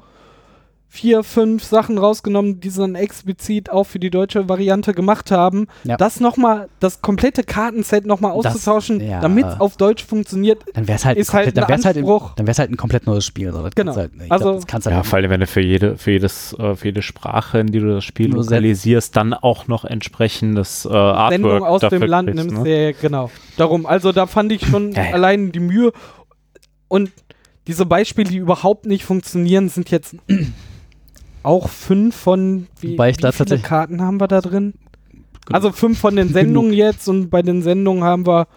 vier, 0.96 1.24
fünf 1.24 1.64
Sachen 1.64 1.98
rausgenommen, 1.98 2.62
die 2.62 2.70
sie 2.70 2.80
dann 2.80 2.96
explizit 2.96 3.70
auch 3.70 3.84
für 3.84 4.00
die 4.00 4.10
deutsche 4.10 4.48
Variante 4.48 4.94
gemacht 4.94 5.30
haben. 5.30 5.68
Ja. 5.84 5.98
Das 5.98 6.22
nochmal, 6.22 6.70
das 6.80 7.02
komplette 7.02 7.44
Kartenset 7.44 8.06
nochmal 8.06 8.32
auszutauschen, 8.32 9.02
ja. 9.02 9.20
damit 9.20 9.46
es 9.46 9.60
auf 9.60 9.76
Deutsch 9.76 10.06
funktioniert. 10.06 10.64
Dann 10.74 10.88
wäre 10.88 10.96
es 10.96 11.04
halt, 11.04 11.18
halt 11.18 11.58
dann 11.58 11.68
wär's 11.68 11.84
halt, 11.84 11.98
im- 11.98 12.06
dann 12.38 12.48
wär's 12.48 12.60
halt 12.60 12.72
ein 12.72 12.78
komplett 12.78 13.06
neues 13.06 13.26
Spiel. 13.26 13.52
So. 13.52 13.62
Das 13.62 13.76
Genau. 13.76 13.94
kannst 13.94 14.14
Halt, 14.14 14.24
ich 14.26 14.32
Also- 14.32 14.44
glaub, 14.46 14.56
das 14.56 14.68
kannst 14.68 14.88
halt 14.88 14.96
Ja, 14.96 15.04
vor 15.04 15.18
allem, 15.18 15.30
wenn 15.30 15.40
du 15.42 15.48
für 15.48 15.62
jede, 15.62 15.98
für 15.98 16.12
jedes, 16.12 16.54
äh, 16.58 16.76
für 16.76 16.86
jede 16.86 17.02
Sprache, 17.02 17.60
in 17.60 17.68
die 17.68 17.80
du 17.80 17.94
das 17.96 18.06
Spiel 18.06 18.30
Nur 18.30 18.44
lokalisierst, 18.44 19.16
dann 19.18 19.34
auch 19.34 19.68
noch 19.68 19.84
entsprechendes 19.86 20.86
äh, 20.86 20.90
Artwork 20.96 21.32
Sendung 21.34 21.64
aus 21.64 21.82
dafür 21.82 22.00
dem 22.00 22.10
Land 22.10 22.30
kriegst, 22.30 22.46
nimmst, 22.46 22.64
ne? 22.64 22.86
ja, 22.86 22.92
genau. 23.02 23.30
Darum, 23.58 23.86
also 23.86 24.12
da 24.14 24.28
fand 24.28 24.52
ich 24.54 24.66
schon 24.66 24.92
Ja, 24.94 25.04
ja. 25.04 25.12
allein 25.14 25.52
die 25.52 25.60
Mühe. 25.60 25.92
Und 26.88 27.12
diese 27.68 27.86
Beispiele, 27.86 28.30
die 28.30 28.38
überhaupt 28.38 28.86
nicht 28.86 29.04
funktionieren, 29.04 29.70
sind 29.70 29.90
jetzt 29.90 30.16
auch 31.46 31.70
fünf 31.70 32.16
von 32.16 32.68
wie, 32.80 32.98
wie 32.98 33.14
viele 33.14 33.18
tatsächlich- 33.18 33.64
Karten 33.64 34.02
haben 34.02 34.20
wir 34.20 34.28
da 34.28 34.42
drin? 34.42 34.74
Genug. 35.46 35.54
Also 35.54 35.72
fünf 35.72 36.00
von 36.00 36.16
den 36.16 36.30
Sendungen 36.34 36.74
jetzt 36.74 37.08
und 37.08 37.30
bei 37.30 37.42
den 37.42 37.62
Sendungen 37.62 38.04
haben 38.04 38.26
wir, 38.26 38.48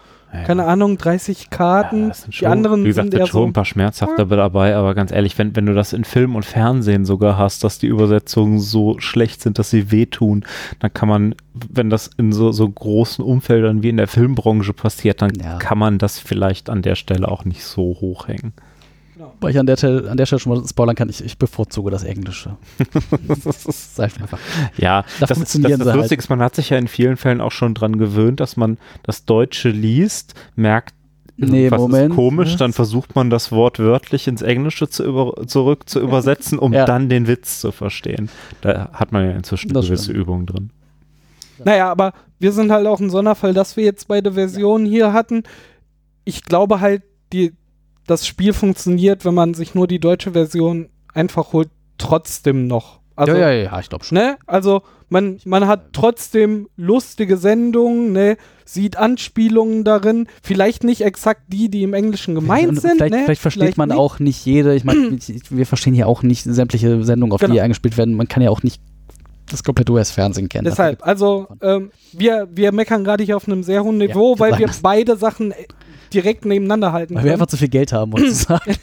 keine 0.45 0.65
Ahnung, 0.65 0.97
30 0.97 1.49
Karten. 1.49 2.09
Ja, 2.09 2.13
sind 2.13 2.27
die 2.33 2.37
schon, 2.37 2.47
anderen 2.49 2.83
wie 2.83 2.87
gesagt, 2.87 3.11
sind 3.11 3.27
schon 3.27 3.41
so. 3.41 3.45
ein 3.47 3.53
paar 3.53 3.65
schmerzhafte 3.65 4.25
dabei, 4.27 4.75
aber 4.75 4.93
ganz 4.93 5.11
ehrlich, 5.11 5.37
wenn, 5.39 5.55
wenn 5.55 5.65
du 5.65 5.73
das 5.73 5.91
in 5.93 6.03
Film 6.03 6.35
und 6.35 6.45
Fernsehen 6.45 7.03
sogar 7.05 7.35
hast, 7.37 7.63
dass 7.63 7.79
die 7.79 7.87
Übersetzungen 7.87 8.59
so 8.59 8.99
schlecht 8.99 9.41
sind, 9.41 9.57
dass 9.57 9.69
sie 9.71 9.91
wehtun, 9.91 10.45
dann 10.79 10.93
kann 10.93 11.09
man, 11.09 11.35
wenn 11.71 11.89
das 11.89 12.11
in 12.17 12.31
so, 12.31 12.51
so 12.51 12.69
großen 12.69 13.23
Umfeldern 13.25 13.81
wie 13.81 13.89
in 13.89 13.97
der 13.97 14.07
Filmbranche 14.07 14.73
passiert, 14.73 15.21
dann 15.23 15.31
Ja. 15.33 15.57
kann 15.57 15.77
man 15.79 15.97
das 15.97 16.19
vielleicht 16.19 16.69
an 16.69 16.81
der 16.83 16.93
Stelle 16.95 17.27
auch 17.27 17.43
nicht 17.45 17.63
so 17.63 17.81
hochhängen. 17.99 18.53
Weil 19.41 19.51
ich 19.51 19.59
an 19.59 19.65
der, 19.65 19.77
Stelle, 19.77 20.09
an 20.09 20.17
der 20.17 20.25
Stelle 20.25 20.39
schon 20.39 20.53
mal 20.57 20.67
spoilern 20.67 20.95
kann, 20.95 21.09
ich, 21.09 21.23
ich 21.23 21.37
bevorzuge 21.37 21.91
das 21.91 22.03
Englische. 22.03 22.57
das 23.45 23.65
ist 23.65 23.99
einfach. 23.99 24.37
Ja, 24.77 25.03
Da 25.19 25.27
das, 25.27 25.37
ist, 25.37 25.55
das, 25.63 25.77
das 25.77 25.87
halt. 25.87 25.95
Lustige 25.95 26.19
ist, 26.19 26.29
man 26.29 26.41
hat 26.41 26.55
sich 26.55 26.69
ja 26.71 26.77
in 26.77 26.87
vielen 26.87 27.15
Fällen 27.17 27.39
auch 27.41 27.51
schon 27.51 27.73
dran 27.73 27.97
gewöhnt, 27.97 28.39
dass 28.39 28.57
man 28.57 28.77
das 29.03 29.25
Deutsche 29.25 29.69
liest, 29.69 30.33
merkt, 30.55 30.93
Nee, 31.41 31.71
was 31.71 31.79
Moment. 31.79 32.09
ist 32.11 32.15
komisch, 32.17 32.57
dann 32.57 32.73
versucht 32.73 33.15
man 33.15 33.29
das 33.29 33.49
Wort 33.53 33.79
wörtlich 33.79 34.27
ins 34.27 34.41
Englische 34.41 34.89
zu 34.89 35.05
über, 35.05 35.47
zurück 35.47 35.87
zu 35.87 36.01
übersetzen, 36.01 36.59
um 36.59 36.73
Ja. 36.73 36.83
dann 36.83 37.07
den 37.07 37.27
Witz 37.27 37.61
zu 37.61 37.71
verstehen. 37.71 38.27
Da 38.59 38.89
hat 38.91 39.13
man 39.13 39.23
ja 39.23 39.31
inzwischen 39.31 39.69
Das 39.71 39.85
gewisse 39.85 40.03
stimmt. 40.05 40.17
Übungen 40.17 40.45
drin. 40.47 40.69
Naja, 41.63 41.89
aber 41.89 42.11
wir 42.39 42.51
sind 42.51 42.73
halt 42.73 42.85
auch 42.87 42.99
ein 42.99 43.09
Sonderfall, 43.09 43.53
dass 43.53 43.77
wir 43.77 43.85
jetzt 43.85 44.09
beide 44.09 44.33
Versionen 44.33 44.85
hier 44.85 45.13
hatten. 45.13 45.43
Ich 46.25 46.43
glaube 46.43 46.81
halt, 46.81 47.03
die, 47.31 47.53
das 48.09 48.25
Spiel 48.25 48.53
funktioniert, 48.53 49.25
wenn 49.25 49.33
man 49.33 49.53
sich 49.53 49.75
nur 49.75 49.87
die 49.87 49.99
deutsche 49.99 50.31
Version 50.31 50.89
einfach 51.13 51.53
holt, 51.53 51.69
trotzdem 51.97 52.67
noch. 52.67 52.99
Also, 53.15 53.33
ja, 53.33 53.51
ja, 53.51 53.63
ja, 53.63 53.79
ich 53.81 53.89
glaube 53.89 54.05
schon. 54.05 54.17
Ne? 54.17 54.37
Also 54.47 54.81
man, 55.09 55.39
man 55.43 55.67
hat 55.67 55.91
trotzdem 55.91 56.69
lustige 56.77 57.35
Sendungen, 57.35 58.13
ne? 58.13 58.37
sieht 58.63 58.95
Anspielungen 58.95 59.83
darin, 59.83 60.27
vielleicht 60.41 60.83
nicht 60.85 61.01
exakt 61.01 61.41
die, 61.47 61.69
die 61.69 61.83
im 61.83 61.93
Englischen 61.93 62.33
gemeint 62.35 62.69
Und 62.69 62.79
sind. 62.81 62.95
vielleicht, 62.97 63.13
ne? 63.13 63.21
vielleicht 63.25 63.41
versteht 63.41 63.77
man 63.77 63.89
nicht. 63.89 63.97
auch 63.97 64.19
nicht 64.19 64.45
jede. 64.45 64.73
Ich 64.73 64.85
meine, 64.85 65.17
wir 65.49 65.65
verstehen 65.65 65.95
ja 65.95 66.05
auch 66.05 66.23
nicht 66.23 66.43
sämtliche 66.45 67.03
Sendungen, 67.03 67.33
auf 67.33 67.41
Genau. 67.41 67.53
die 67.53 67.61
eingespielt 67.61 67.97
werden. 67.97 68.13
Man 68.15 68.29
kann 68.29 68.41
ja 68.41 68.49
auch 68.51 68.63
nicht 68.63 68.81
das 69.51 69.63
komplette 69.63 69.91
US-Fernsehen 69.91 70.47
kennen. 70.47 70.65
Deshalb, 70.65 71.05
also 71.05 71.47
ähm, 71.61 71.91
wir, 72.13 72.47
wir 72.53 72.71
meckern 72.71 73.03
gerade 73.03 73.23
hier 73.23 73.35
auf 73.35 73.47
einem 73.47 73.63
sehr 73.63 73.83
hohen 73.83 73.97
Niveau, 73.97 74.35
Ja, 74.35 74.39
weil 74.39 74.59
wir 74.59 74.69
beide 74.81 75.17
Sachen 75.17 75.51
äh, 75.51 75.55
direkt 76.13 76.45
nebeneinander 76.45 76.91
halten 76.91 77.15
Weil 77.15 77.23
wir 77.23 77.31
können. 77.31 77.33
einfach 77.41 77.47
zu 77.47 77.57
viel 77.57 77.69
Geld 77.69 77.91
haben, 77.93 78.13
um 78.13 78.19
zu 78.25 78.33
sagen. 78.33 78.75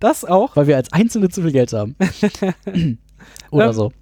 Das 0.00 0.24
auch. 0.24 0.54
Weil 0.56 0.66
wir 0.66 0.76
als 0.76 0.92
Einzelne 0.92 1.28
zu 1.28 1.42
viel 1.42 1.52
Geld 1.52 1.72
haben. 1.72 1.96
Oder 3.50 3.66
Ähm, 3.66 3.72
so. 3.72 3.92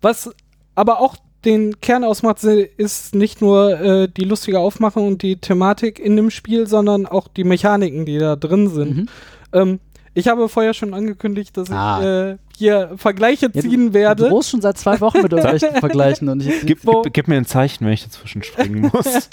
Was 0.00 0.30
aber 0.74 1.00
auch 1.00 1.16
den 1.44 1.80
Kern 1.80 2.04
ausmacht, 2.04 2.42
ist 2.44 3.14
nicht 3.14 3.40
nur 3.40 3.80
äh, 3.80 4.08
die 4.08 4.24
lustige 4.24 4.60
Aufmachung 4.60 5.08
und 5.08 5.22
die 5.22 5.36
Thematik 5.36 5.98
in 5.98 6.16
dem 6.16 6.30
Spiel, 6.30 6.66
sondern 6.68 7.04
auch 7.06 7.26
die 7.28 7.44
Mechaniken, 7.44 8.06
die 8.06 8.18
da 8.18 8.36
drin 8.36 8.68
sind. 8.68 8.96
Mhm. 8.96 9.08
Ähm, 9.52 9.80
ich 10.14 10.28
habe 10.28 10.48
vorher 10.48 10.74
schon 10.74 10.92
angekündigt, 10.94 11.56
dass 11.56 11.70
Ah. 11.70 12.00
ich 12.00 12.06
äh, 12.34 12.38
hier 12.56 12.92
Vergleiche 12.96 13.50
Ja, 13.52 13.60
ziehen 13.62 13.88
Du 13.88 13.92
werde. 13.94 14.28
drohst 14.28 14.50
schon 14.50 14.60
seit 14.60 14.76
zwei 14.78 15.00
Wochen 15.00 15.22
mit 15.22 15.32
irgendwelchen 15.32 15.74
Vergleichen 15.76 16.28
und 16.28 16.42
ich, 16.46 16.60
Gib, 16.66 16.82
gib, 16.82 17.12
gib 17.12 17.28
mir 17.28 17.36
ein 17.36 17.46
Zeichen, 17.46 17.86
wenn 17.86 17.92
ich 17.92 18.04
dazwischen 18.04 18.42
springen 18.42 18.82
muss. 18.92 19.28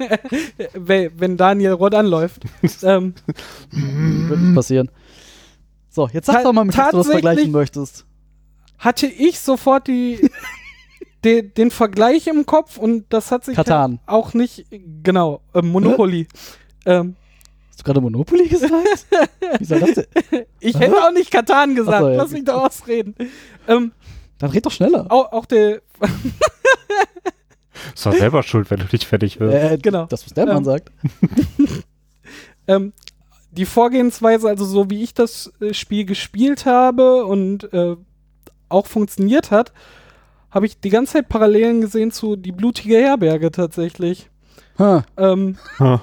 we- 0.74 1.12
wenn 1.18 1.38
Daniel 1.38 1.74
Rott 1.74 1.94
anläuft. 1.96 2.44
ähm, 2.84 3.14
wird 3.72 4.40
nicht 4.40 4.56
passieren. 4.56 4.90
So, 5.90 6.08
jetzt 6.14 6.28
sag 6.28 6.36
Ta- 6.38 6.44
doch 6.44 6.54
mal, 6.54 6.66
mit 6.66 6.78
was 6.78 6.92
du 6.92 6.98
das 6.98 7.08
vergleichen 7.08 7.52
möchtest. 7.52 8.06
hatte 8.78 9.08
ich 9.08 9.40
sofort 9.40 9.88
die, 9.88 10.30
de, 11.26 11.42
den 11.42 11.72
Vergleich 11.72 12.28
im 12.28 12.46
Kopf 12.46 12.78
und 12.78 13.06
das 13.10 13.32
hat 13.32 13.44
sich 13.44 13.56
Katan. 13.56 14.00
auch 14.06 14.34
nicht, 14.34 14.68
genau, 15.04 15.42
äh, 15.54 15.62
Monopoly. 15.62 16.28
ähm, 16.86 17.16
Hast 17.80 17.88
du 17.88 17.94
gerade 17.94 18.02
Monopoly 18.02 18.50
gesagt? 18.50 19.06
Wie 19.58 19.64
soll 19.64 19.80
das 19.80 19.94
denn? 19.94 20.46
ich 20.60 20.78
hätte 20.78 20.98
auch 21.02 21.14
nicht 21.14 21.32
Katan 21.32 21.76
gesagt, 21.76 22.02
so, 22.02 22.10
ja. 22.10 22.18
lass 22.18 22.32
mich 22.32 22.44
doch 22.44 22.66
ausreden. 22.66 23.16
Ähm, 23.70 23.94
Dann 24.38 24.50
red 24.50 24.66
doch 24.66 24.72
schneller. 24.72 25.06
auch, 25.08 25.32
auch 25.32 25.46
der, 25.46 25.80
Ist 27.96 28.06
doch 28.06 28.12
selber 28.12 28.44
schuld, 28.44 28.70
wenn 28.70 28.80
du 28.80 28.86
nicht 28.92 29.06
fertig 29.06 29.40
wirst. 29.40 29.56
Äh, 29.56 29.78
genau. 29.78 30.08
Das, 30.08 30.26
was 30.26 30.34
der 30.34 30.46
Mann 30.48 30.58
Ähm, 30.58 30.64
sagt. 30.66 30.92
ähm, 32.68 32.92
die 33.52 33.66
Vorgehensweise, 33.66 34.50
also 34.50 34.66
so 34.66 34.90
wie 34.90 35.02
ich 35.02 35.14
das 35.14 35.50
äh, 35.62 35.74
Spiel 35.74 36.04
gespielt 36.04 36.66
habe 36.66 37.24
und 37.24 37.72
äh, 37.72 37.96
auch 38.68 38.88
funktioniert 38.88 39.52
hat, 39.52 39.72
habe 40.52 40.66
ich 40.66 40.82
die 40.82 40.90
ganze 40.90 41.14
Zeit 41.14 41.30
Parallelen 41.30 41.80
gesehen 41.80 42.12
zu 42.12 42.36
Die 42.36 42.52
blutige 42.52 42.98
Herberge 42.98 43.52
tatsächlich. 43.52 44.30
Ha, 44.78 45.06
Ähm, 45.16 45.58
Ha. 45.80 46.02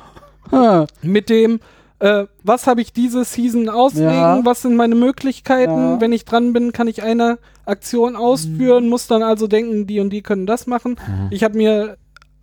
Ha. 0.53 0.87
mit 1.03 1.29
dem, 1.31 1.61
äh, 1.99 2.25
was 2.43 2.67
habe 2.67 2.81
ich 2.83 2.93
diese 2.93 3.25
Season 3.25 3.69
auslegen, 3.69 4.11
Ja. 4.11 4.41
was 4.45 4.63
sind 4.63 4.77
meine 4.77 4.95
Möglichkeiten, 4.95 5.73
Ja. 5.95 6.01
wenn 6.01 6.13
ich 6.13 6.25
dran 6.25 6.53
bin, 6.53 6.73
kann 6.73 6.89
ich 6.89 7.03
eine 7.03 7.39
Aktion 7.65 8.17
ausführen, 8.17 8.89
muss 8.89 9.07
dann 9.07 9.23
also 9.23 9.47
denken, 9.47 9.87
die 9.87 10.01
und 10.01 10.11
die 10.11 10.23
können 10.23 10.47
das 10.47 10.67
machen. 10.67 10.97
Mhm. 11.07 11.29
Ich 11.31 11.43
habe 11.43 11.57
mir 11.57 11.97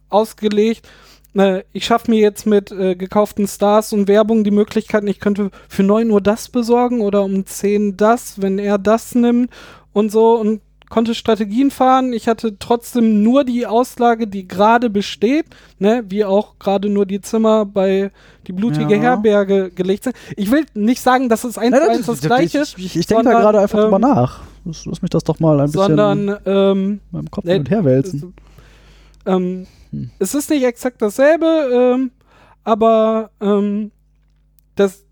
ausgelegt, 0.09 0.87
äh, 1.35 1.63
ich 1.71 1.85
schaffe 1.85 2.11
mir 2.11 2.19
jetzt 2.19 2.45
mit 2.45 2.71
äh, 2.71 2.95
gekauften 2.95 3.47
Stars 3.47 3.93
und 3.93 4.07
Werbung 4.07 4.43
die 4.43 4.51
Möglichkeiten, 4.51 5.07
ich 5.07 5.19
könnte 5.19 5.49
für 5.69 5.83
9 5.83 6.09
Uhr 6.11 6.21
das 6.21 6.49
besorgen 6.49 7.01
oder 7.01 7.23
um 7.23 7.45
10 7.45 7.97
das, 7.97 8.41
wenn 8.41 8.59
er 8.59 8.77
das 8.77 9.15
nimmt 9.15 9.49
und 9.93 10.11
so 10.11 10.35
und 10.39 10.61
konnte 10.93 11.15
Strategien 11.15 11.71
fahren. 11.71 12.13
Ich 12.13 12.27
hatte 12.27 12.60
trotzdem 12.60 13.23
nur 13.23 13.43
die 13.43 13.65
Auslage, 13.65 14.27
die 14.27 14.47
gerade 14.47 14.91
besteht, 14.91 15.47
ne, 15.79 16.03
wie 16.08 16.23
auch 16.23 16.60
gerade 16.60 16.88
nur 16.88 17.08
die 17.08 17.19
Zimmer 17.19 17.65
bei 17.65 18.12
die 18.45 18.51
blutige 18.53 18.95
Ja. 18.95 19.01
Herberge 19.01 19.71
gelegt 19.71 20.03
sind. 20.03 20.15
Ich 20.38 20.51
will 20.51 20.65
nicht 20.75 21.01
sagen, 21.01 21.29
dass 21.29 21.45
es 21.45 21.58
eins 21.58 21.75
zu 21.75 21.89
eins 21.89 22.06
das 22.06 22.21
gleiche 22.21 22.60
ist, 22.60 22.77
Ich, 22.77 22.86
ich, 22.86 22.97
ich 22.97 23.08
denke 23.08 23.23
da 23.23 23.32
gerade 23.32 23.60
einfach 23.60 23.79
drüber 23.79 23.95
ähm, 23.95 24.01
nach. 24.01 24.43
Lass, 24.65 24.86
lass 24.86 25.01
mich 25.01 25.10
das 25.10 25.23
doch 25.23 25.39
mal 25.39 25.60
ein 25.60 25.65
bisschen 25.71 25.97
sondern 25.97 26.38
ähm, 26.45 26.77
in 26.77 26.99
meinem 27.12 27.32
Kopf 27.32 27.43
Nee, 27.43 27.53
hin 27.53 27.62
und 27.62 27.69
her 27.71 27.84
wälzen. 27.84 28.34
Ähm, 29.25 29.65
Hm. 29.93 30.10
Es 30.19 30.34
ist 30.34 30.49
nicht 30.49 30.63
exakt 30.63 31.01
dasselbe, 31.01 31.95
ähm, 31.95 32.12
aber 32.63 33.29
ähm, 33.39 33.91
das 34.75 35.06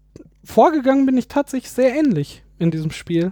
vorgegangen 0.43 1.05
bin 1.05 1.17
ich 1.17 1.27
tatsächlich 1.27 1.71
sehr 1.71 1.95
ähnlich 1.95 2.43
in 2.57 2.71
diesem 2.71 2.91
Spiel. 2.91 3.31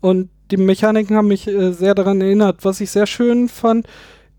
Und 0.00 0.30
die 0.50 0.56
Mechaniken 0.56 1.16
haben 1.16 1.28
mich 1.28 1.46
äh, 1.48 1.72
sehr 1.72 1.94
daran 1.94 2.20
erinnert. 2.20 2.64
Was 2.64 2.80
ich 2.80 2.90
sehr 2.90 3.06
schön 3.06 3.48
fand, 3.48 3.86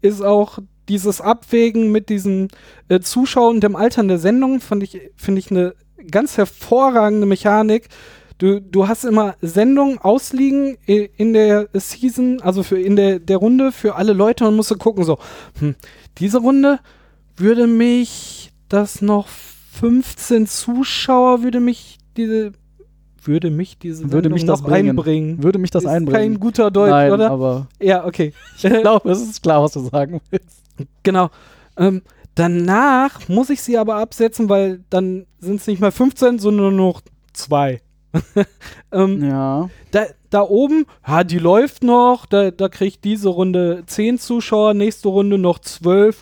ist 0.02 0.22
auch 0.22 0.60
dieses 0.90 1.22
Abwägen 1.22 1.92
mit 1.92 2.10
diesen 2.10 2.50
äh, 2.90 3.00
Zuschauern 3.00 3.56
und 3.56 3.64
dem 3.64 3.76
Altern 3.76 4.08
der 4.08 4.20
Sendung, 4.20 4.60
fand 4.60 4.84
ich, 4.84 5.00
finde 5.16 5.40
ich 5.40 5.50
eine 5.50 5.76
ganz 6.12 6.38
hervorragende 6.38 7.26
Mechanik. 7.26 7.88
Du, 8.38 8.60
du 8.60 8.88
hast 8.88 9.06
immer 9.06 9.36
Sendungen 9.42 10.00
ausliegen 10.00 10.78
in 10.86 11.34
der 11.34 11.70
Season, 11.74 12.42
also 12.42 12.64
für 12.64 12.80
in 12.80 12.96
der, 12.96 13.20
der 13.20 13.38
Runde 13.38 13.72
für 13.72 13.96
alle 13.96 14.12
Leute 14.12 14.46
und 14.46 14.56
musst 14.56 14.72
du 14.72 14.76
gucken, 14.76 15.06
so, 15.06 15.18
hm, 15.60 15.76
diese 16.18 16.40
Runde 16.40 16.80
würde 17.38 17.68
mich 17.68 18.52
das 18.68 19.02
noch 19.02 19.28
15 19.28 20.48
Zuschauer 20.48 21.44
würde 21.44 21.60
mich 21.60 21.98
diese 22.18 22.54
würde 23.28 23.50
mich 23.50 23.78
diese 23.78 24.12
Würde 24.12 24.30
mich 24.30 24.42
Sendung 24.42 24.56
das 24.56 24.62
noch 24.62 24.70
bringen. 24.70 24.90
einbringen. 24.90 25.44
Würde 25.44 25.60
mich 25.60 25.72
das 25.72 25.84
ist 25.84 25.90
einbringen? 25.90 26.20
kein 26.34 26.40
guter 26.40 26.72
Deutsch, 26.72 26.90
Nein, 26.92 27.12
oder? 27.12 27.32
aber 27.32 27.68
Ja, 27.82 28.06
okay. 28.06 28.34
ich 28.58 28.62
glaube, 28.64 29.10
es 29.12 29.22
ist 29.22 29.42
klar, 29.44 29.64
was 29.64 29.74
du 29.74 29.82
sagen 29.82 30.20
willst. 30.30 30.64
Genau. 31.04 31.30
Ähm, 31.78 32.02
danach 32.36 33.28
muss 33.30 33.50
ich 33.50 33.62
sie 33.62 33.78
aber 33.78 33.96
absetzen, 33.96 34.50
weil 34.50 34.82
dann 34.90 35.26
sind 35.40 35.62
es 35.62 35.68
nicht 35.68 35.80
mehr 35.82 35.92
15, 35.92 36.40
sondern 36.40 36.76
nur 36.76 36.94
noch 36.94 37.02
zwei. 37.34 37.82
ähm, 38.92 39.24
Ja. 39.24 39.70
da, 39.92 40.06
da 40.30 40.42
oben, 40.42 40.86
ja, 41.08 41.24
die 41.24 41.40
läuft 41.40 41.84
noch, 41.84 42.26
da, 42.26 42.52
da 42.52 42.70
kriegt 42.70 43.04
diese 43.04 43.30
Runde 43.30 43.84
10 43.88 44.20
Zuschauer, 44.20 44.74
nächste 44.74 45.08
Runde 45.10 45.38
noch 45.38 45.60
12. 45.60 46.22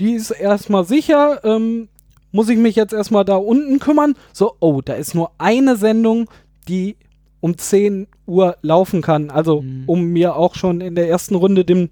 Die 0.00 0.14
ist 0.14 0.30
erstmal 0.30 0.84
sicher. 0.84 1.44
Ähm, 1.44 1.88
muss 2.32 2.48
ich 2.48 2.58
mich 2.58 2.74
jetzt 2.76 2.92
erstmal 2.92 3.24
da 3.24 3.36
unten 3.36 3.78
kümmern? 3.78 4.14
So, 4.32 4.54
oh, 4.60 4.80
da 4.80 4.94
ist 4.94 5.14
nur 5.14 5.30
eine 5.38 5.76
Sendung, 5.76 6.28
die 6.68 6.96
um 7.40 7.56
10 7.58 8.06
Uhr 8.26 8.56
laufen 8.62 9.02
kann. 9.02 9.30
Also, 9.30 9.62
Mhm. 9.62 9.84
um 9.86 10.04
mir 10.06 10.36
auch 10.36 10.54
schon 10.54 10.80
in 10.80 10.94
der 10.94 11.08
ersten 11.08 11.34
Runde 11.34 11.64
den, 11.64 11.90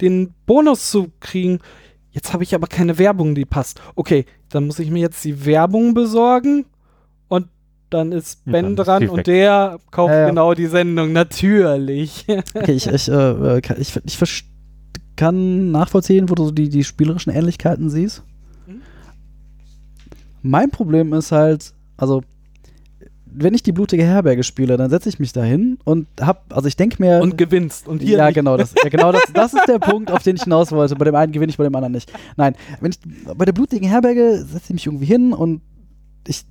den 0.00 0.34
Bonus 0.46 0.90
zu 0.90 1.08
kriegen. 1.20 1.58
Jetzt 2.10 2.32
habe 2.32 2.44
ich 2.44 2.54
aber 2.54 2.68
keine 2.68 2.96
Werbung, 2.98 3.34
die 3.34 3.44
passt. 3.44 3.80
Okay, 3.96 4.24
dann 4.50 4.66
muss 4.66 4.78
ich 4.78 4.90
mir 4.90 5.00
jetzt 5.00 5.24
die 5.24 5.44
Werbung 5.46 5.94
besorgen 5.94 6.64
und 7.28 7.48
dann 7.90 8.12
ist 8.12 8.40
Und 8.46 8.52
Ben 8.52 8.64
dann 8.64 8.72
ist 8.76 8.86
dran 8.86 9.08
und 9.08 9.16
weg. 9.18 9.24
der 9.24 9.78
kauft 9.90 10.12
Ja, 10.12 10.20
ja. 10.20 10.28
genau 10.28 10.54
die 10.54 10.66
Sendung. 10.66 11.12
Natürlich. 11.12 12.24
Okay, 12.54 12.72
ich, 12.72 12.86
ich, 12.86 13.08
äh, 13.08 13.60
kann- 13.60 13.80
ich, 13.80 13.96
ich 14.04 14.16
verst- 14.16 14.44
kann 15.16 15.70
nachvollziehen, 15.72 16.28
wo 16.30 16.34
du 16.34 16.44
so 16.46 16.50
die, 16.52 16.68
die 16.68 16.84
spielerischen 16.84 17.32
Ähnlichkeiten 17.32 17.90
siehst. 17.90 18.22
Mein 20.46 20.70
Problem 20.70 21.14
ist 21.14 21.32
halt, 21.32 21.72
also 21.96 22.22
wenn 23.24 23.54
ich 23.54 23.62
die 23.62 23.72
blutige 23.72 24.04
Herberge 24.04 24.44
spiele, 24.44 24.76
dann 24.76 24.90
setze 24.90 25.08
ich 25.08 25.18
mich 25.18 25.32
da 25.32 25.42
hin 25.42 25.78
und 25.84 26.06
hab, 26.20 26.54
also 26.54 26.68
ich 26.68 26.76
denke 26.76 27.02
mir. 27.02 27.20
Und 27.20 27.38
gewinnst. 27.38 27.88
Und 27.88 28.02
hier 28.02 28.18
ja, 28.18 28.26
nicht. 28.26 28.34
genau, 28.34 28.58
das, 28.58 28.74
ja, 28.80 28.90
genau 28.90 29.10
das, 29.10 29.22
das 29.32 29.54
ist 29.54 29.66
der 29.66 29.78
Punkt, 29.78 30.10
auf 30.10 30.22
den 30.22 30.36
ich 30.36 30.42
hinaus 30.42 30.70
wollte. 30.70 30.96
Bei 30.96 31.06
dem 31.06 31.14
einen 31.14 31.32
gewinne 31.32 31.48
ich, 31.48 31.56
bei 31.56 31.64
dem 31.64 31.74
anderen 31.74 31.92
nicht. 31.92 32.12
Nein, 32.36 32.54
wenn 32.80 32.92
ich 32.92 32.98
bei 33.36 33.46
der 33.46 33.52
blutigen 33.52 33.88
Herberge 33.88 34.44
setze 34.44 34.66
ich 34.66 34.74
mich 34.74 34.86
irgendwie 34.86 35.06
hin 35.06 35.32
und 35.32 35.62
ich. 36.28 36.44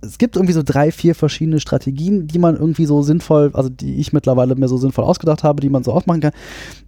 Es 0.00 0.18
gibt 0.18 0.34
irgendwie 0.34 0.52
so 0.52 0.64
drei, 0.64 0.90
vier 0.90 1.14
verschiedene 1.14 1.60
Strategien, 1.60 2.26
die 2.26 2.40
man 2.40 2.56
irgendwie 2.56 2.86
so 2.86 3.02
sinnvoll, 3.02 3.52
also 3.54 3.68
die 3.68 4.00
ich 4.00 4.12
mittlerweile 4.12 4.56
mir 4.56 4.66
so 4.66 4.76
sinnvoll 4.76 5.04
ausgedacht 5.04 5.44
habe, 5.44 5.60
die 5.60 5.68
man 5.68 5.84
so 5.84 5.92
aufmachen 5.92 6.20
kann. 6.20 6.32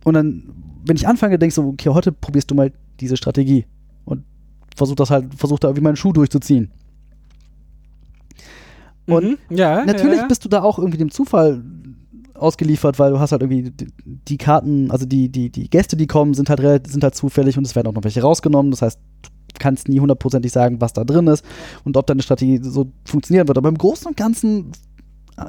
Und 0.03 0.15
dann, 0.15 0.43
wenn 0.85 0.97
ich 0.97 1.07
anfange, 1.07 1.39
denke 1.39 1.51
ich 1.51 1.55
so, 1.55 1.63
okay, 1.63 1.91
heute 1.91 2.11
probierst 2.11 2.51
du 2.51 2.57
mal 2.57 2.73
diese 2.99 3.17
Strategie 3.17 3.67
und 4.75 4.79
versuch 4.79 4.97
das 4.97 5.11
halt, 5.11 5.35
versuch 5.35 5.59
da 5.59 5.69
irgendwie 5.69 5.85
meinen 5.85 5.97
Schuh 5.97 6.13
durchzuziehen. 6.13 6.71
Und 9.07 9.25
Mhm. 9.51 9.57
ja, 9.57 9.85
Natürlich 9.85 10.17
ja, 10.17 10.23
ja. 10.23 10.27
bist 10.29 10.45
du 10.45 10.49
da 10.49 10.63
auch 10.63 10.79
irgendwie 10.79 10.99
dem 10.99 11.11
Zufall 11.11 11.63
ausgeliefert, 12.35 12.99
weil 12.99 13.13
du 13.13 13.21
hast 13.21 13.33
halt 13.33 13.43
irgendwie 13.43 13.71
die, 14.05 14.39
Karten, 14.39 14.91
also 14.91 15.07
die, 15.07 15.29
die, 15.29 15.51
die 15.51 15.69
Gäste, 15.69 15.97
die 15.97 16.07
kommen, 16.07 16.35
sind 16.35 16.49
halt, 16.51 16.61
relativ- 16.61 16.93
sind 16.93 17.05
halt 17.05 17.15
zufällig 17.15 17.57
und 17.59 17.65
es 17.67 17.77
werden 17.77 17.87
auch 17.89 17.93
noch 17.93 18.05
welche 18.05 18.23
rausgenommen. 18.23 18.71
Das 18.71 18.83
heißt, 18.83 18.99
du 19.23 19.31
kannst 19.59 19.89
nie 19.89 20.01
hundertprozentig 20.01 20.51
sagen, 20.51 20.81
was 20.81 20.93
da 20.93 21.05
drin 21.05 21.27
ist 21.29 21.45
und 21.85 21.97
ob 21.97 22.07
deine 22.07 22.23
Strategie 22.23 22.59
so 22.63 22.91
funktionieren 23.05 23.47
wird. 23.47 23.59
Aber 23.59 23.69
im 23.69 23.79
Großen 23.79 24.09
und 24.09 24.17
Ganzen 24.17 24.73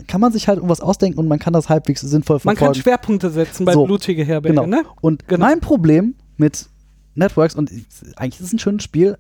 kann 0.08 0.20
man 0.22 0.32
sich 0.32 0.48
halt 0.48 0.58
irgendwas 0.58 0.82
ausdenken 0.82 1.20
und 1.20 1.28
man 1.28 1.40
kann 1.40 1.54
das 1.54 1.70
halbwegs 1.70 2.02
sinnvoll 2.02 2.36
Man 2.44 2.56
verfolgen. 2.56 2.74
kann 2.74 2.76
Schwerpunkte 2.82 3.30
setzen 3.30 3.66
bei 3.66 3.74
So, 3.74 3.86
blutige 3.86 4.24
Herberge, 4.26 4.56
Genau. 4.62 4.68
ne? 4.68 4.84
Und 5.02 5.28
Genau. 5.28 5.46
mein 5.46 5.60
Problem 5.60 6.16
mit 6.38 6.68
Networks, 7.16 7.56
und 7.56 7.72
eigentlich 8.16 8.40
ist 8.40 8.48
es 8.48 8.54
ein 8.54 8.60
schönes 8.60 8.84
Spiel, 8.84 9.18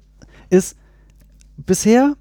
ist 0.50 0.78
bisher 1.58 2.16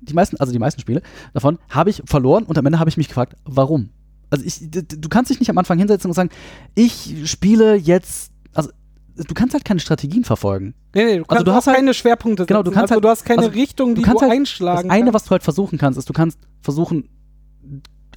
die 0.00 0.14
meisten, 0.14 0.36
also 0.38 0.52
die 0.52 0.58
meisten 0.58 0.80
Spiele 0.80 1.02
davon 1.32 1.58
habe 1.68 1.90
ich 1.90 2.02
verloren 2.06 2.44
und 2.44 2.58
am 2.58 2.66
Ende 2.66 2.78
habe 2.80 2.90
ich 2.90 2.96
mich 2.96 3.08
gefragt, 3.08 3.36
warum? 3.44 3.90
Also 4.30 4.44
ich, 4.44 4.58
du 4.70 5.08
kannst 5.08 5.30
dich 5.30 5.38
nicht 5.38 5.50
am 5.50 5.58
Anfang 5.58 5.78
hinsetzen 5.78 6.10
und 6.10 6.14
sagen, 6.14 6.30
ich 6.74 7.30
spiele 7.30 7.76
jetzt, 7.76 8.32
also 8.54 8.70
du 9.14 9.34
kannst 9.34 9.52
halt 9.54 9.64
keine 9.64 9.78
Strategien 9.80 10.24
verfolgen. 10.24 10.74
Nee, 10.94 11.04
nee, 11.04 11.18
du 11.18 11.24
kannst 11.24 11.46
du 11.46 11.50
auch 11.50 11.56
hast 11.56 11.66
halt- 11.66 11.76
keine 11.76 11.94
Schwerpunkte 11.94 12.42
setzen. 12.42 12.48
Genau, 12.48 12.62
du 12.62 12.70
kannst 12.70 12.84
also 12.90 12.94
halt- 12.94 13.04
du 13.04 13.08
hast 13.08 13.24
keine 13.24 13.42
also 13.42 13.50
Richtung, 13.52 13.90
du 13.90 13.94
die 13.96 14.00
du, 14.02 14.06
kannst 14.08 14.22
halt- 14.22 14.32
einschlagen 14.32 14.88
Das 14.88 14.96
eine, 14.96 15.12
was 15.14 15.24
du 15.24 15.30
halt 15.30 15.42
versuchen 15.42 15.78
kannst, 15.78 15.98
ist, 15.98 16.08
du 16.08 16.14
kannst 16.14 16.38
versuchen, 16.62 17.08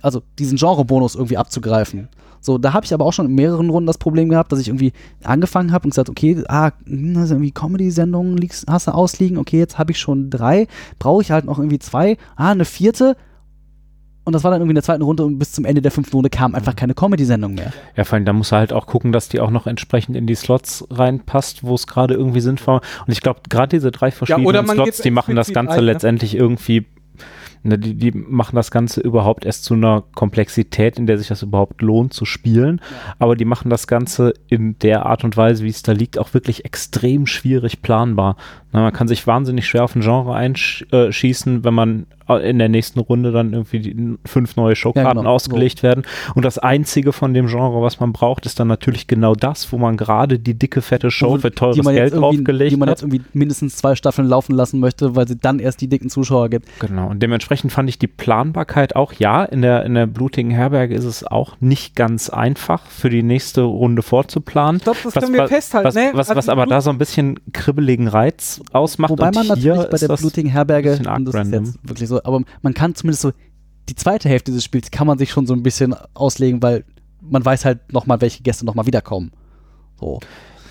also 0.06 0.22
diesen 0.38 0.58
Genre-Bonus 0.58 1.16
irgendwie 1.16 1.38
abzugreifen. 1.38 2.10
So, 2.39 2.60
da 2.60 2.74
habe 2.74 2.86
ich 2.86 2.93
aber 2.93 3.06
auch 3.06 3.12
schon 3.12 3.26
in 3.26 3.34
mehreren 3.34 3.72
Runden 3.72 3.88
das 3.88 3.97
Problem 3.97 4.30
gehabt, 4.30 4.51
dass 4.51 4.60
ich 4.60 4.68
irgendwie 4.68 4.93
angefangen 5.24 5.72
habe 5.72 5.86
und 5.86 5.89
gesagt, 5.89 6.10
okay, 6.10 6.43
ah, 6.47 6.72
hm, 6.86 7.18
also 7.18 7.34
irgendwie 7.34 7.51
Comedy-Sendungen 7.51 8.38
liegst- 8.38 8.68
hast 8.70 8.88
du 8.88 8.91
ausliegen, 8.91 9.39
okay, 9.39 9.58
jetzt 9.58 9.80
habe 9.80 9.91
ich 9.91 9.97
schon 9.97 10.30
drei, 10.30 10.68
brauche 10.99 11.24
ich 11.24 11.32
halt 11.32 11.45
noch 11.45 11.58
irgendwie 11.58 11.80
zwei, 11.80 12.18
ah, 12.36 12.51
eine 12.51 12.66
vierte. 12.66 13.18
Und 14.26 14.34
das 14.34 14.43
war 14.43 14.51
dann 14.51 14.60
irgendwie 14.60 14.72
in 14.72 14.76
der 14.76 14.84
zweiten 14.84 15.01
Runde 15.01 15.24
und 15.24 15.39
bis 15.39 15.51
zum 15.51 15.66
Ende 15.66 15.82
der 15.82 15.91
fünften 15.91 16.16
Runde 16.16 16.30
kam 16.30 16.53
einfach 16.53 16.76
keine 16.76 16.93
Comedy-Sendung 16.93 17.56
mehr. 17.56 17.74
Ja, 17.95 18.03
vor 18.03 18.16
allem, 18.16 18.26
da 18.26 18.34
muss 18.34 18.51
er 18.51 18.60
halt 18.60 18.74
auch 18.74 18.86
gucken, 18.86 19.12
dass 19.12 19.30
die 19.30 19.39
auch 19.39 19.51
noch 19.51 19.66
entsprechend 19.66 20.16
in 20.16 20.28
die 20.28 20.36
Slots 20.36 20.86
reinpasst, 20.91 21.64
wo 21.64 21.74
es 21.74 21.88
gerade 21.88 22.14
irgendwie 22.14 22.41
sinnvoll 22.41 22.82
Und 23.08 23.14
ich 23.14 23.22
glaube, 23.22 23.41
gerade 23.49 23.76
diese 23.76 23.91
drei 23.91 24.12
verschiedenen 24.12 24.45
oder 24.47 24.62
man 24.62 24.78
Slots, 24.78 24.99
die 24.99 25.12
machen 25.12 25.36
das 25.36 25.51
Ganze 25.51 25.74
ein, 25.74 25.86
ne? 25.86 25.91
letztendlich 25.91 26.36
irgendwie, 26.36 26.86
ne, 27.66 27.78
die, 27.78 27.95
die 27.95 28.11
machen 28.11 28.55
das 28.55 28.72
Ganze 28.72 29.01
überhaupt 29.01 29.45
erst 29.45 29.63
zu 29.63 29.74
einer 29.74 30.03
Komplexität, 30.13 30.97
in 30.97 31.07
der 31.07 31.18
sich 31.18 31.28
das 31.28 31.41
überhaupt 31.41 31.82
lohnt 31.82 32.13
zu 32.13 32.26
spielen. 32.26 32.82
Aber 33.20 33.36
die 33.36 33.45
machen 33.45 33.70
das 33.70 33.88
Ganze 33.88 34.34
in 34.47 34.78
der 34.80 35.05
Art 35.05 35.24
und 35.24 35.36
Weise, 35.38 35.63
wie 35.63 35.70
es 35.70 35.84
da 35.84 35.91
liegt, 35.91 36.18
auch 36.18 36.34
wirklich 36.34 36.66
extrem 36.66 37.28
schwierig 37.28 37.82
planbar. 37.82 38.38
Na, 38.76 38.82
man 38.82 38.93
kann 38.93 39.07
sich 39.07 39.26
wahnsinnig 39.26 39.66
schwer 39.66 39.86
auf 39.86 39.95
ein 39.95 40.01
Genre 40.01 40.36
einschießen, 40.36 41.63
wenn 41.63 41.74
man 41.74 42.07
äh, 42.28 42.49
in 42.49 42.59
der 42.59 42.68
nächsten 42.68 42.99
Runde 42.99 43.32
dann 43.32 43.53
irgendwie 43.53 44.18
fünf 44.26 44.57
neue 44.57 44.76
Showkarten 44.76 45.20
genau, 45.20 45.30
ausgelegt 45.30 45.82
werden. 45.82 46.03
Und 46.34 46.43
das 46.43 46.57
einzige 46.57 47.13
von 47.13 47.34
dem 47.34 47.47
Genre, 47.47 47.82
was 47.82 48.01
man 48.01 48.11
braucht, 48.11 48.45
ist 48.45 48.59
dann 48.59 48.68
natürlich 48.68 49.07
genau 49.07 49.34
das, 49.34 49.72
wo 49.72 49.78
man 49.78 49.95
gerade 49.95 50.39
die 50.39 50.55
dicke, 50.55 50.82
fette 50.82 51.09
Show 51.09 51.38
für 51.38 51.51
teures 51.51 51.78
Geld 51.78 52.13
irgendwie, 52.13 52.20
draufgelegt 52.20 52.72
die 52.72 52.78
man 52.78 52.89
hat. 52.89 52.97
jetzt 52.97 53.03
irgendwie 53.03 53.22
mindestens 53.32 53.78
zwei 53.78 53.95
Staffeln 53.95 54.28
laufen 54.28 54.53
lassen 54.53 54.82
möchte, 54.82 55.16
weil 55.16 55.26
sie 55.26 55.38
dann 55.38 55.59
erst 55.59 55.80
die 55.80 55.88
dicken 55.88 56.09
Zuschauer 56.09 56.49
gibt. 56.49 56.68
Genau, 56.80 57.07
und 57.07 57.24
dementsprechend 57.24 57.55
fand 57.56 57.89
ich 57.89 57.97
die 57.99 58.08
Planbarkeit 58.08 58.95
auch, 58.95 59.14
ja, 59.14 59.43
in 59.43 59.62
der, 59.62 59.84
in 59.86 59.93
der 59.95 60.06
blutigen 60.08 60.51
Herberge 60.51 60.93
ist 60.95 61.06
es 61.06 61.24
auch 61.26 61.56
nicht 61.60 61.95
ganz 61.95 62.30
einfach, 62.30 62.86
für 62.88 63.10
die 63.10 63.24
nächste 63.24 63.62
Runde 63.62 64.01
vorzuplanen. 64.01 64.78
Ich 64.78 64.84
glaube, 64.84 64.99
das 65.03 65.14
können 65.14 65.34
wir 65.34 65.47
festhalten. 65.47 65.88
was, 65.88 65.95
ne? 65.95 66.10
was, 66.14 66.30
Also 66.30 66.38
was 66.38 66.49
aber 66.49 66.64
Blut- 66.64 66.72
da 66.72 66.82
so 66.82 66.89
ein 66.89 66.97
bisschen 66.97 67.39
kribbeligen 67.53 68.08
Reiz 68.08 68.62
ausmacht. 68.72 69.12
Wobei 69.12 69.28
und 69.28 69.36
man 69.36 69.43
hier 69.58 69.76
natürlich 69.76 69.89
bei 69.91 70.08
der 70.08 70.16
blutigen 70.16 70.51
Herberge, 70.51 70.89
das 71.01 71.36
ist 71.47 71.51
jetzt 71.53 71.80
wirklich 71.84 72.10
so, 72.10 72.24
aber 72.24 72.41
man 72.62 72.74
kann 72.74 72.95
zumindest 72.95 73.22
so, 73.22 73.32
die 73.89 73.95
zweite 73.95 74.30
Hälfte 74.30 74.51
dieses 74.51 74.64
Spiels 74.64 74.91
kann 74.91 75.08
man 75.08 75.18
sich 75.18 75.30
schon 75.32 75.45
so 75.47 75.53
ein 75.53 75.62
bisschen 75.64 75.95
auslegen, 76.14 76.62
weil 76.64 76.84
man 77.22 77.43
weiß 77.45 77.66
halt 77.66 77.91
nochmal, 77.93 78.22
welche 78.22 78.43
Gäste 78.43 78.66
nochmal 78.66 78.86
wiederkommen. 78.86 79.32
So. 79.99 80.20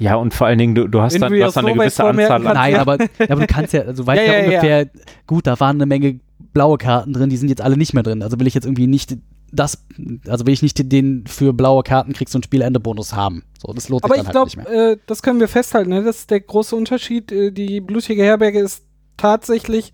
Ja, 0.00 0.16
und 0.16 0.34
vor 0.34 0.48
allen 0.48 0.58
Dingen, 0.58 0.74
du, 0.74 0.88
du 0.88 1.00
hast 1.00 1.14
Wenn 1.14 1.20
dann, 1.20 1.32
du 1.32 1.38
ja 1.38 1.46
hast 1.46 1.56
dann 1.56 1.64
so 1.64 1.68
eine 1.70 1.78
gewisse 1.78 2.04
Anzahl 2.04 2.44
an. 2.46 2.54
Nein, 2.54 2.72
ja. 2.74 2.80
aber, 2.80 2.98
ja, 3.00 3.06
aber 3.28 3.40
du 3.42 3.46
kannst 3.46 3.72
ja, 3.72 3.82
also 3.82 4.02
du 4.02 4.06
weißt 4.08 4.20
Ja, 4.20 4.26
ja, 4.26 4.32
ja, 4.32 4.38
ja. 4.40 4.48
ungefähr, 4.48 4.86
gut, 5.28 5.46
da 5.46 5.58
waren 5.60 5.76
eine 5.76 5.86
Menge 5.86 6.18
blaue 6.52 6.78
Karten 6.78 7.12
drin, 7.12 7.30
die 7.30 7.36
sind 7.36 7.48
jetzt 7.48 7.60
alle 7.62 7.76
nicht 7.76 7.94
mehr 7.94 8.02
drin. 8.02 8.22
Also 8.22 8.38
will 8.38 8.46
ich 8.46 8.54
jetzt 8.54 8.64
irgendwie 8.64 8.86
nicht 8.86 9.16
das, 9.52 9.84
also 10.26 10.46
will 10.46 10.52
ich 10.52 10.62
nicht 10.62 10.90
den 10.90 11.24
für 11.28 11.52
blaue 11.52 11.84
Karten 11.84 12.12
kriegst 12.12 12.34
einen 12.34 12.42
Spielende-Bonus 12.42 13.12
haben. 13.14 13.44
So, 13.64 13.72
das 13.72 13.88
lohnt 13.88 14.02
Aber 14.02 14.14
sich 14.14 14.24
ich 14.24 14.28
dann 14.30 14.36
halt 14.42 14.50
glaube, 14.52 14.66
nicht 14.66 14.70
mehr. 14.76 14.90
äh, 14.92 14.96
das 15.06 15.22
können 15.22 15.38
wir 15.38 15.46
festhalten. 15.48 15.90
Ne? 15.90 16.02
Das 16.02 16.16
ist 16.20 16.30
der 16.30 16.40
große 16.40 16.74
Unterschied. 16.74 17.30
Äh, 17.30 17.52
die 17.52 17.80
blutige 17.80 18.22
Herberge 18.24 18.58
ist 18.58 18.82
tatsächlich 19.16 19.92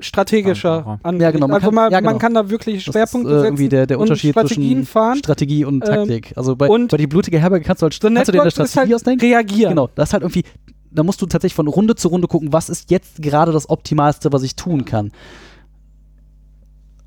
strategischer 0.00 1.00
angelegt. 1.02 1.22
Ja, 1.22 1.30
genau, 1.32 1.48
man 1.48 1.54
also 1.56 1.66
kann- 1.66 1.74
man, 1.74 1.92
ja, 1.92 1.98
genau. 1.98 2.10
man 2.12 2.18
kann 2.20 2.34
da 2.34 2.48
wirklich 2.50 2.84
Das 2.84 2.92
Schwerpunkte 2.94 3.30
ist, 3.30 3.34
äh, 3.34 3.38
setzen 3.40 3.46
irgendwie 3.48 3.68
der, 3.68 3.86
der 3.86 3.98
und 3.98 4.02
Unterschied 4.04 4.30
Strategien 4.32 4.72
zwischen 4.78 4.86
fahren. 4.86 5.18
Strategie 5.18 5.64
und 5.64 5.84
Ähm, 5.88 5.94
Taktik. 5.94 6.32
also 6.36 6.54
bei, 6.56 6.68
und 6.68 6.90
bei 6.90 6.96
die 6.96 7.06
blutige 7.08 7.38
Herberge 7.40 7.64
kannst 7.64 7.82
du 7.82 7.84
halt, 7.84 7.94
The 7.94 8.00
kannst 8.00 8.28
du 8.28 8.32
dir 8.32 8.40
eine 8.40 8.48
ist 8.48 8.54
Strategie 8.54 8.78
halt 8.80 8.94
ausdenken. 8.94 9.26
reagieren. 9.26 9.70
Genau, 9.70 9.88
das 9.94 10.10
ist 10.10 10.12
halt 10.12 10.22
irgendwie, 10.22 10.44
da 10.90 11.02
musst 11.02 11.20
du 11.22 11.26
tatsächlich 11.26 11.54
von 11.54 11.68
Runde 11.68 11.94
zu 11.94 12.08
Runde 12.08 12.28
gucken, 12.28 12.52
was 12.52 12.68
ist 12.68 12.90
jetzt 12.90 13.22
gerade 13.22 13.52
das 13.52 13.68
Optimalste, 13.68 14.32
was 14.32 14.42
ich 14.42 14.56
tun 14.56 14.84
kann. 14.84 15.12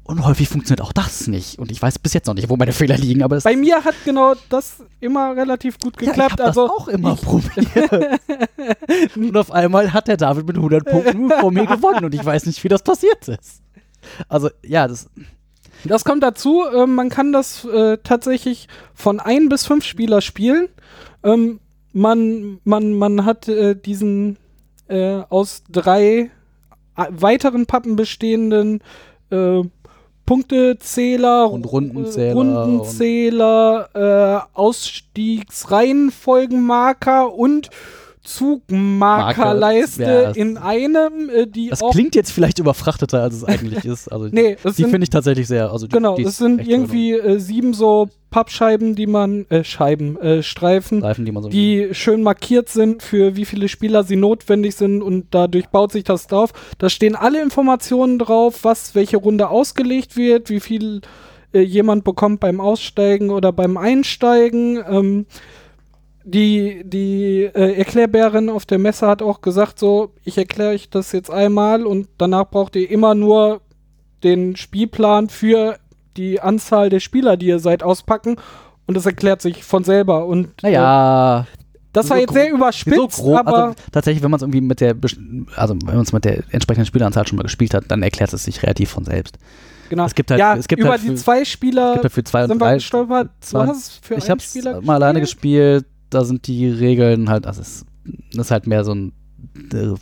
Und 0.03 0.25
häufig 0.25 0.49
funktioniert 0.49 0.81
auch 0.81 0.91
das 0.91 1.27
nicht. 1.27 1.57
Und 1.59 1.71
ich 1.71 1.81
weiß 1.81 1.99
bis 1.99 2.13
jetzt 2.13 2.27
noch 2.27 2.33
nicht, 2.33 2.49
wo 2.49 2.57
meine 2.57 2.73
Fehler 2.73 2.97
liegen, 2.97 3.23
aber 3.23 3.39
Bei 3.39 3.55
mir 3.55 3.83
hat 3.83 3.95
genau 4.03 4.33
das 4.49 4.83
immer 4.99 5.35
relativ 5.35 5.79
gut 5.79 5.95
ja, 6.01 6.01
ich 6.01 6.07
geklappt. 6.09 6.41
also 6.41 6.67
das 6.67 6.71
auch 6.71 6.87
immer 6.87 7.15
probiert. 7.15 7.67
und 9.15 9.37
auf 9.37 9.51
einmal 9.51 9.93
hat 9.93 10.07
der 10.07 10.17
David 10.17 10.47
mit 10.47 10.57
100 10.57 10.85
Punkten 10.85 11.29
vor 11.29 11.51
mir 11.51 11.65
gewonnen 11.65 12.03
und 12.03 12.13
ich 12.13 12.25
weiß 12.25 12.45
nicht, 12.47 12.63
wie 12.63 12.67
das 12.67 12.83
passiert 12.83 13.27
ist. 13.27 13.61
Also, 14.27 14.49
ja, 14.65 14.87
das, 14.87 15.07
Das 15.85 16.03
kommt 16.03 16.23
dazu, 16.23 16.63
äh, 16.65 16.87
man 16.87 17.09
kann 17.09 17.31
das 17.31 17.63
äh, 17.65 17.97
tatsächlich 18.03 18.67
von 18.93 19.19
ein 19.19 19.49
bis 19.49 19.65
fünf 19.65 19.85
Spieler 19.85 20.21
spielen. 20.21 20.67
Ähm, 21.23 21.59
man, 21.93 22.59
man, 22.63 22.93
man 22.93 23.25
hat 23.25 23.47
äh, 23.47 23.75
diesen 23.75 24.37
äh, 24.87 25.21
aus 25.29 25.63
drei 25.69 26.31
äh, 26.97 27.05
weiteren 27.09 27.65
Pappen 27.65 27.95
bestehenden 27.95 28.81
äh, 29.29 29.61
Punktezähler 30.25 31.49
Und 31.51 31.65
Rundenzähler 31.65 32.33
Rundenzähler 32.33 33.89
äh, 33.93 34.39
Ausstiegsreihenfolgenmarker 34.57 37.33
und 37.33 37.69
Zugmarkerleiste 38.23 40.03
das- 40.03 40.37
in 40.37 40.57
einem, 40.57 41.29
äh, 41.29 41.47
die 41.47 41.69
das 41.69 41.81
klingt 41.91 42.15
jetzt 42.15 42.31
vielleicht 42.31 42.59
überfrachteter, 42.59 43.21
als 43.21 43.35
es 43.35 43.43
eigentlich 43.43 43.85
ist. 43.85 44.07
Also, 44.09 44.27
Nee, 44.31 44.57
die 44.77 44.83
finde 44.83 45.03
ich 45.03 45.09
tatsächlich 45.09 45.47
sehr. 45.47 45.71
Also 45.71 45.87
die- 45.87 45.93
Genau, 45.95 46.15
die 46.15 46.23
es 46.23 46.29
ist 46.29 46.37
sind 46.37 46.67
irgendwie 46.67 47.13
äh, 47.13 47.39
sieben 47.39 47.73
so 47.73 48.09
Pappscheiben, 48.29 48.95
die 48.95 49.07
man, 49.07 49.45
äh, 49.49 49.63
Scheiben, 49.63 50.17
äh, 50.21 50.41
Streifen, 50.41 50.99
gelungen. 50.99 51.09
Reifen, 51.09 51.25
die 51.25 51.31
man 51.31 51.43
so. 51.43 51.49
die 51.49 51.89
schön 51.91 52.23
markiert 52.23 52.69
sind, 52.69 53.03
für 53.03 53.35
wie 53.35 53.45
viele 53.45 53.67
Spieler 53.67 54.03
sie 54.03 54.15
notwendig 54.15 54.75
sind 54.75 55.01
und 55.01 55.25
dadurch 55.31 55.67
baut 55.67 55.91
sich 55.91 56.03
das 56.05 56.27
drauf. 56.27 56.51
Da 56.77 56.89
stehen 56.89 57.15
alle 57.15 57.41
Informationen 57.41 58.19
drauf, 58.19 58.59
was 58.63 58.95
welche 58.95 59.17
Runde 59.17 59.49
ausgelegt 59.49 60.15
wird, 60.15 60.49
wie 60.49 60.61
viel 60.61 61.01
äh, 61.53 61.59
jemand 61.59 62.05
bekommt 62.05 62.39
beim 62.39 62.61
Aussteigen 62.61 63.29
oder 63.31 63.51
beim 63.51 63.75
Einsteigen. 63.75 64.81
Ähm, 64.89 65.25
die 66.23 66.83
die 66.85 67.43
äh, 67.43 67.77
Erklärbärin 67.77 68.49
auf 68.49 68.65
der 68.65 68.79
Messe 68.79 69.07
hat 69.07 69.21
auch 69.21 69.41
gesagt, 69.41 69.79
so, 69.79 70.13
ich 70.23 70.37
erkläre 70.37 70.71
euch 70.71 70.89
das 70.89 71.11
jetzt 71.11 71.31
einmal 71.31 71.85
und 71.85 72.07
danach 72.17 72.49
braucht 72.49 72.75
ihr 72.75 72.89
immer 72.89 73.15
nur 73.15 73.61
den 74.23 74.55
Spielplan 74.55 75.29
für 75.29 75.77
die 76.17 76.39
Anzahl 76.41 76.89
der 76.89 76.99
Spieler, 76.99 77.37
die 77.37 77.47
ihr 77.47 77.59
seid, 77.59 77.83
auspacken 77.83 78.35
und 78.85 78.95
das 78.95 79.05
erklärt 79.05 79.41
sich 79.41 79.63
von 79.63 79.83
selber. 79.83 80.25
Und 80.25 80.45
äh, 80.63 80.67
naja, 80.71 81.47
das 81.93 82.09
war 82.09 82.17
so 82.17 82.21
jetzt 82.21 82.33
sehr 82.33 82.49
so 82.51 82.55
überspitzt, 82.57 83.19
grob. 83.19 83.37
aber 83.37 83.63
also, 83.65 83.75
tatsächlich, 83.91 84.23
wenn 84.23 84.31
man 84.31 84.37
es 84.37 84.41
irgendwie 84.43 84.61
mit 84.61 84.79
der, 84.81 84.95
also 85.55 85.75
wenn 85.85 85.95
man 85.95 86.03
es 86.03 86.13
mit 86.13 86.23
der 86.25 86.43
entsprechenden 86.51 86.85
Spieleranzahl 86.85 87.27
schon 87.27 87.37
mal 87.37 87.43
gespielt 87.43 87.73
hat, 87.73 87.85
dann 87.89 88.03
erklärt 88.03 88.31
es 88.33 88.43
sich 88.43 88.61
relativ 88.63 88.89
von 88.91 89.03
selbst. 89.05 89.37
genau. 89.89 90.05
es 90.05 90.15
gibt 90.15 90.31
halt- 90.31 90.39
ja, 90.39 90.55
es 90.55 90.67
gibt 90.67 90.81
über 90.81 90.91
halt 90.91 91.03
die 91.03 91.07
für- 91.07 91.15
zwei 91.15 91.41
Es 91.41 91.49
Spieler 91.49 91.93
gibt 91.93 92.05
dafür 92.05 92.25
zwei 92.25 92.43
und 92.45 92.59
drei. 92.59 92.75
gestolpert. 92.75 93.29
zwei- 93.41 93.65
es 93.71 93.99
für 94.01 94.15
ich 94.15 94.29
habe 94.29 94.39
es 94.41 94.55
mal 94.83 94.95
alleine 94.95 95.19
gespielt? 95.21 95.85
Da 96.11 96.23
sind 96.23 96.45
die 96.45 96.67
Regeln 96.69 97.27
halt, 97.29 97.47
also 97.47 97.61
es 97.61 97.85
das 98.33 98.45
ist 98.47 98.51
halt 98.51 98.67
mehr 98.67 98.83
so 98.83 98.93
ein 98.93 99.11
äh, 99.73 99.93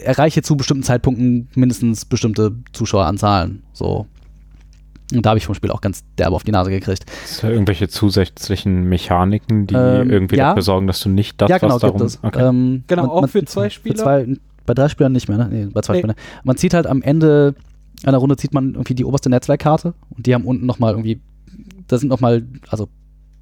erreiche 0.00 0.42
zu 0.42 0.56
bestimmten 0.56 0.82
Zeitpunkten 0.82 1.48
mindestens 1.54 2.04
bestimmte 2.04 2.52
Zuschaueranzahlen. 2.72 3.62
So. 3.72 4.06
Und 5.14 5.24
da 5.24 5.30
habe 5.30 5.38
ich 5.38 5.46
vom 5.46 5.54
Spiel 5.54 5.70
auch 5.70 5.80
ganz 5.80 6.04
derbe 6.18 6.34
auf 6.34 6.42
die 6.42 6.50
Nase 6.50 6.70
gekriegt. 6.70 7.04
Ist 7.24 7.42
da 7.42 7.48
irgendwelche 7.48 7.88
zusätzlichen 7.88 8.84
Mechaniken, 8.84 9.66
die 9.66 9.74
Ähm, 9.74 10.10
irgendwie 10.10 10.36
ja. 10.36 10.48
dafür 10.48 10.62
sorgen, 10.62 10.86
dass 10.86 11.00
du 11.00 11.08
nicht 11.08 11.40
das, 11.40 11.48
ja, 11.48 11.58
genau, 11.58 11.74
was 11.74 11.80
darum... 11.82 11.98
gibt 11.98 12.10
es. 12.10 12.18
Okay. 12.22 12.44
Ähm, 12.48 12.84
Genau, 12.88 13.02
man- 13.02 13.10
auch 13.10 13.20
man- 13.22 13.30
für 13.30 13.44
zwei 13.44 13.70
Spieler? 13.70 13.96
Zwei, 13.96 14.26
bei 14.66 14.74
drei 14.74 14.88
Spielern 14.88 15.12
nicht 15.12 15.28
mehr, 15.28 15.38
ne? 15.38 15.48
Nee, 15.50 15.66
bei 15.72 15.80
zwei 15.82 15.94
Nee. 15.94 15.98
Spielern. 16.00 16.16
Man 16.42 16.56
zieht 16.56 16.74
halt 16.74 16.86
am 16.86 17.02
Ende 17.02 17.54
einer 18.04 18.18
Runde 18.18 18.36
zieht 18.36 18.52
man 18.52 18.74
irgendwie 18.74 18.94
die 18.94 19.04
oberste 19.06 19.30
Netzwerkkarte 19.30 19.94
und 20.10 20.26
die 20.26 20.34
haben 20.34 20.44
unten 20.44 20.66
nochmal 20.66 20.92
irgendwie, 20.92 21.20
da 21.88 21.96
sind 21.96 22.08
nochmal, 22.08 22.44
also 22.68 22.88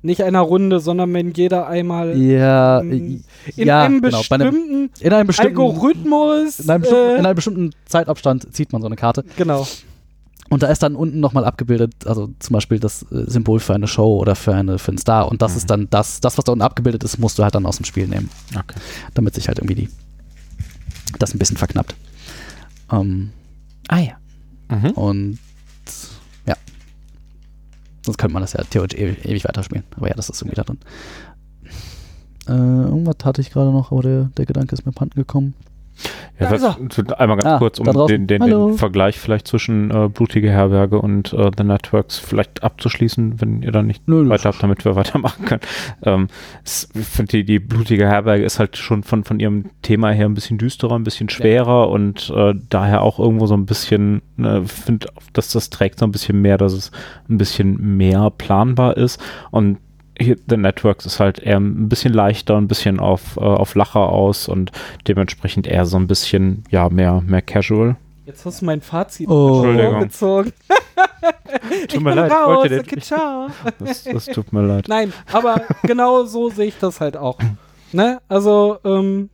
Nicht 0.04 0.22
einer 0.22 0.40
Runde, 0.40 0.80
sondern 0.80 1.12
wenn 1.14 1.32
jeder 1.32 1.66
einmal 1.66 2.16
ja, 2.18 2.80
äh, 2.80 2.82
in 2.96 3.24
ja, 3.56 3.84
einem 3.84 4.02
genau, 4.02 4.20
bei 4.28 4.34
einem, 4.34 4.50
bestimmten 4.50 4.90
in 5.00 5.12
einem 5.14 5.26
bestimmten 5.26 5.58
Algorithmus. 5.58 6.60
in 6.60 6.70
einem, 6.70 6.82
bestimmten, 6.82 7.10
äh, 7.10 7.18
in 7.18 7.26
einem 7.26 7.34
bestimmten 7.36 7.70
Zeitabstand 7.86 8.54
zieht 8.54 8.72
man 8.72 8.82
so 8.82 8.86
eine 8.86 8.96
Karte. 8.96 9.24
genau. 9.36 9.66
Und 10.50 10.62
da 10.62 10.66
ist 10.68 10.82
dann 10.82 10.94
unten 10.94 11.20
nochmal 11.20 11.46
abgebildet, 11.46 12.06
also 12.06 12.28
zum 12.38 12.52
Beispiel 12.52 12.78
das 12.78 13.02
äh, 13.10 13.24
Symbol 13.30 13.60
für 13.60 13.74
eine 13.74 13.86
Show 13.88 14.18
oder 14.18 14.36
für, 14.36 14.54
eine, 14.54 14.78
für 14.78 14.90
einen 14.90 14.98
Star. 14.98 15.26
Und 15.30 15.40
das 15.40 15.52
Mhm. 15.52 15.56
ist 15.56 15.70
dann 15.70 15.88
das, 15.88 16.20
das, 16.20 16.36
was 16.36 16.44
da 16.44 16.52
unten 16.52 16.62
abgebildet 16.62 17.02
ist, 17.02 17.18
musst 17.18 17.38
du 17.38 17.42
halt 17.42 17.54
dann 17.54 17.64
aus 17.64 17.76
dem 17.76 17.86
Spiel 17.86 18.06
nehmen, 18.06 18.28
okay. 18.54 18.78
damit 19.14 19.34
sich 19.34 19.48
halt 19.48 19.58
irgendwie 19.58 19.74
die, 19.74 19.88
das 21.18 21.32
ein 21.34 21.38
bisschen 21.38 21.56
verknappt. 21.56 21.94
Ähm, 22.92 23.30
ah 23.88 23.98
ja. 24.00 24.12
Mhm. 24.68 24.90
Und 24.90 25.32
ja. 25.32 25.38
Sonst 28.04 28.18
könnte 28.18 28.34
man 28.34 28.42
das 28.42 28.52
ja 28.52 28.62
theoretisch 28.64 29.00
ewig, 29.00 29.24
ewig 29.24 29.44
weiterspielen. 29.44 29.84
Aber 29.96 30.08
ja, 30.08 30.14
das 30.14 30.28
ist 30.28 30.40
irgendwie 30.42 30.56
da 30.56 30.64
drin. 30.64 30.78
Äh, 32.46 32.52
irgendwas 32.52 33.16
hatte 33.24 33.40
ich 33.40 33.50
gerade 33.50 33.72
noch, 33.72 33.92
aber 33.92 34.02
der, 34.02 34.24
der 34.36 34.44
Gedanke 34.44 34.74
ist 34.74 34.84
mir 34.84 34.92
abhanden 34.92 35.14
gekommen. 35.14 35.54
Ja, 36.40 36.46
Da 36.50 36.76
was, 36.96 37.12
einmal 37.20 37.36
ganz 37.36 37.44
Ah, 37.46 37.58
kurz, 37.58 37.78
um 37.78 37.86
da 37.86 38.06
den, 38.06 38.26
den, 38.26 38.42
den 38.42 38.76
Vergleich 38.76 39.18
vielleicht 39.20 39.46
zwischen 39.46 39.90
äh, 39.92 40.08
Blutige 40.08 40.50
Herberge 40.50 41.00
und 41.00 41.32
äh, 41.32 41.50
The 41.56 41.62
Networks 41.62 42.18
vielleicht 42.18 42.64
abzuschließen, 42.64 43.40
wenn 43.40 43.62
ihr 43.62 43.70
dann 43.70 43.86
nicht 43.86 44.08
Nö, 44.08 44.28
weiter 44.28 44.48
habt, 44.48 44.60
damit 44.62 44.84
wir 44.84 44.96
weitermachen 44.96 45.44
können. 45.44 45.60
Ähm, 46.02 46.26
es- 46.64 46.88
ich 46.94 47.04
finde, 47.06 47.30
die, 47.30 47.44
die 47.44 47.58
Blutige 47.60 48.08
Herberge 48.08 48.44
ist 48.44 48.58
halt 48.58 48.76
schon 48.76 49.04
von, 49.04 49.22
von 49.22 49.38
ihrem 49.38 49.66
Thema 49.82 50.10
her 50.10 50.26
ein 50.26 50.34
bisschen 50.34 50.58
düsterer, 50.58 50.96
ein 50.96 51.04
bisschen 51.04 51.28
schwerer 51.28 51.88
und 51.88 52.32
äh, 52.34 52.54
daher 52.68 53.02
auch 53.02 53.20
irgendwo 53.20 53.46
so 53.46 53.54
ein 53.54 53.66
bisschen, 53.66 54.20
ne, 54.36 54.64
finde, 54.66 55.08
dass 55.34 55.52
das 55.52 55.70
trägt 55.70 56.00
so 56.00 56.04
ein 56.06 56.10
bisschen 56.12 56.42
mehr, 56.42 56.58
dass 56.58 56.72
es 56.72 56.90
ein 57.28 57.38
bisschen 57.38 57.96
mehr 57.96 58.30
planbar 58.30 58.96
ist. 58.96 59.20
Und 59.52 59.78
hier, 60.18 60.36
The 60.48 60.56
Networks 60.56 61.06
ist 61.06 61.20
halt 61.20 61.38
eher 61.40 61.58
ein 61.58 61.88
bisschen 61.88 62.12
leichter, 62.14 62.56
ein 62.56 62.68
bisschen 62.68 63.00
auf, 63.00 63.36
äh, 63.36 63.40
auf 63.40 63.74
Lacher 63.74 64.08
aus 64.08 64.48
und 64.48 64.70
dementsprechend 65.08 65.66
eher 65.66 65.86
so 65.86 65.96
ein 65.96 66.06
bisschen, 66.06 66.64
ja, 66.70 66.88
mehr, 66.88 67.22
mehr 67.26 67.42
casual. 67.42 67.96
Jetzt 68.26 68.44
hast 68.46 68.62
du 68.62 68.66
mein 68.66 68.80
Fazit 68.80 69.28
Oh. 69.28 69.56
Entschuldigung. 69.64 69.92
vorgezogen. 69.92 70.52
Tut 71.88 71.94
ich 71.94 72.04
bin 72.04 72.18
raus, 72.18 72.58
okay, 72.64 72.76
nicht. 72.78 73.04
ciao. 73.04 73.48
Das, 73.78 74.04
das 74.04 74.26
tut 74.26 74.52
mir 74.52 74.62
leid. 74.62 74.86
Nein, 74.88 75.12
aber 75.32 75.62
genau 75.82 76.24
so 76.24 76.48
sehe 76.50 76.66
ich 76.66 76.78
das 76.78 77.00
halt 77.00 77.16
auch. 77.16 77.38
Ne? 77.92 78.20
Also, 78.28 78.78
ähm, 78.84 79.30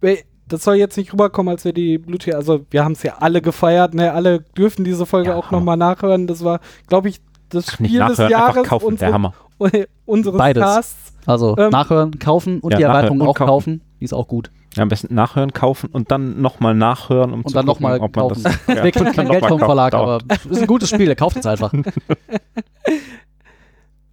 we- 0.00 0.18
das 0.46 0.62
soll 0.64 0.74
jetzt 0.76 0.96
nicht 0.96 1.12
rüberkommen, 1.12 1.50
als 1.52 1.64
wir 1.64 1.72
die 1.72 1.96
Bluetooth, 1.98 2.34
also 2.34 2.66
wir 2.70 2.84
haben 2.84 2.92
es 2.92 3.02
ja 3.02 3.14
alle 3.20 3.40
gefeiert, 3.40 3.94
ne? 3.94 4.12
Alle 4.12 4.40
dürfen 4.40 4.84
diese 4.84 5.06
Folge 5.06 5.30
Ja. 5.30 5.36
auch 5.36 5.50
nochmal 5.50 5.76
nachhören. 5.78 6.26
Das 6.26 6.44
war, 6.44 6.60
glaube 6.86 7.08
ich, 7.08 7.20
das 7.48 7.78
Nicht 7.80 7.94
Spiel 7.94 8.06
des 8.06 8.18
Jahres 8.30 8.66
kaufen, 8.68 8.84
der 8.84 8.88
unsere- 8.92 9.12
Hammer. 9.12 9.34
unseres 10.04 10.38
Beides. 10.38 10.62
Casts. 10.62 11.12
Also 11.26 11.56
Ähm, 11.56 11.70
nachhören, 11.70 12.18
kaufen 12.18 12.60
und 12.60 12.72
ja, 12.72 12.76
die 12.76 12.82
Erweiterung 12.84 13.22
auch 13.22 13.34
kaufen. 13.34 13.46
kaufen. 13.48 13.80
Die 14.00 14.04
ist 14.04 14.12
auch 14.12 14.28
gut. 14.28 14.50
Ja, 14.76 14.82
am 14.82 14.88
besten 14.88 15.14
nachhören, 15.14 15.52
kaufen 15.52 15.88
und 15.90 16.10
dann 16.10 16.42
nochmal 16.42 16.74
nachhören, 16.74 17.32
um 17.32 17.40
Und 17.40 17.48
zu 17.48 17.54
dann 17.54 17.64
gucken, 17.66 17.82
nochmal 17.84 18.00
ob 18.00 18.14
man 18.14 18.28
kaufen. 18.28 18.42
das. 18.42 18.58
Ja, 18.68 18.82
kriegt 18.90 19.14
kein 19.14 19.28
Geld 19.28 19.40
mal 19.42 19.48
vom. 19.48 19.58
Verlag, 19.60 19.92
Dauert. 19.92 20.24
aber 20.24 20.50
ist 20.50 20.60
ein 20.60 20.66
gutes 20.66 20.90
Spiel, 20.90 21.06
der 21.06 21.16
kauft 21.16 21.36
es 21.36 21.46
einfach. 21.46 21.72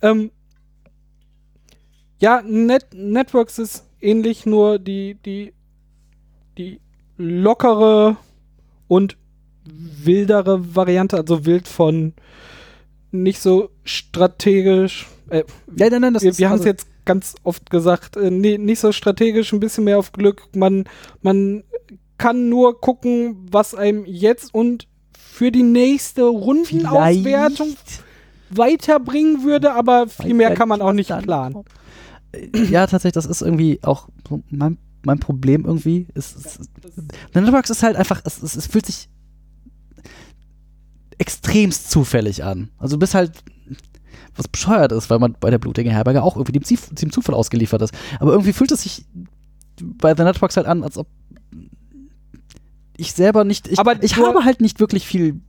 Ähm, 0.04 0.32
ja, 2.20 2.42
Net 2.44 2.88
Networks 2.94 3.60
ist 3.60 3.86
ähnlich, 4.00 4.46
nur 4.46 4.80
die, 4.80 5.16
die, 5.26 5.54
die 6.58 6.80
lockere 7.18 8.16
und 8.88 9.18
wildere 9.64 10.76
Variante, 10.76 11.18
also 11.18 11.46
wild 11.46 11.68
von 11.68 12.14
nicht 13.12 13.40
so 13.42 13.70
strategisch. 13.84 15.08
Äh, 15.32 15.44
Ja, 15.76 15.90
nein, 15.90 16.02
nein, 16.02 16.14
das 16.14 16.24
wir 16.24 16.38
wir 16.38 16.50
haben 16.50 16.56
es 16.56 16.62
also- 16.62 16.70
jetzt 16.70 16.88
ganz 17.06 17.36
oft 17.44 17.70
gesagt, 17.70 18.18
äh, 18.18 18.30
nee, 18.30 18.58
nicht 18.58 18.80
so 18.80 18.92
strategisch, 18.92 19.54
ein 19.54 19.60
bisschen 19.60 19.86
mehr 19.86 19.98
auf 19.98 20.12
Glück. 20.12 20.44
Man, 20.56 20.84
man 21.22 21.64
kann 22.18 22.50
nur 22.50 22.80
gucken, 22.80 23.48
was 23.52 23.74
einem 23.74 24.06
jetzt 24.06 24.54
und 24.54 24.88
für 25.18 25.52
die 25.52 25.64
nächste 25.64 26.24
Rundenauswertung 26.24 27.76
weiterbringen 28.52 29.44
würde, 29.44 29.74
aber 29.74 30.08
viel 30.08 30.34
mehr 30.34 30.54
kann 30.54 30.68
man 30.70 30.82
auch 30.82 30.94
nicht 30.94 31.10
planen. 31.24 31.64
Ja, 32.70 32.86
tatsächlich, 32.86 33.14
das 33.14 33.26
ist 33.26 33.42
irgendwie 33.42 33.80
auch 33.82 34.10
mein, 34.50 34.78
mein 35.04 35.20
Problem 35.20 35.66
irgendwie. 35.66 36.08
Es, 36.14 36.36
es, 36.36 36.60
Networks 37.34 37.70
ist 37.70 37.82
halt 37.84 37.96
einfach, 37.96 38.22
es, 38.26 38.44
es, 38.44 38.56
es 38.56 38.68
fühlt 38.68 38.86
sich 38.86 39.10
extremst 41.18 41.90
zufällig 41.90 42.44
an. 42.44 42.70
Also 42.78 42.96
du 42.96 43.00
bist 43.00 43.14
halt 43.14 43.44
was 44.36 44.48
bescheuert 44.48 44.92
ist, 44.92 45.10
weil 45.10 45.20
man 45.20 45.36
bei 45.40 45.50
der 45.50 45.60
blutigen 45.60 45.92
Herberge 45.92 46.24
auch 46.24 46.36
irgendwie 46.36 46.60
dem, 46.60 46.78
dem 46.92 47.12
Zufall 47.12 47.36
ausgeliefert 47.36 47.82
ist. 47.82 47.94
Aber 48.20 48.32
irgendwie 48.32 48.54
fühlt 48.54 48.72
es 48.72 48.84
sich 48.84 49.06
bei 49.82 50.16
The 50.16 50.24
Networks 50.24 50.58
halt 50.58 50.68
an, 50.68 50.84
als 50.84 50.98
ob 50.98 51.08
ich 52.98 53.14
selber 53.14 53.44
nicht, 53.44 53.68
ich, 53.68 53.80
Aber 53.80 54.02
ich 54.04 54.18
habe 54.18 54.44
halt 54.44 54.62
nicht 54.62 54.80
wirklich 54.80 55.08
viel 55.08 55.42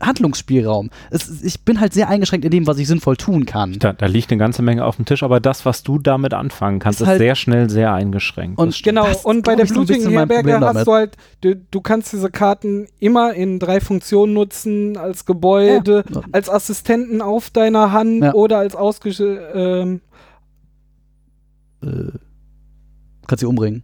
Handlungsspielraum. 0.00 0.90
Es, 1.10 1.42
ich 1.42 1.60
bin 1.64 1.80
halt 1.80 1.92
sehr 1.92 2.08
eingeschränkt 2.08 2.44
in 2.44 2.50
dem, 2.50 2.66
was 2.66 2.78
ich 2.78 2.86
sinnvoll 2.88 3.16
tun 3.16 3.46
kann. 3.46 3.76
Da, 3.78 3.92
da 3.92 4.06
liegt 4.06 4.30
eine 4.30 4.38
ganze 4.38 4.62
Menge 4.62 4.84
auf 4.84 4.96
dem 4.96 5.04
Tisch, 5.04 5.22
aber 5.22 5.40
das, 5.40 5.64
was 5.66 5.82
du 5.82 5.98
damit 5.98 6.34
anfangen 6.34 6.78
kannst, 6.78 7.00
Ist 7.00 7.02
ist, 7.02 7.08
halt- 7.08 7.18
sehr 7.18 7.34
schnell 7.34 7.68
sehr 7.70 7.92
eingeschränkt. 7.92 8.58
Und. 8.58 8.82
Genau, 8.82 9.06
Das 9.06 9.24
und 9.24 9.44
bei 9.44 9.54
der 9.56 9.66
so 9.66 9.74
blutigen 9.74 10.10
Herberge 10.10 10.54
hast 10.54 10.62
damit. 10.62 10.86
du 10.86 10.92
halt, 10.92 11.16
du, 11.42 11.56
du 11.56 11.80
kannst 11.80 12.12
diese 12.12 12.30
Karten 12.30 12.86
immer 12.98 13.34
in 13.34 13.58
drei 13.58 13.80
Funktionen 13.80 14.32
nutzen, 14.32 14.96
als 14.96 15.26
Gebäude, 15.26 16.04
Ja. 16.14 16.22
als 16.32 16.48
Assistenten 16.48 17.22
auf 17.22 17.50
deiner 17.50 17.92
Hand 17.92 18.22
Ja. 18.24 18.32
oder 18.34 18.58
als 18.58 18.74
ausgesch... 18.76 19.20
Ähm, 19.20 20.00
Äh, 21.82 22.12
kannst 23.26 23.40
sie 23.40 23.46
umbringen. 23.46 23.82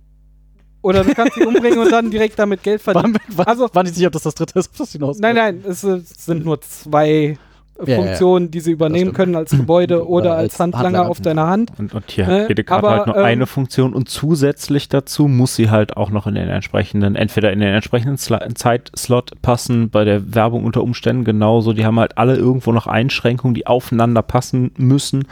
Oder 0.87 1.05
du 1.05 1.15
kannst 1.15 1.35
sie 1.35 1.45
umbringen 1.45 1.79
und 1.79 1.91
dann 1.93 2.11
direkt 2.11 2.39
damit 2.39 2.63
Geld 2.63 2.81
verdienen. 2.81 3.15
War, 3.29 3.39
war, 3.39 3.49
Also- 3.49 3.69
war 3.73 3.83
nicht 3.83 3.95
sicher, 3.95 4.07
ob 4.09 4.13
das 4.15 4.23
das 4.23 4.35
dritte 4.35 4.59
ist, 4.59 4.71
das 4.79 4.93
hinaus 4.93 5.19
Nein, 5.19 5.35
nein, 5.37 5.65
es 5.69 5.85
äh, 5.85 6.01
sind 6.03 6.45
nur 6.45 6.61
zwei 6.61 7.37
Ja, 7.85 7.89
ja, 7.89 7.97
Funktionen, 7.97 8.51
die 8.51 8.61
sie 8.61 8.71
übernehmen 8.73 9.13
können 9.13 9.37
als 9.37 9.51
Gebäude 9.51 9.97
oder, 10.09 10.31
Oder 10.31 10.35
als 10.37 10.53
als 10.55 10.61
Handlanger 10.61 10.85
Handlanger. 10.87 11.11
auf 11.11 11.21
deiner 11.21 11.47
Hand. 11.47 11.73
Und, 11.79 11.93
und 11.93 12.11
hier 12.11 12.27
Äh, 12.27 12.41
hat 12.45 12.49
jede 12.49 12.65
Karte 12.65 12.87
aber, 12.87 12.97
halt 12.97 13.07
nur 13.09 13.17
ähm, 13.19 13.25
eine 13.25 13.47
Funktion 13.47 13.93
und 13.93 14.09
zusätzlich 14.09 14.89
dazu 14.89 15.29
muss 15.29 15.57
sie 15.57 15.69
halt 15.69 15.95
auch 15.95 16.09
noch 16.09 16.27
in 16.27 16.37
den 16.37 16.49
entsprechenden, 16.49 17.17
entweder 17.17 17.53
in 17.53 17.61
den 17.61 17.75
entsprechenden 17.75 18.17
Zeitslot 18.17 19.43
passen, 19.43 19.91
bei 19.91 20.05
der 20.05 20.35
Werbung 20.35 20.65
unter 20.65 20.83
Umständen 20.83 21.25
genauso. 21.25 21.75
Die 21.75 21.85
haben 21.85 22.01
halt 22.01 22.17
alle 22.17 22.37
irgendwo 22.37 22.73
noch 22.73 22.87
Einschränkungen, 22.87 23.55
die 23.55 23.67
aufeinander 23.67 24.23
passen 24.23 24.71
müssen. 24.79 25.25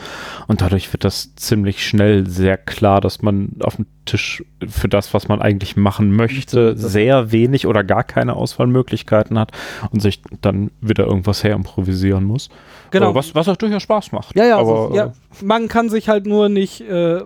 Und 0.47 0.61
dadurch 0.61 0.93
wird 0.93 1.05
das 1.05 1.35
ziemlich 1.37 1.87
schnell 1.87 2.27
sehr 2.29 2.59
klar, 2.59 3.01
dass 3.01 3.23
man 3.23 3.53
auf 3.61 3.77
dem 3.77 3.87
Tisch 4.05 4.45
für 4.69 4.89
das, 4.89 5.15
was 5.15 5.29
man 5.29 5.41
eigentlich 5.41 5.77
machen 5.77 6.15
möchte, 6.15 6.77
sehr 6.77 7.33
wenig 7.33 7.67
oder 7.67 7.83
gar 7.85 8.05
keine 8.05 8.35
Auswahlmöglichkeiten 8.37 9.39
hat 9.39 9.53
und 9.91 10.01
sich 10.01 10.23
dann 10.41 10.71
wieder 10.81 11.07
irgendwas 11.07 11.43
her 11.45 11.55
improvisieren 11.55 12.25
muss. 12.25 12.49
Genau. 12.91 13.07
Aber 13.07 13.15
Was, 13.17 13.35
was 13.35 13.49
auch 13.49 13.57
durchaus 13.57 13.83
Spaß 13.83 14.13
macht. 14.13 14.37
Ja, 14.37 14.45
ja, 14.45 14.59
aber, 14.59 14.83
also, 14.83 14.95
Ja, 14.95 15.13
man 15.43 15.69
kann 15.69 15.89
sich 15.89 16.09
halt 16.09 16.27
nur 16.27 16.49
nicht 16.49 16.81
äh, 16.83 17.23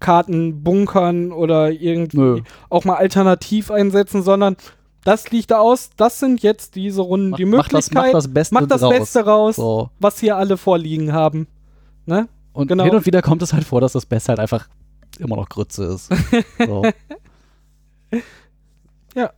Karten 0.00 0.62
bunkern 0.62 1.32
oder 1.32 1.70
irgendwie 1.70 2.16
Nö. 2.18 2.40
auch 2.68 2.84
mal 2.84 2.96
alternativ 2.96 3.70
einsetzen, 3.70 4.22
sondern 4.22 4.56
das 5.04 5.30
liegt 5.30 5.52
da 5.52 5.58
aus. 5.58 5.90
Das 5.96 6.18
sind 6.18 6.42
jetzt 6.42 6.74
diese 6.74 7.02
Runden 7.02 7.34
die 7.36 7.44
Mach 7.44 7.68
das, 7.68 7.90
Möglichkeit. 7.90 8.04
mach 8.06 8.12
das 8.12 8.28
Beste 8.34 8.54
Macht 8.54 8.70
das 8.70 8.80
draus. 8.80 8.90
Beste 8.98 9.24
raus, 9.24 9.56
So. 9.56 9.90
was 10.00 10.18
hier 10.18 10.36
alle 10.36 10.56
vorliegen 10.56 11.12
haben. 11.12 11.46
Ne? 12.06 12.28
Und 12.52 12.68
Genau. 12.68 12.84
hin 12.84 12.94
und 12.94 13.06
wieder 13.06 13.22
kommt 13.22 13.42
es 13.42 13.52
halt 13.52 13.64
vor, 13.64 13.80
dass 13.80 13.92
das 13.92 14.06
Beste 14.06 14.30
halt 14.30 14.40
einfach 14.40 14.66
immer 15.20 15.36
noch 15.36 15.48
Grütze 15.48 15.84
ist. 15.84 16.10
So. 16.66 16.84
Ja. 19.14 19.30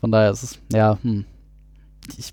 Von 0.00 0.10
daher 0.12 0.30
ist 0.30 0.42
es, 0.42 0.58
ja, 0.72 0.98
hm. 1.02 1.24
Ich, 2.16 2.32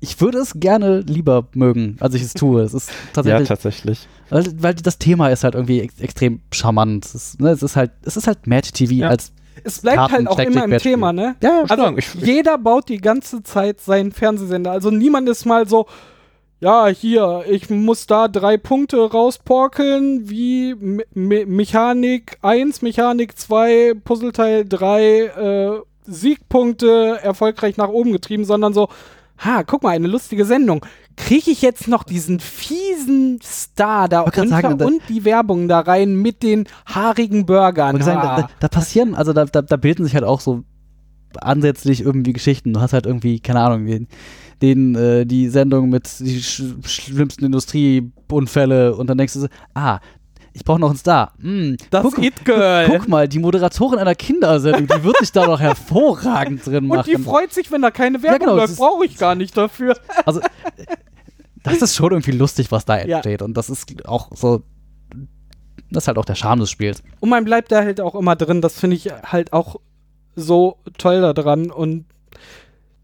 ich 0.00 0.20
würde 0.20 0.38
es 0.38 0.52
gerne 0.54 1.00
lieber 1.00 1.48
mögen, 1.54 1.96
als 2.00 2.14
ich 2.14 2.22
es 2.22 2.34
tue. 2.34 2.62
Es 2.62 2.74
ist 2.74 2.88
ja, 2.90 2.94
tatsächlich, 3.12 3.48
tatsächlich. 3.48 4.08
weil, 4.30 4.62
weil 4.62 4.74
das 4.74 4.98
Thema 4.98 5.28
ist 5.30 5.44
halt 5.44 5.54
irgendwie 5.54 5.80
ex 5.80 5.98
extrem 6.00 6.40
charmant. 6.52 7.04
Es 7.06 7.14
ist, 7.14 7.40
ne, 7.40 7.50
es 7.50 7.62
ist 7.62 7.76
halt, 7.76 7.90
es 8.02 8.16
ist 8.16 8.26
halt 8.26 8.46
Match 8.46 8.70
TV 8.72 8.92
Ja. 8.94 9.08
als 9.08 9.32
Es 9.64 9.80
bleibt 9.80 9.96
Karten- 9.98 10.12
halt 10.14 10.28
auch 10.28 10.36
Taktik- 10.36 10.54
immer 10.54 10.64
im. 10.64 10.78
Thema, 10.78 11.12
ne? 11.12 11.36
ja, 11.42 11.50
ja, 11.50 11.64
Also 11.68 11.96
ich- 11.98 12.14
ich- 12.14 12.22
jeder 12.22 12.58
baut 12.58 12.88
die 12.88 12.98
ganze 12.98 13.42
Zeit 13.42 13.80
seinen 13.80 14.12
Fernsehsender. 14.12 14.70
Also 14.70 14.90
niemand 14.90 15.28
ist 15.28 15.44
mal 15.44 15.68
so, 15.68 15.86
ja, 16.62 16.86
hier, 16.86 17.42
ich 17.50 17.70
muss 17.70 18.06
da 18.06 18.28
drei 18.28 18.56
Punkte 18.56 19.10
rausporkeln, 19.10 20.30
wie 20.30 20.76
Me 20.76 21.02
Me 21.12 21.44
Mechanik 21.44 22.38
1, 22.40 22.82
Mechanik 22.82 23.36
2, 23.36 23.94
Puzzleteil 24.04 24.64
3, 24.68 25.02
äh, 25.02 25.80
Siegpunkte 26.04 27.18
erfolgreich 27.20 27.76
nach 27.78 27.88
oben 27.88 28.12
getrieben, 28.12 28.44
sondern 28.44 28.72
so, 28.74 28.88
ha, 29.38 29.64
guck 29.64 29.82
mal, 29.82 29.90
eine 29.90 30.06
lustige 30.06 30.44
Sendung. 30.44 30.86
Kriege 31.16 31.50
ich 31.50 31.62
jetzt 31.62 31.88
noch 31.88 32.04
diesen 32.04 32.38
fiesen 32.38 33.40
Star 33.42 34.08
da 34.08 34.20
unter 34.20 34.46
sagen, 34.46 34.78
da- 34.78 34.86
und 34.86 35.02
die 35.08 35.24
Werbung 35.24 35.66
da 35.66 35.80
rein 35.80 36.14
mit 36.14 36.44
den 36.44 36.68
haarigen 36.86 37.44
Burgern? 37.44 38.00
Sagen, 38.00 38.20
da, 38.22 38.48
da 38.60 38.68
passieren, 38.68 39.16
also 39.16 39.32
da, 39.32 39.46
da, 39.46 39.62
da 39.62 39.76
bilden 39.76 40.04
sich 40.04 40.14
halt 40.14 40.24
auch 40.24 40.40
so 40.40 40.62
ansätzlich 41.40 42.02
irgendwie 42.02 42.32
Geschichten. 42.32 42.72
Du 42.72 42.80
hast 42.80 42.92
halt 42.92 43.06
irgendwie, 43.06 43.40
keine 43.40 43.60
Ahnung, 43.60 44.06
den, 44.62 44.94
äh, 44.94 45.26
die 45.26 45.48
Sendung 45.48 45.90
mit 45.90 46.08
die 46.20 46.40
sch 46.42 46.62
schlimmsten 46.86 47.44
Industrieunfälle 47.44 48.94
und 48.96 49.08
dann 49.08 49.18
denkst 49.18 49.34
du 49.34 49.40
so, 49.40 49.46
ah, 49.74 49.98
ich 50.54 50.64
brauche 50.64 50.78
noch 50.78 50.90
einen 50.90 50.98
Star. 50.98 51.32
Hm, 51.40 51.76
das 51.90 52.02
guck, 52.02 52.18
It 52.18 52.44
Girl. 52.44 52.86
guck 52.88 53.08
mal, 53.08 53.26
die 53.26 53.38
Moderatorin 53.38 53.98
einer 53.98 54.14
Kindersendung, 54.14 54.86
die 54.86 55.02
wird 55.04 55.16
sich 55.18 55.32
da 55.32 55.46
doch 55.46 55.58
hervorragend 55.60 56.64
drin 56.66 56.90
und 56.90 57.06
die 57.06 57.12
machen. 57.12 57.24
freut 57.24 57.52
sich, 57.52 57.72
wenn 57.72 57.82
da 57.82 57.90
keine 57.90 58.22
Werbung 58.22 58.38
genau, 58.40 58.56
das 58.56 58.70
läuft. 58.70 58.80
Brauche 58.80 59.06
ich 59.06 59.16
gar 59.18 59.34
nicht 59.34 59.56
dafür. 59.56 59.96
Also, 60.26 60.40
das 61.62 61.80
ist 61.80 61.94
schon 61.94 62.10
irgendwie 62.12 62.32
lustig, 62.32 62.70
was 62.70 62.84
da 62.84 62.98
Ja. 63.02 63.16
entsteht. 63.16 63.40
Und 63.42 63.56
das 63.56 63.70
ist 63.70 64.06
auch 64.06 64.30
so, 64.34 64.62
das 65.90 66.04
ist 66.04 66.08
halt 66.08 66.18
auch 66.18 66.24
der 66.24 66.34
Charme 66.34 66.60
des 66.60 66.70
Spiels. 66.70 67.02
Und 67.20 67.28
man 67.30 67.44
bleibt 67.44 67.70
da 67.72 67.82
halt 67.82 68.00
auch 68.00 68.14
immer 68.14 68.36
drin. 68.36 68.60
Das 68.60 68.78
finde 68.78 68.96
ich 68.96 69.10
halt 69.10 69.52
auch 69.52 69.76
so 70.36 70.76
toll 70.98 71.20
daran. 71.20 71.70
Und 71.70 72.04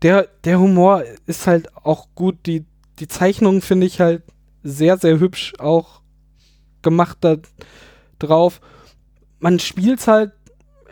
der, 0.02 0.28
der 0.44 0.58
Humor 0.60 1.02
ist 1.26 1.46
halt 1.46 1.74
auch 1.76 2.08
gut. 2.14 2.36
Die, 2.46 2.64
die 2.98 3.08
Zeichnungen 3.08 3.62
finde 3.62 3.86
ich 3.86 4.00
halt 4.00 4.22
sehr, 4.62 4.96
sehr 4.96 5.18
hübsch 5.20 5.54
auch 5.58 6.00
gemacht 6.82 7.18
da 7.20 7.36
drauf. 8.18 8.60
Man 9.40 9.58
spielt 9.58 10.06
halt, 10.06 10.32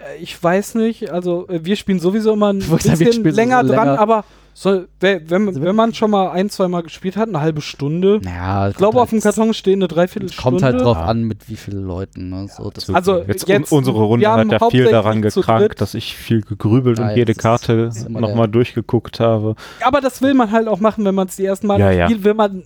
äh, 0.04 0.16
ich 0.22 0.40
weiß 0.42 0.76
nicht, 0.76 1.10
also 1.10 1.48
äh, 1.48 1.64
wir 1.64 1.76
spielen 1.76 2.00
sowieso 2.00 2.32
immer 2.32 2.52
ein 2.52 2.60
sagen, 2.60 2.80
bisschen 2.80 3.24
so 3.24 3.30
länger 3.30 3.64
dran, 3.64 3.88
länger. 3.88 3.98
aber 3.98 4.24
so, 4.58 4.84
wenn, 5.00 5.28
wenn, 5.28 5.48
Also 5.48 5.60
wenn 5.62 5.76
man 5.76 5.92
schon 5.92 6.10
mal 6.10 6.30
ein, 6.30 6.48
zwei 6.48 6.66
Mal 6.66 6.82
gespielt 6.82 7.18
hat, 7.18 7.28
eine 7.28 7.42
halbe 7.42 7.60
Stunde. 7.60 8.20
Naja, 8.24 8.70
Ich 8.70 8.76
glaube, 8.76 8.98
auf 9.02 9.10
dem 9.10 9.20
Karton 9.20 9.52
stehen 9.52 9.80
eine 9.80 9.88
Dreiviertelstunde. 9.88 10.42
Kommt 10.50 10.62
halt 10.62 10.80
drauf 10.80 10.96
Ja. 10.96 11.04
an, 11.04 11.24
mit 11.24 11.46
wie 11.50 11.56
vielen 11.56 11.84
Leuten. 11.86 12.30
Ne? 12.30 12.48
So, 12.48 12.70
das 12.70 12.88
Also 12.88 13.18
jetzt, 13.18 13.46
jetzt- 13.46 13.70
un 13.70 13.78
unsere 13.80 13.98
Runde 14.02 14.26
hat 14.26 14.50
ja 14.50 14.70
viel 14.70 14.86
daran 14.86 15.20
gekrankt, 15.20 15.82
dass 15.82 15.92
ich 15.92 16.16
viel 16.16 16.40
gegrübelt 16.40 16.98
Ja, 16.98 17.10
und 17.10 17.16
jede 17.16 17.34
Karte 17.34 17.90
nochmal 18.08 18.48
durchgeguckt 18.48 19.20
habe. 19.20 19.56
Aber 19.84 20.00
das 20.00 20.22
will 20.22 20.32
man 20.32 20.50
halt 20.50 20.68
auch 20.68 20.80
machen, 20.80 21.04
wenn 21.04 21.14
man 21.14 21.26
es 21.28 21.36
die 21.36 21.44
ersten 21.44 21.66
Mal 21.66 21.78
Ja, 21.78 21.90
ja. 21.90 22.06
spielt, 22.06 22.24
will 22.24 22.32
man 22.34 22.62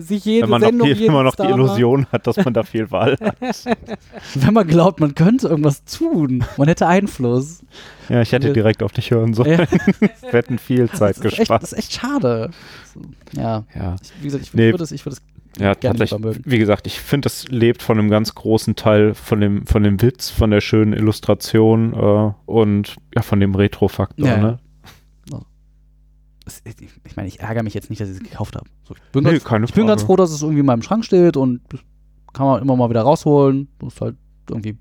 sich 0.00 0.24
jede 0.24 0.42
Wenn 0.44 0.50
man 0.50 0.60
Sendung, 0.62 0.88
jeden 0.88 1.04
immer 1.06 1.22
noch 1.22 1.34
die 1.34 1.42
Illusion 1.46 2.06
hat, 2.12 2.26
dass 2.26 2.36
man 2.44 2.52
da 2.54 2.62
viel 2.62 2.90
Wahl 2.90 3.16
hat. 3.20 3.36
wenn 4.34 4.54
man 4.54 4.66
glaubt, 4.66 5.00
man 5.00 5.14
könnte 5.14 5.48
irgendwas 5.48 5.84
tun, 5.84 6.44
man 6.56 6.68
hätte 6.68 6.86
Einfluss. 6.86 7.62
Ja, 8.08 8.20
ich 8.22 8.32
hätte 8.32 8.52
direkt 8.52 8.82
auf 8.82 8.92
dich 8.92 9.10
hören 9.10 9.34
sollen. 9.34 9.58
Wir 10.20 10.32
hätten 10.32 10.58
viel 10.58 10.88
Zeit 10.90 11.16
das, 11.16 11.18
ist 11.18 11.24
echt, 11.32 11.38
gespart. 11.38 11.62
das 11.62 11.72
ist 11.72 11.78
echt 11.78 11.92
schade. 11.92 12.50
Ja, 13.32 13.64
Ja. 13.74 13.96
ich, 14.02 14.12
wie 14.20 14.24
gesagt, 14.24 14.42
ich 14.44 14.54
Nee. 14.54 14.70
würde 14.72 14.84
es, 14.84 14.92
ich 14.92 15.04
würde 15.06 15.16
es 15.16 15.60
Ja, 15.62 15.74
Gerne 15.74 15.98
tatsächlich. 15.98 16.40
Wie 16.44 16.58
gesagt, 16.58 16.86
ich 16.86 16.98
finde, 17.00 17.26
das 17.26 17.48
lebt 17.48 17.82
von 17.82 17.98
einem 17.98 18.10
ganz 18.10 18.34
großen 18.34 18.74
Teil 18.76 19.14
von 19.14 19.40
dem, 19.40 19.66
von 19.66 19.82
dem 19.82 20.00
Witz, 20.02 20.30
von 20.30 20.50
der 20.50 20.60
schönen 20.60 20.92
Illustration 20.92 21.92
äh, 21.94 22.32
und 22.46 22.96
ja, 23.14 23.22
von 23.22 23.38
dem 23.40 23.54
Retro-Faktor. 23.54 24.26
Ja. 24.26 24.36
ne? 24.38 24.58
Ich 27.04 27.16
meine, 27.16 27.28
ich 27.28 27.40
ärgere 27.40 27.62
mich 27.62 27.74
jetzt 27.74 27.90
nicht, 27.90 28.00
dass 28.00 28.08
ich 28.08 28.16
es 28.16 28.22
gekauft 28.22 28.56
habe. 28.56 28.68
So, 28.84 28.94
ich 28.94 29.00
bin, 29.12 29.24
Nee, 29.24 29.38
ganz, 29.38 29.70
ich 29.70 29.74
bin 29.74 29.86
ganz 29.86 30.02
froh, 30.02 30.16
dass 30.16 30.30
es 30.30 30.42
irgendwie 30.42 30.60
in 30.60 30.66
meinem 30.66 30.82
Schrank 30.82 31.04
steht 31.04 31.36
und 31.36 31.60
kann 32.32 32.46
man 32.46 32.62
immer 32.62 32.76
mal 32.76 32.90
wieder 32.90 33.02
rausholen. 33.02 33.68
Das 33.78 33.94
ist 33.94 34.00
halt 34.00 34.16
irgendwie. 34.48 34.78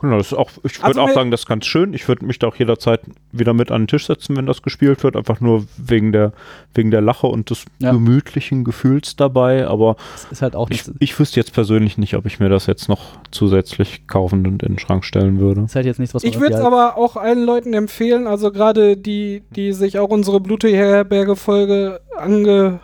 Genau, 0.00 0.16
das 0.16 0.28
ist 0.28 0.38
auch, 0.38 0.50
ich 0.62 0.78
würde 0.78 0.86
Also 0.86 1.00
auch 1.02 1.10
sagen, 1.10 1.30
das 1.30 1.40
ist 1.40 1.46
ganz 1.46 1.66
schön. 1.66 1.92
Ich 1.92 2.06
würde 2.08 2.24
mich 2.24 2.38
da 2.38 2.46
auch 2.46 2.56
jederzeit 2.56 3.00
wieder 3.32 3.52
mit 3.52 3.70
an 3.70 3.82
den 3.82 3.88
Tisch 3.88 4.06
setzen, 4.06 4.36
wenn 4.36 4.46
das 4.46 4.62
gespielt 4.62 5.02
wird. 5.02 5.16
Einfach 5.16 5.40
nur 5.40 5.66
wegen 5.76 6.12
der, 6.12 6.32
wegen 6.74 6.90
der 6.90 7.00
Lache 7.00 7.26
und 7.26 7.50
des 7.50 7.64
Ja. 7.78 7.92
gemütlichen 7.92 8.64
Gefühls 8.64 9.16
dabei. 9.16 9.66
Aber 9.66 9.96
ist 10.30 10.42
halt 10.42 10.54
auch 10.54 10.70
ich, 10.70 10.84
ich 11.00 11.18
wüsste 11.18 11.40
jetzt 11.40 11.52
persönlich 11.52 11.98
nicht, 11.98 12.14
ob 12.14 12.26
ich 12.26 12.38
mir 12.40 12.48
das 12.48 12.66
jetzt 12.66 12.88
noch 12.88 13.18
zusätzlich 13.30 14.06
kaufen 14.06 14.46
und 14.46 14.62
in 14.62 14.74
den 14.74 14.78
Schrank 14.78 15.04
stellen 15.04 15.40
würde. 15.40 15.62
ist 15.62 15.74
halt 15.74 15.86
jetzt 15.86 15.98
nichts, 15.98 16.14
was 16.14 16.24
Ich 16.24 16.40
würde 16.40 16.54
es 16.54 16.60
aber 16.60 16.96
auch 16.96 17.16
allen 17.16 17.44
Leuten 17.44 17.74
empfehlen, 17.74 18.26
also 18.26 18.52
gerade 18.52 18.96
die, 18.96 19.42
die 19.50 19.72
sich 19.72 19.98
auch 19.98 20.10
unsere 20.10 20.40
Blute-Herberge-Folge 20.40 22.00
ange... 22.16 22.80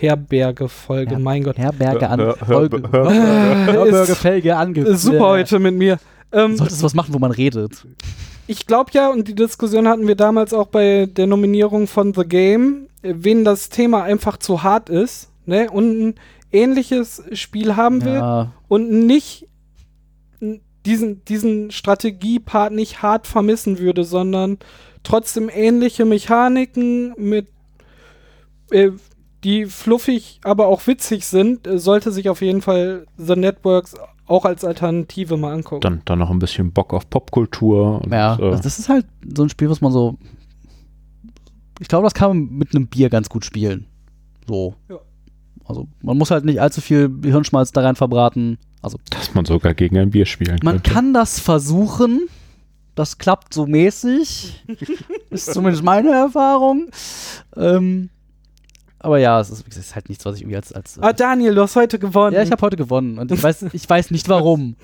Herberge-Folge, 0.00 1.12
Ja. 1.12 1.18
mein 1.18 1.42
Gott. 1.44 1.58
Herberge 1.58 2.08
an. 2.08 2.34
Folge- 2.36 2.82
hör- 2.90 3.10
Herberge, 3.66 4.12
Ist- 4.12 4.18
Felge 4.18 4.56
ange. 4.56 4.96
Super 4.96 5.28
heute 5.28 5.58
mit 5.58 5.74
mir. 5.74 5.98
Ähm, 6.32 6.52
Du 6.52 6.56
solltest 6.58 6.82
was 6.82 6.94
machen, 6.94 7.14
wo 7.14 7.18
man 7.18 7.30
redet. 7.30 7.86
Ich 8.46 8.66
glaube 8.66 8.90
ja, 8.94 9.10
und 9.10 9.28
die 9.28 9.34
Diskussion 9.34 9.88
hatten 9.88 10.06
wir 10.06 10.14
damals 10.14 10.52
auch 10.54 10.68
bei 10.68 11.06
der 11.06 11.26
Nominierung 11.26 11.86
von 11.86 12.14
The 12.14 12.24
Game, 12.24 12.88
äh, 13.02 13.14
wen 13.16 13.44
das 13.44 13.68
Thema 13.68 14.02
einfach 14.04 14.36
zu 14.38 14.62
hart 14.62 14.88
ist, 14.88 15.30
ne, 15.46 15.70
und 15.70 16.00
ein 16.08 16.14
ähnliches 16.52 17.22
Spiel 17.32 17.76
haben 17.76 18.04
will 18.04 18.14
Ja, 18.14 18.52
und 18.68 18.90
nicht 18.90 19.46
diesen, 20.86 21.22
diesen 21.26 21.70
Strategiepart 21.70 22.72
nicht 22.72 23.02
hart 23.02 23.26
vermissen 23.26 23.78
würde, 23.78 24.04
sondern 24.04 24.58
trotzdem 25.02 25.50
ähnliche 25.52 26.06
Mechaniken 26.06 27.12
mit 27.18 27.48
äh, 28.70 28.90
die 29.44 29.66
fluffig, 29.66 30.40
aber 30.42 30.66
auch 30.66 30.86
witzig 30.86 31.26
sind, 31.26 31.66
äh, 31.66 31.78
sollte 31.78 32.12
sich 32.12 32.28
auf 32.28 32.42
jeden 32.42 32.62
Fall 32.62 33.06
The 33.16 33.36
Networks 33.36 33.94
auch 34.26 34.44
als 34.44 34.64
Alternative 34.64 35.36
mal 35.36 35.54
angucken. 35.54 35.80
Dann, 35.80 36.02
dann 36.04 36.18
noch 36.18 36.30
ein 36.30 36.38
bisschen 36.38 36.72
Bock 36.72 36.92
auf 36.92 37.08
Popkultur. 37.08 38.02
Und, 38.02 38.12
ja 38.12 38.36
äh, 38.36 38.50
das, 38.50 38.62
das 38.62 38.78
ist 38.78 38.88
halt 38.88 39.06
so 39.34 39.42
ein 39.42 39.48
Spiel, 39.48 39.70
was 39.70 39.80
man 39.80 39.92
so. 39.92 40.18
Ich 41.80 41.88
glaube, 41.88 42.04
das 42.04 42.14
kann 42.14 42.28
man 42.30 42.58
mit 42.58 42.74
einem 42.74 42.88
Bier 42.88 43.08
ganz 43.08 43.28
gut 43.28 43.44
spielen. 43.44 43.86
So. 44.46 44.74
Ja. 44.88 44.98
Also, 45.64 45.86
man 46.02 46.16
muss 46.16 46.30
halt 46.30 46.44
nicht 46.44 46.60
allzu 46.60 46.80
viel 46.80 47.10
Hirnschmalz 47.22 47.72
da 47.72 47.82
rein 47.82 47.94
verbraten. 47.94 48.58
Also, 48.82 48.98
dass 49.10 49.34
man 49.34 49.44
sogar 49.44 49.74
gegen 49.74 49.98
ein 49.98 50.10
Bier 50.10 50.26
spielen 50.26 50.58
man 50.62 50.76
könnte. 50.76 50.90
kann 50.90 51.14
das 51.14 51.40
versuchen. 51.40 52.28
Das 52.94 53.18
klappt 53.18 53.54
so 53.54 53.66
mäßig. 53.66 54.64
ist 55.30 55.52
zumindest 55.52 55.84
meine 55.84 56.10
Erfahrung. 56.10 56.90
Ähm, 57.56 58.10
aber 59.08 59.18
ja, 59.18 59.40
es 59.40 59.50
ist, 59.50 59.64
es 59.68 59.76
ist 59.78 59.94
halt 59.94 60.08
nichts, 60.08 60.24
was 60.24 60.36
ich 60.36 60.42
irgendwie 60.42 60.56
als. 60.56 60.72
als 60.72 60.98
Ah, 61.00 61.12
Daniel, 61.12 61.54
du 61.54 61.62
hast 61.62 61.74
heute 61.76 61.98
gewonnen. 61.98 62.34
ja, 62.34 62.42
ich 62.42 62.50
habe 62.50 62.60
heute 62.62 62.76
gewonnen 62.76 63.18
und 63.18 63.32
ich 63.32 63.42
weiß, 63.42 63.66
ich 63.72 63.88
weiß 63.88 64.10
nicht 64.10 64.28
warum. 64.28 64.76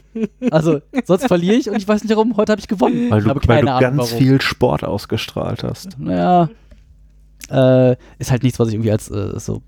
Also, 0.50 0.80
sonst 1.04 1.26
verliere 1.26 1.56
ich 1.56 1.68
und 1.68 1.76
ich 1.76 1.86
weiß 1.86 2.02
nicht 2.02 2.10
warum. 2.14 2.36
Heute 2.36 2.52
habe 2.52 2.60
ich 2.60 2.68
gewonnen. 2.68 3.10
weil 3.10 3.18
ich 3.18 3.24
du, 3.24 3.30
habe 3.30 3.40
weil 3.46 3.60
du 3.62 3.68
Ahnung 3.70 3.80
ganz 3.80 3.96
warum. 3.98 4.18
viel 4.18 4.40
Sport 4.40 4.82
ausgestrahlt 4.84 5.62
hast. 5.62 5.98
Naja, 5.98 6.48
äh, 7.50 7.96
ist 8.18 8.30
halt 8.30 8.42
nichts, 8.42 8.58
was 8.58 8.68
ich 8.68 8.74
irgendwie 8.74 8.90
als 8.92 9.10
äh, 9.10 9.38
so 9.38 9.62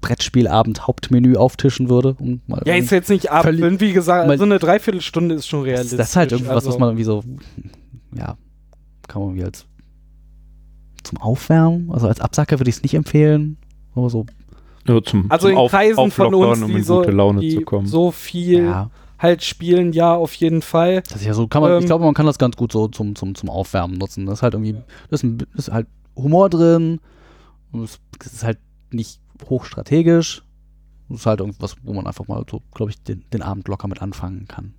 Brettspielabend 0.00 0.86
Hauptmenü 0.86 1.36
auftischen 1.36 1.88
würde. 1.88 2.14
Um 2.18 2.42
mal 2.46 2.60
Ja, 2.66 2.74
ist 2.74 2.90
jetzt 2.90 3.08
nicht 3.08 3.30
ab. 3.30 3.46
Wie 3.48 3.92
gesagt, 3.92 4.26
Mal- 4.26 4.36
so 4.36 4.44
eine 4.44 4.58
Dreiviertelstunde 4.58 5.34
ist 5.36 5.46
schon 5.46 5.62
realistisch. 5.62 5.96
das 5.96 6.10
ist 6.10 6.16
halt 6.16 6.32
irgendwas, 6.32 6.56
also, 6.56 6.70
was 6.70 6.78
man 6.78 6.88
irgendwie 6.90 7.04
so, 7.04 7.22
ja, 8.16 8.36
kann 9.08 9.22
man 9.22 9.30
irgendwie 9.30 9.44
als 9.44 9.64
zum 11.04 11.18
Aufwärmen, 11.18 11.90
also 11.92 12.08
als 12.08 12.20
Absacker 12.20 12.58
würde 12.58 12.70
ich 12.70 12.76
es 12.76 12.82
nicht 12.82 12.94
empfehlen. 12.94 13.56
Aber 13.94 14.10
so, 14.10 14.26
Nur 14.86 15.04
zum, 15.04 15.30
Also 15.30 15.48
zum 15.48 15.58
in 15.58 15.68
Kreisen 15.68 16.10
von 16.10 16.26
Auflockern, 16.34 16.50
uns, 16.50 16.62
um 16.62 16.68
die, 16.68 16.76
in 16.78 16.84
so, 16.84 16.98
gute 16.98 17.10
Laune 17.12 17.40
die 17.40 17.54
zu 17.56 17.60
kommen. 17.62 17.86
so 17.86 18.10
viel 18.10 18.64
ja, 18.64 18.90
halt 19.18 19.42
spielen, 19.44 19.92
ja, 19.92 20.14
auf 20.14 20.34
jeden 20.34 20.62
Fall. 20.62 21.02
das 21.02 21.16
ist 21.20 21.26
ja 21.26 21.34
so, 21.34 21.46
kann 21.46 21.62
man, 21.62 21.72
ich 21.76 21.82
Ähm, 21.82 21.86
glaube, 21.86 22.04
man 22.04 22.14
kann 22.14 22.26
das 22.26 22.38
ganz 22.38 22.56
gut 22.56 22.72
so 22.72 22.88
zum, 22.88 23.14
zum, 23.14 23.34
zum 23.34 23.48
Aufwärmen 23.48 23.96
nutzen. 23.98 24.26
Das 24.26 24.38
ist 24.38 24.42
halt 24.42 24.54
irgendwie, 24.54 24.74
das 25.10 25.20
ist, 25.20 25.24
ein, 25.24 25.38
das 25.38 25.68
ist 25.68 25.72
halt 25.72 25.86
Humor 26.16 26.50
drin, 26.50 27.00
es 27.72 28.00
ist 28.24 28.44
halt 28.44 28.58
nicht 28.90 29.20
hochstrategisch. 29.48 30.42
Das 31.08 31.20
ist 31.20 31.26
halt 31.26 31.40
irgendwas, 31.40 31.76
wo 31.82 31.92
man 31.92 32.06
einfach 32.06 32.26
mal 32.28 32.44
so, 32.50 32.62
glaube 32.74 32.90
ich, 32.90 33.02
den, 33.02 33.24
den 33.32 33.42
Abend 33.42 33.68
locker 33.68 33.88
mit 33.88 34.00
anfangen 34.00 34.46
kann. 34.48 34.74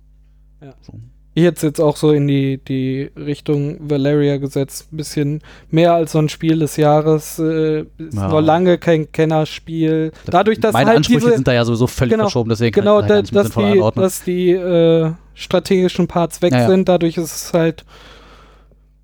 Ja. 0.60 0.74
So. 0.82 0.94
Ich 1.38 1.44
hätte 1.44 1.56
es 1.56 1.62
jetzt 1.62 1.80
auch 1.82 1.98
so 1.98 2.12
in 2.12 2.26
die, 2.26 2.56
die 2.56 3.10
Richtung 3.14 3.76
Valeria 3.78 4.38
gesetzt. 4.38 4.88
Ein 4.90 4.96
bisschen 4.96 5.42
mehr 5.70 5.92
als 5.92 6.12
so 6.12 6.18
ein 6.18 6.30
Spiel 6.30 6.60
des 6.60 6.78
Jahres. 6.78 7.38
Äh, 7.38 7.80
ist 7.98 8.14
Ja. 8.14 8.28
noch 8.28 8.40
lange 8.40 8.78
kein 8.78 9.12
Kennerspiel. 9.12 10.12
Dadurch, 10.24 10.60
dass 10.60 10.72
Meine 10.72 10.86
halt 10.88 10.96
Ansprüche 10.96 11.20
diese, 11.20 11.32
sind 11.34 11.46
da 11.46 11.52
ja 11.52 11.66
sowieso 11.66 11.86
völlig 11.88 12.12
Genau, 12.12 12.24
verschoben, 12.24 12.48
deswegen 12.48 12.72
genau, 12.72 13.00
kann 13.00 13.08
da, 13.08 13.20
ich 13.20 13.30
das 13.30 13.48
dass 13.48 13.54
gar 13.54 13.74
nicht 13.74 13.84
die, 13.96 14.00
dass 14.00 14.24
die 14.24 14.50
äh, 14.52 15.12
strategischen 15.34 16.08
Parts 16.08 16.40
weg 16.40 16.52
Ja, 16.54 16.68
sind. 16.68 16.88
Dadurch 16.88 17.18
ist 17.18 17.24
es 17.34 17.52
halt 17.52 17.84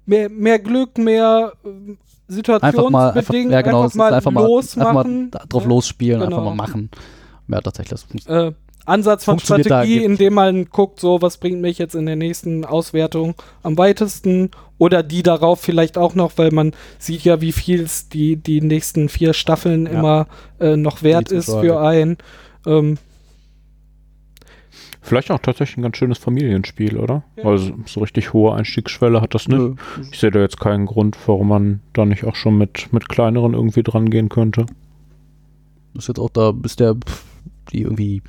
mehr, 0.06 0.30
mehr 0.30 0.58
Glück, 0.58 0.96
mehr 0.96 1.52
äh, 1.64 1.68
Einfach 1.68 2.88
mal, 2.88 3.10
einfach, 3.10 3.20
situationsbedingt, 3.26 3.52
ja 3.52 3.60
genau, 3.60 3.82
einfach 3.82 3.94
mal 3.96 4.14
einfach 4.14 4.30
mal, 4.30 4.40
einfach 4.40 4.48
losmachen. 4.48 5.20
mal 5.24 5.28
da- 5.32 5.44
drauf 5.50 5.66
losspielen, 5.66 6.20
genau. 6.20 6.36
einfach 6.38 6.44
mal 6.48 6.54
machen. 6.54 6.90
Ja, 7.48 7.60
tatsächlich. 7.60 8.00
Das, 8.24 8.26
Äh, 8.26 8.52
Ansatz 8.84 9.24
von 9.24 9.38
Strategie, 9.38 10.02
indem 10.02 10.34
man 10.34 10.64
guckt, 10.66 10.98
so 11.00 11.22
was 11.22 11.36
bringt 11.36 11.60
mich 11.60 11.78
jetzt 11.78 11.94
in 11.94 12.06
der 12.06 12.16
nächsten 12.16 12.64
Auswertung 12.64 13.34
am 13.62 13.78
weitesten 13.78 14.50
oder 14.78 15.02
die 15.02 15.22
darauf 15.22 15.60
vielleicht 15.60 15.96
auch 15.96 16.14
noch, 16.14 16.32
weil 16.36 16.50
man 16.50 16.72
sieht 16.98 17.22
ja, 17.22 17.40
wie 17.40 17.52
viel 17.52 17.82
es 17.82 18.08
die, 18.08 18.36
die 18.36 18.60
nächsten 18.60 19.08
vier 19.08 19.34
Staffeln 19.34 19.86
Ja. 19.86 19.92
immer 19.92 20.26
äh, 20.58 20.76
noch 20.76 21.02
wert 21.02 21.30
Die 21.30 21.36
ist 21.36 21.50
für 21.50 21.80
einen. 21.80 22.18
Ähm, 22.66 22.98
Vielleicht 25.04 25.32
auch 25.32 25.40
tatsächlich 25.40 25.78
ein 25.78 25.82
ganz 25.82 25.96
schönes 25.96 26.18
Familienspiel, 26.18 26.96
oder? 26.96 27.24
Ja. 27.36 27.44
Also 27.44 27.72
so 27.86 28.00
richtig 28.00 28.32
hohe 28.32 28.54
Einstiegsschwelle 28.54 29.20
hat 29.20 29.34
das 29.34 29.48
nicht. 29.48 29.58
Nö. 29.58 29.74
Ich 30.12 30.20
sehe 30.20 30.30
da 30.30 30.38
jetzt 30.38 30.60
keinen 30.60 30.86
Grund, 30.86 31.16
warum 31.26 31.48
man 31.48 31.80
da 31.92 32.04
nicht 32.04 32.22
auch 32.24 32.36
schon 32.36 32.56
mit, 32.56 32.92
mit 32.92 33.08
kleineren 33.08 33.52
irgendwie 33.52 33.82
dran 33.82 34.10
gehen 34.10 34.28
könnte. 34.28 34.64
Ist 35.94 36.06
jetzt 36.06 36.20
auch 36.20 36.30
da, 36.30 36.52
bis 36.52 36.76
der 36.76 36.94
die 37.72 37.82
irgendwie. 37.82 38.22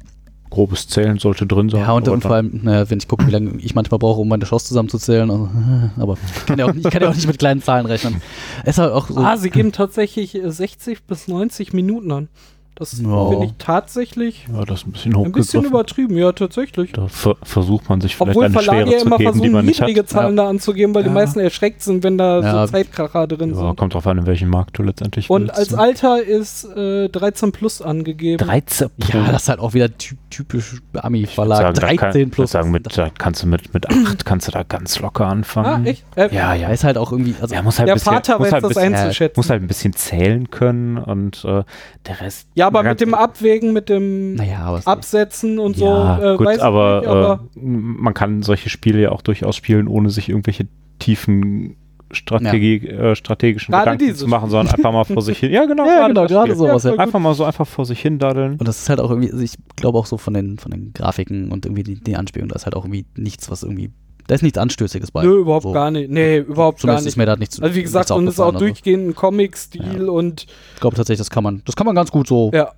Grobes 0.53 0.87
Zählen 0.87 1.17
sollte 1.17 1.47
drin 1.47 1.69
sein. 1.69 1.81
Ja, 1.81 1.93
und, 1.93 2.07
und 2.07 2.21
vor 2.21 2.35
allem, 2.35 2.59
naja, 2.61 2.87
wenn 2.89 2.99
ich 2.99 3.07
gucke, 3.07 3.25
wie 3.25 3.31
lange 3.31 3.57
ich 3.57 3.73
manchmal 3.73 3.97
brauche, 3.97 4.21
um 4.21 4.27
meine 4.27 4.45
Chance 4.45 4.67
zusammenzuzählen. 4.67 5.31
Also, 5.31 5.49
aber 5.97 6.15
ich 6.35 6.45
kann, 6.45 6.59
ja 6.59 6.65
auch 6.65 6.73
nicht, 6.73 6.85
ich 6.85 6.91
kann 6.91 7.01
ja 7.01 7.09
auch 7.09 7.15
nicht 7.15 7.25
mit 7.25 7.39
kleinen 7.39 7.61
Zahlen 7.61 7.87
rechnen. 7.87 8.21
Es 8.61 8.75
ist 8.75 8.77
halt 8.77 8.91
auch 8.91 9.09
so. 9.09 9.19
ah, 9.19 9.35
sie 9.35 9.49
geben 9.49 9.71
tatsächlich 9.71 10.35
äh, 10.35 10.51
60 10.51 11.05
bis 11.05 11.27
90 11.27 11.73
Minuten 11.73 12.11
an. 12.11 12.29
Das 12.75 12.99
Ja. 12.99 13.29
finde 13.29 13.45
ich 13.45 13.53
tatsächlich 13.59 14.47
ja, 14.51 14.65
das 14.65 14.79
ist 14.81 14.87
ein 14.87 14.91
bisschen 14.93 15.15
ein 15.15 15.31
bisschen 15.31 15.63
übertrieben, 15.63 16.17
ja, 16.17 16.31
tatsächlich. 16.31 16.91
Da 16.91 17.07
ver 17.07 17.35
versucht 17.43 17.87
man 17.87 18.01
sich 18.01 18.15
vielleicht 18.15 18.31
Obwohl 18.31 18.45
eine 18.45 18.53
Verlage 18.53 18.79
Schwere 18.81 18.91
ja 18.93 18.97
zu 18.99 19.05
immer 19.05 19.17
geben, 19.19 19.33
die 19.41 19.49
versuchen, 19.49 19.65
niedrige 19.67 20.05
Zahlen 20.05 20.35
da 20.35 20.49
anzugeben, 20.49 20.95
weil 20.95 21.03
die 21.03 21.09
Ja. 21.09 21.13
meisten 21.13 21.39
erschreckt 21.39 21.83
sind, 21.83 22.03
wenn 22.03 22.17
da 22.17 22.39
Ja. 22.41 22.65
so 22.65 22.71
Zeitkracher 22.71 23.27
drin 23.27 23.51
Ja, 23.51 23.55
sind. 23.57 23.75
kommt 23.77 23.93
drauf 23.93 24.07
an, 24.07 24.17
in 24.17 24.25
welchem 24.25 24.49
Markt 24.49 24.77
du 24.77 24.83
letztendlich 24.83 25.29
Und 25.29 25.43
willst, 25.43 25.55
als 25.57 25.71
ne? 25.71 25.77
Alter 25.79 26.23
ist 26.23 26.63
äh, 26.75 27.09
13 27.09 27.51
plus 27.51 27.81
angegeben. 27.81 28.37
13 28.43 28.89
ja, 29.13 29.31
das 29.31 29.43
ist 29.43 29.49
halt 29.49 29.59
auch 29.59 29.73
wieder 29.75 29.95
ty 29.95 30.15
typisch 30.31 30.81
Ami-Verlag. 30.93 31.59
sagen, 31.59 31.75
da 31.75 31.81
13 31.81 31.97
kann, 31.99 32.17
ich 32.21 32.31
plus. 32.31 32.49
sagen, 32.51 32.71
mit, 32.71 32.97
da 32.97 33.11
kannst 33.15 33.43
du 33.43 33.47
mit, 33.47 33.71
mit 33.75 33.87
8 33.87 34.25
kannst 34.25 34.47
du 34.47 34.51
da 34.51 34.63
ganz 34.63 34.99
locker 34.99 35.27
ah, 35.27 35.29
anfangen. 35.29 35.85
echt? 35.85 36.03
Äh, 36.15 36.33
Ja, 36.33 36.55
ja, 36.55 36.55
ja. 36.55 36.67
ist 36.69 36.83
halt 36.83 36.97
auch 36.97 37.11
irgendwie. 37.11 37.35
Also, 37.39 37.53
Er 37.53 37.61
muss 37.61 37.77
halt 37.77 37.87
Der 37.87 37.93
ein 37.93 37.97
bisschen, 37.99 38.13
Vater 38.13 38.39
muss 38.39 38.47
weiß 38.47 38.53
halt 38.53 38.63
ein 38.63 38.69
das 38.69 38.75
bisschen, 38.77 38.95
einzuschätzen. 38.95 39.33
muss 39.39 39.49
halt 39.51 39.61
ein 39.61 39.67
bisschen 39.67 39.93
zählen 39.93 40.49
können 40.49 40.97
und 40.97 41.45
äh, 41.45 41.63
der 42.07 42.21
Rest. 42.21 42.47
Ja, 42.55 42.62
aber 42.67 42.83
Na, 42.83 42.89
mit 42.89 43.01
dem 43.01 43.13
Abwägen, 43.13 43.73
mit 43.73 43.89
dem 43.89 44.35
naja, 44.35 44.59
aber. 44.59 44.81
Absetzen 44.85 45.59
und 45.59 45.77
ja, 45.77 46.19
so, 46.19 46.25
äh, 46.25 46.37
gut, 46.37 46.47
weiß 46.47 46.57
ich 46.57 46.63
aber, 46.63 46.99
nicht, 46.99 47.09
aber 47.09 47.43
äh, 47.55 47.59
man 47.59 48.13
kann 48.13 48.43
solche 48.43 48.69
Spiele 48.69 49.01
ja 49.01 49.11
auch 49.11 49.21
durchaus 49.21 49.55
spielen, 49.55 49.87
ohne 49.87 50.09
sich 50.09 50.29
irgendwelche 50.29 50.67
tiefen 50.99 51.75
Strategie, 52.15 52.87
äh, 52.87 53.15
strategischen 53.15 53.71
Gerade 53.71 53.85
Gedanken 53.85 54.05
dieses 54.05 54.19
zu 54.19 54.27
machen, 54.27 54.49
sondern 54.49 54.73
einfach 54.73 54.91
mal 54.91 55.03
vor 55.03 55.21
sich 55.21 55.39
hin. 55.39 55.51
Ja, 55.51 55.65
genau, 55.65 55.85
Ja, 55.87 56.07
genau, 56.07 56.21
das 56.23 56.31
gerade 56.31 56.55
sowas. 56.55 56.83
Ja, 56.83 56.91
Ja, 56.91 56.99
Einfach 56.99 57.19
mal 57.19 57.33
so 57.33 57.43
einfach 57.43 57.67
vor 57.67 57.85
sich 57.85 57.99
hin 57.99 58.19
daddeln. 58.19 58.53
Und 58.53 58.67
das 58.67 58.81
ist 58.81 58.89
halt 58.89 58.99
auch 58.99 59.09
irgendwie, 59.09 59.31
also 59.31 59.43
ich 59.43 59.55
glaube 59.75 59.97
auch 59.97 60.05
so 60.05 60.17
von 60.17 60.33
den, 60.33 60.57
von 60.57 60.71
den 60.71 60.93
Grafiken 60.93 61.51
und 61.51 61.65
irgendwie 61.65 61.83
die, 61.83 61.95
die 61.95 62.15
Anspielung, 62.15 62.49
da 62.49 62.55
ist 62.55 62.65
halt 62.65 62.75
auch 62.75 62.85
irgendwie 62.85 63.05
nichts, 63.15 63.49
was 63.49 63.63
irgendwie, 63.63 63.91
da 64.27 64.35
ist 64.35 64.41
nichts 64.41 64.57
Anstößiges 64.57 65.11
bei. 65.11 65.23
Nö, 65.23 65.39
überhaupt 65.41 65.63
so. 65.63 65.71
gar 65.71 65.91
nicht. 65.91 66.09
Nee, 66.09 66.37
überhaupt 66.39 66.77
gar 66.77 66.81
Zumindest 66.81 67.05
nicht. 67.05 67.13
ist 67.13 67.17
mir 67.17 67.25
da 67.25 67.35
nichts 67.35 67.59
Also 67.61 67.75
wie 67.75 67.81
gesagt, 67.83 68.11
und 68.11 68.27
es 68.27 68.35
ist 68.35 68.39
auch 68.39 68.47
also. 68.53 68.59
durchgehend 68.59 69.09
ein 69.09 69.15
Comic-Stil 69.15 70.07
und 70.09 70.45
Ich 70.75 70.79
glaube 70.81 70.95
tatsächlich, 70.95 71.19
das 71.19 71.29
kann 71.29 71.43
man, 71.43 71.61
das 71.65 71.75
kann 71.75 71.85
man 71.85 71.95
ganz 71.95 72.11
gut 72.11 72.27
so 72.27 72.51
ja. 72.53 72.71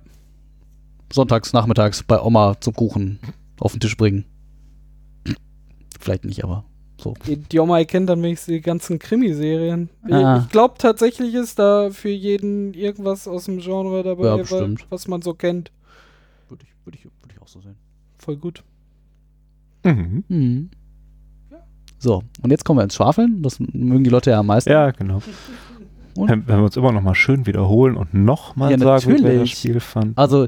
sonntags, 1.12 1.52
nachmittags 1.52 2.02
bei 2.02 2.20
Oma 2.20 2.56
zum 2.60 2.74
Kuchen 2.74 3.18
auf 3.60 3.72
den 3.72 3.80
Tisch 3.80 3.96
bringen. 3.96 4.24
Vielleicht 6.00 6.24
nicht, 6.24 6.44
aber 6.44 6.64
so. 7.00 7.14
Die, 7.26 7.36
die 7.36 7.58
Oma 7.58 7.82
kennt 7.84 8.08
dann 8.08 8.22
wenigstens 8.22 8.52
die 8.54 8.60
ganzen 8.60 8.98
Krimiserien. 8.98 9.90
Ah. 10.10 10.40
Ich 10.44 10.48
glaube 10.50 10.74
tatsächlich 10.78 11.34
ist 11.34 11.58
da 11.58 11.90
für 11.90 12.08
jeden 12.10 12.74
irgendwas 12.74 13.26
aus 13.28 13.44
dem 13.46 13.58
Genre 13.58 14.02
dabei, 14.02 14.26
Ja, 14.26 14.36
bestimmt. 14.36 14.86
was 14.90 15.08
man 15.08 15.22
so 15.22 15.34
kennt. 15.34 15.72
Würde 16.48 16.64
ich, 16.64 16.70
würde 16.86 16.98
ich, 16.98 17.04
würde 17.04 17.34
ich 17.34 17.42
auch 17.42 17.48
so 17.48 17.60
sehen. 17.60 17.76
Voll 18.18 18.36
gut. 18.36 18.62
Mhm. 19.84 20.24
Mhm. 20.28 20.70
So, 21.98 22.22
und 22.42 22.50
jetzt 22.50 22.64
kommen 22.64 22.78
wir 22.78 22.84
ins 22.84 22.94
Schwafeln. 22.94 23.42
Das 23.42 23.58
mögen 23.58 24.04
die 24.04 24.10
Leute 24.10 24.30
ja 24.30 24.40
am 24.40 24.46
meisten. 24.46 24.70
Ja, 24.70 24.90
genau. 24.90 25.22
Und? 26.16 26.28
Wenn, 26.30 26.46
wir 26.46 26.64
uns 26.64 26.76
immer 26.76 26.92
noch 26.92 27.02
mal 27.02 27.14
schön 27.14 27.46
wiederholen 27.46 27.96
und 27.96 28.14
noch 28.14 28.56
mal 28.56 28.70
Ja, 28.70 28.78
sagen, 28.78 29.04
wie 29.04 29.08
wir 29.08 29.14
das 29.14 29.22
natürlich. 29.22 29.58
Spiel 29.58 29.80
fanden. 29.80 30.12
Also, 30.16 30.46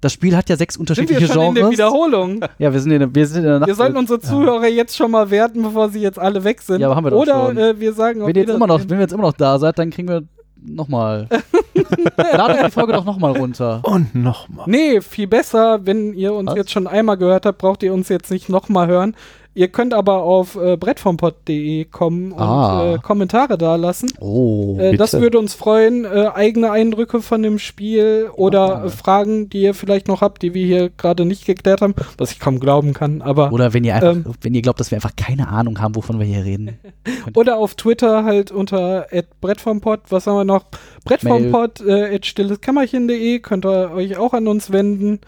das 0.00 0.12
Spiel 0.12 0.36
hat 0.36 0.48
ja 0.48 0.56
sechs 0.56 0.74
Sind 0.74 0.80
unterschiedliche 0.82 1.20
wir 1.22 1.26
schon 1.28 1.46
in 1.46 1.54
der 1.54 1.62
Genres. 1.64 1.78
Wiederholung? 1.78 2.40
Ja, 2.58 2.72
wir 2.72 2.80
sind 2.80 2.92
in 2.92 3.00
der, 3.00 3.14
wir 3.14 3.26
sind 3.26 3.38
in 3.38 3.48
der 3.48 3.58
Nacht. 3.60 3.68
Wir 3.68 3.74
sollten 3.74 3.96
unsere 3.96 4.20
Zuhörer 4.20 4.68
jetzt 4.68 4.96
schon 4.96 5.10
mal 5.10 5.30
werten, 5.30 5.62
bevor 5.62 5.88
sie 5.88 6.00
jetzt 6.00 6.18
alle 6.18 6.42
weg 6.44 6.60
sind. 6.62 6.80
Ja, 6.80 6.86
aber 6.86 6.96
haben 6.96 7.04
wir 7.04 7.10
doch 7.10 7.18
Oder 7.18 7.46
schon. 7.46 7.58
Äh, 7.58 7.80
wir 7.80 7.92
sagen 7.92 8.20
wenn, 8.20 8.34
ihr 8.34 8.42
jetzt 8.42 8.54
immer 8.54 8.66
noch, 8.66 8.80
wenn 8.80 8.90
wir 8.90 9.00
jetzt 9.00 9.12
immer 9.12 9.24
noch 9.24 9.32
da 9.32 9.58
seid, 9.58 9.78
dann 9.78 9.90
kriegen 9.90 10.08
wir 10.08 10.22
nochmal. 10.64 11.28
Ladet 12.16 12.66
die 12.66 12.70
Folge 12.70 12.92
doch 12.92 13.04
nochmal 13.04 13.36
runter. 13.36 13.80
Und 13.84 14.14
noch 14.14 14.48
mal. 14.48 14.64
Nee, 14.66 15.00
viel 15.00 15.26
besser, 15.26 15.84
wenn 15.84 16.14
ihr 16.14 16.32
uns 16.32 16.50
Was? 16.50 16.56
jetzt 16.56 16.70
schon 16.70 16.86
einmal 16.86 17.16
gehört 17.16 17.46
habt, 17.46 17.58
braucht 17.58 17.82
ihr 17.82 17.92
uns 17.92 18.08
jetzt 18.08 18.30
nicht 18.30 18.48
nochmal 18.48 18.86
hören. 18.86 19.14
Ihr 19.58 19.66
könnt 19.66 19.92
aber 19.92 20.22
auf 20.22 20.54
äh, 20.54 20.76
brettvompod.de 20.76 21.86
kommen 21.86 22.30
und 22.30 22.40
Ah. 22.40 22.94
äh, 22.94 22.98
Kommentare 22.98 23.58
da 23.58 23.74
lassen. 23.74 24.08
Oh. 24.20 24.76
Äh, 24.78 24.96
das 24.96 25.14
würde 25.14 25.36
uns 25.36 25.54
freuen. 25.54 26.04
Äh, 26.04 26.28
eigene 26.32 26.70
Eindrücke 26.70 27.20
von 27.20 27.42
dem 27.42 27.58
Spiel 27.58 28.30
oder 28.36 28.84
Ah. 28.84 28.88
Fragen, 28.88 29.48
die 29.50 29.62
ihr 29.62 29.74
vielleicht 29.74 30.06
noch 30.06 30.20
habt, 30.20 30.42
die 30.42 30.54
wir 30.54 30.64
hier 30.64 30.90
gerade 30.90 31.24
nicht 31.24 31.44
geklärt 31.44 31.80
haben, 31.80 31.94
was 32.18 32.30
ich 32.30 32.38
kaum 32.38 32.60
glauben 32.60 32.94
kann. 32.94 33.20
Aber 33.20 33.50
Oder 33.52 33.74
wenn 33.74 33.82
ihr 33.82 33.96
einfach, 33.96 34.12
Ähm. 34.12 34.24
wenn 34.42 34.54
ihr 34.54 34.62
glaubt, 34.62 34.78
dass 34.78 34.92
wir 34.92 34.96
einfach 34.96 35.16
keine 35.16 35.48
Ahnung 35.48 35.80
haben, 35.80 35.96
wovon 35.96 36.20
wir 36.20 36.26
hier 36.26 36.44
reden. 36.44 36.78
Oder 37.34 37.56
auf 37.56 37.74
Twitter 37.74 38.22
halt 38.22 38.52
unter 38.52 39.06
Brett 39.40 39.60
vom 39.60 39.80
Pod. 39.80 40.02
Was 40.10 40.28
haben 40.28 40.36
wir 40.36 40.44
noch? 40.44 40.66
Brett 41.04 41.22
vom 41.22 41.42
Mail. 41.42 41.50
Pod, 41.50 41.80
äh, 41.80 42.16
stilleskämmerchen.de. 42.22 43.40
Könnt 43.40 43.66
ihr 43.66 43.90
euch 43.90 44.16
auch 44.18 44.34
an 44.34 44.46
uns 44.46 44.70
wenden. 44.70 45.18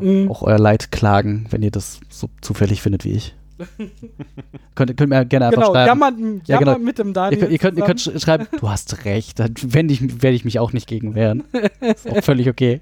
Mhm. 0.00 0.30
Auch 0.30 0.42
euer 0.42 0.60
Leid 0.60 0.92
klagen, 0.92 1.46
wenn 1.50 1.62
ihr 1.62 1.72
das 1.72 1.98
so 2.08 2.28
zufällig 2.40 2.82
findet 2.82 3.04
wie 3.04 3.14
ich. 3.14 3.34
könnt, 4.74 4.96
könnt 4.96 5.10
mir 5.10 5.24
gerne 5.24 5.46
einfach 5.46 5.60
Genau, 5.62 5.72
schreiben. 5.72 5.86
jammert, 5.86 6.48
Ja, 6.48 6.58
genau. 6.58 6.78
mit 6.78 6.98
dem 6.98 7.08
Ihr 7.08 7.12
Daniel. 7.12 7.40
könnt, 7.40 7.52
ihr, 7.52 7.58
könnt, 7.58 7.78
ihr 7.78 7.84
könnt 7.84 8.22
schreiben, 8.22 8.46
du 8.58 8.68
hast 8.68 9.04
recht, 9.04 9.38
dann 9.38 9.54
werde 9.62 9.92
ich, 9.92 10.22
werd 10.22 10.34
ich 10.34 10.44
mich 10.44 10.58
auch 10.58 10.72
nicht 10.72 10.86
gegen 10.86 11.14
wehren. 11.14 11.44
Ist 11.80 12.08
auch 12.10 12.22
völlig 12.24 12.48
okay. 12.48 12.80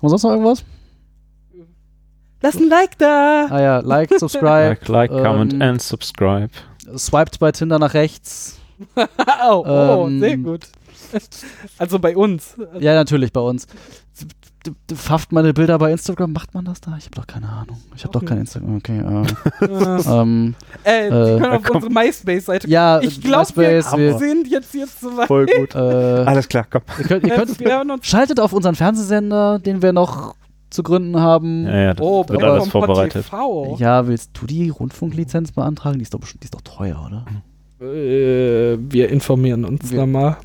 Und 0.00 0.08
sonst 0.10 0.22
noch 0.24 0.30
irgendwas? 0.30 0.64
Lass 2.42 2.56
ein 2.56 2.68
Like 2.68 2.98
da! 2.98 3.46
Ah 3.50 3.60
ja, 3.60 3.78
like, 3.80 4.10
subscribe, 4.18 4.76
Like, 4.80 4.88
like 4.88 5.10
comment 5.10 5.52
ähm, 5.52 5.62
and 5.62 5.82
subscribe. 5.82 6.48
swiped 6.96 7.38
bei 7.38 7.52
Tinder 7.52 7.78
nach 7.78 7.94
rechts. 7.94 8.58
oh, 8.96 9.64
oh 9.64 10.06
ähm, 10.08 10.18
sehr 10.20 10.36
gut. 10.38 10.66
Also 11.78 11.98
bei 12.00 12.16
uns. 12.16 12.56
Ja, 12.80 12.94
natürlich 12.94 13.32
bei 13.32 13.40
uns. 13.40 13.66
Pfafft 14.94 15.32
meine 15.32 15.52
Bilder 15.52 15.78
bei 15.78 15.90
Instagram, 15.92 16.32
macht 16.32 16.54
man 16.54 16.64
das 16.64 16.80
da? 16.80 16.94
Ich 16.96 17.06
habe 17.06 17.16
doch 17.16 17.26
keine 17.26 17.48
Ahnung. 17.48 17.78
Ich 17.96 18.04
habe 18.04 18.12
doch 18.12 18.24
kein 18.24 18.38
Instagram. 18.38 18.76
Okay. 18.76 18.98
Äh, 18.98 19.64
äh, 19.64 20.02
ähm, 20.20 20.54
äh, 20.84 21.08
die 21.10 21.14
Äh, 21.16 21.38
können 21.40 21.44
auf 21.52 21.62
komm. 21.62 21.76
unsere 21.76 21.92
MySpace-Seite 21.92 22.68
ja, 22.68 23.00
Ich 23.00 23.20
glaube, 23.20 23.48
wir, 23.56 23.70
wir, 23.96 24.18
sind 24.18 24.48
jetzt, 24.48 24.72
jetzt 24.74 25.00
so 25.00 25.16
weit. 25.16 25.26
Voll 25.26 25.46
gut. 25.46 25.74
äh, 25.74 25.78
Alles 25.78 26.48
klar, 26.48 26.66
komm. 26.70 26.82
ihr 26.98 27.04
könnt, 27.04 27.24
ihr 27.24 27.34
könnt, 27.34 28.06
schaltet 28.06 28.38
auf 28.40 28.52
unseren 28.52 28.74
Fernsehsender, 28.74 29.58
den 29.58 29.82
wir 29.82 29.92
noch 29.92 30.34
zu 30.70 30.82
gründen 30.82 31.20
haben. 31.20 31.66
Ja, 31.66 31.76
ja, 31.80 31.94
das 31.94 32.06
Oh, 32.06 32.26
wird 32.28 32.42
alles 32.42 32.68
vorbereitet. 32.68 33.24
TV. 33.26 33.76
Ja, 33.78 34.06
willst 34.06 34.30
du 34.34 34.46
die 34.46 34.70
Rundfunklizenz 34.70 35.52
beantragen? 35.52 35.98
Die 35.98 36.02
ist 36.02 36.14
doch, 36.14 36.20
bestimmt- 36.20 36.42
die 36.42 36.46
ist 36.46 36.54
doch 36.54 36.62
teuer, 36.62 37.02
oder? 37.06 37.24
Äh, 37.82 38.78
wir 38.78 39.08
informieren 39.08 39.64
uns 39.64 39.90
Wir- 39.90 40.00
nochmal. 40.00 40.36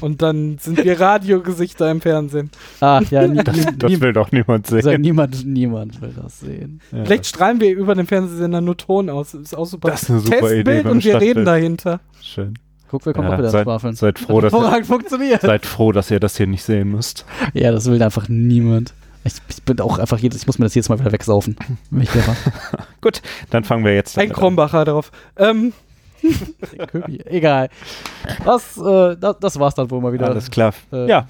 Und 0.00 0.20
dann 0.20 0.58
sind 0.58 0.84
wir 0.84 1.00
Radiogesichter 1.00 1.90
im 1.90 2.00
Fernsehen. 2.00 2.50
Ah, 2.80 3.00
ja, 3.10 3.26
nie, 3.26 3.42
Das, 3.42 3.56
das 3.78 4.00
will 4.00 4.12
doch 4.12 4.30
niemand 4.30 4.70
also 4.72 4.90
sehen. 4.90 5.00
niemand, 5.00 5.46
niemand 5.46 6.00
will 6.02 6.12
das 6.20 6.40
sehen. 6.40 6.80
Ja, 6.92 7.04
Vielleicht 7.04 7.26
strahlen 7.26 7.60
wir 7.60 7.70
über 7.74 7.94
den 7.94 8.06
Fernsehsender 8.06 8.60
nur 8.60 8.76
Ton 8.76 9.08
aus. 9.08 9.32
Ist 9.34 9.56
auch 9.56 9.64
super. 9.64 9.90
Das 9.90 10.02
ist 10.02 10.10
eine 10.10 10.20
super 10.20 10.38
Testbild 10.40 10.68
Idee 10.68 10.88
und 10.88 11.04
wir 11.04 11.20
reden 11.20 11.44
dahinter. 11.44 12.00
Schön. 12.20 12.54
Guck, 12.90 13.06
wir 13.06 13.14
kommen 13.14 13.28
Ja, 13.28 13.34
auch 13.34 13.38
wieder 13.38 13.50
seid, 13.50 13.64
Schwafeln. 13.64 13.94
seid, 13.94 14.18
froh, 14.18 14.42
dass 14.42 14.52
ihr, 14.52 14.58
Hervorragend 14.58 14.86
funktioniert. 14.86 15.40
seid 15.40 15.64
froh, 15.64 15.92
dass 15.92 16.10
ihr 16.10 16.20
das 16.20 16.36
hier 16.36 16.46
nicht 16.46 16.62
sehen 16.62 16.90
müsst. 16.90 17.24
Ja, 17.54 17.72
das 17.72 17.86
will 17.90 18.02
einfach 18.02 18.28
niemand. 18.28 18.92
Ich, 19.24 19.34
ich 19.48 19.62
bin 19.62 19.80
auch 19.80 19.98
einfach 19.98 20.18
jedes, 20.18 20.42
ich 20.42 20.46
muss 20.46 20.58
mir 20.58 20.66
das 20.66 20.74
jedes 20.74 20.90
Mal 20.90 20.98
wieder 20.98 21.10
wegsaufen. 21.12 21.56
Wenn 21.90 22.02
ich 22.02 22.14
wäre. 22.14 22.36
Dann 23.50 23.64
fangen 23.64 23.84
wir 23.84 23.94
jetzt 23.94 24.18
Ein 24.18 24.28
an. 24.28 24.34
Krombacher 24.36 24.84
drauf. 24.84 25.10
Ähm. 25.38 25.72
Egal. 27.26 27.68
Das, 28.44 28.76
äh, 28.78 29.16
das, 29.16 29.38
das 29.40 29.58
war's 29.58 29.74
dann 29.74 29.90
wohl 29.90 30.00
mal 30.00 30.12
wieder. 30.12 30.26
Alles 30.28 30.50
klar. 30.50 30.72
Äh, 30.92 31.08
Ja, 31.08 31.26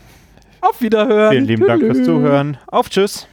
auf 0.61 0.81
Wiederhören. 0.81 1.33
vielen 1.33 1.45
lieben 1.47 1.67
Dank 1.67 1.83
fürs. 1.83 2.05
Zuhören. 2.05 2.57
Auf, 2.67 2.89
tschüss. 2.89 3.27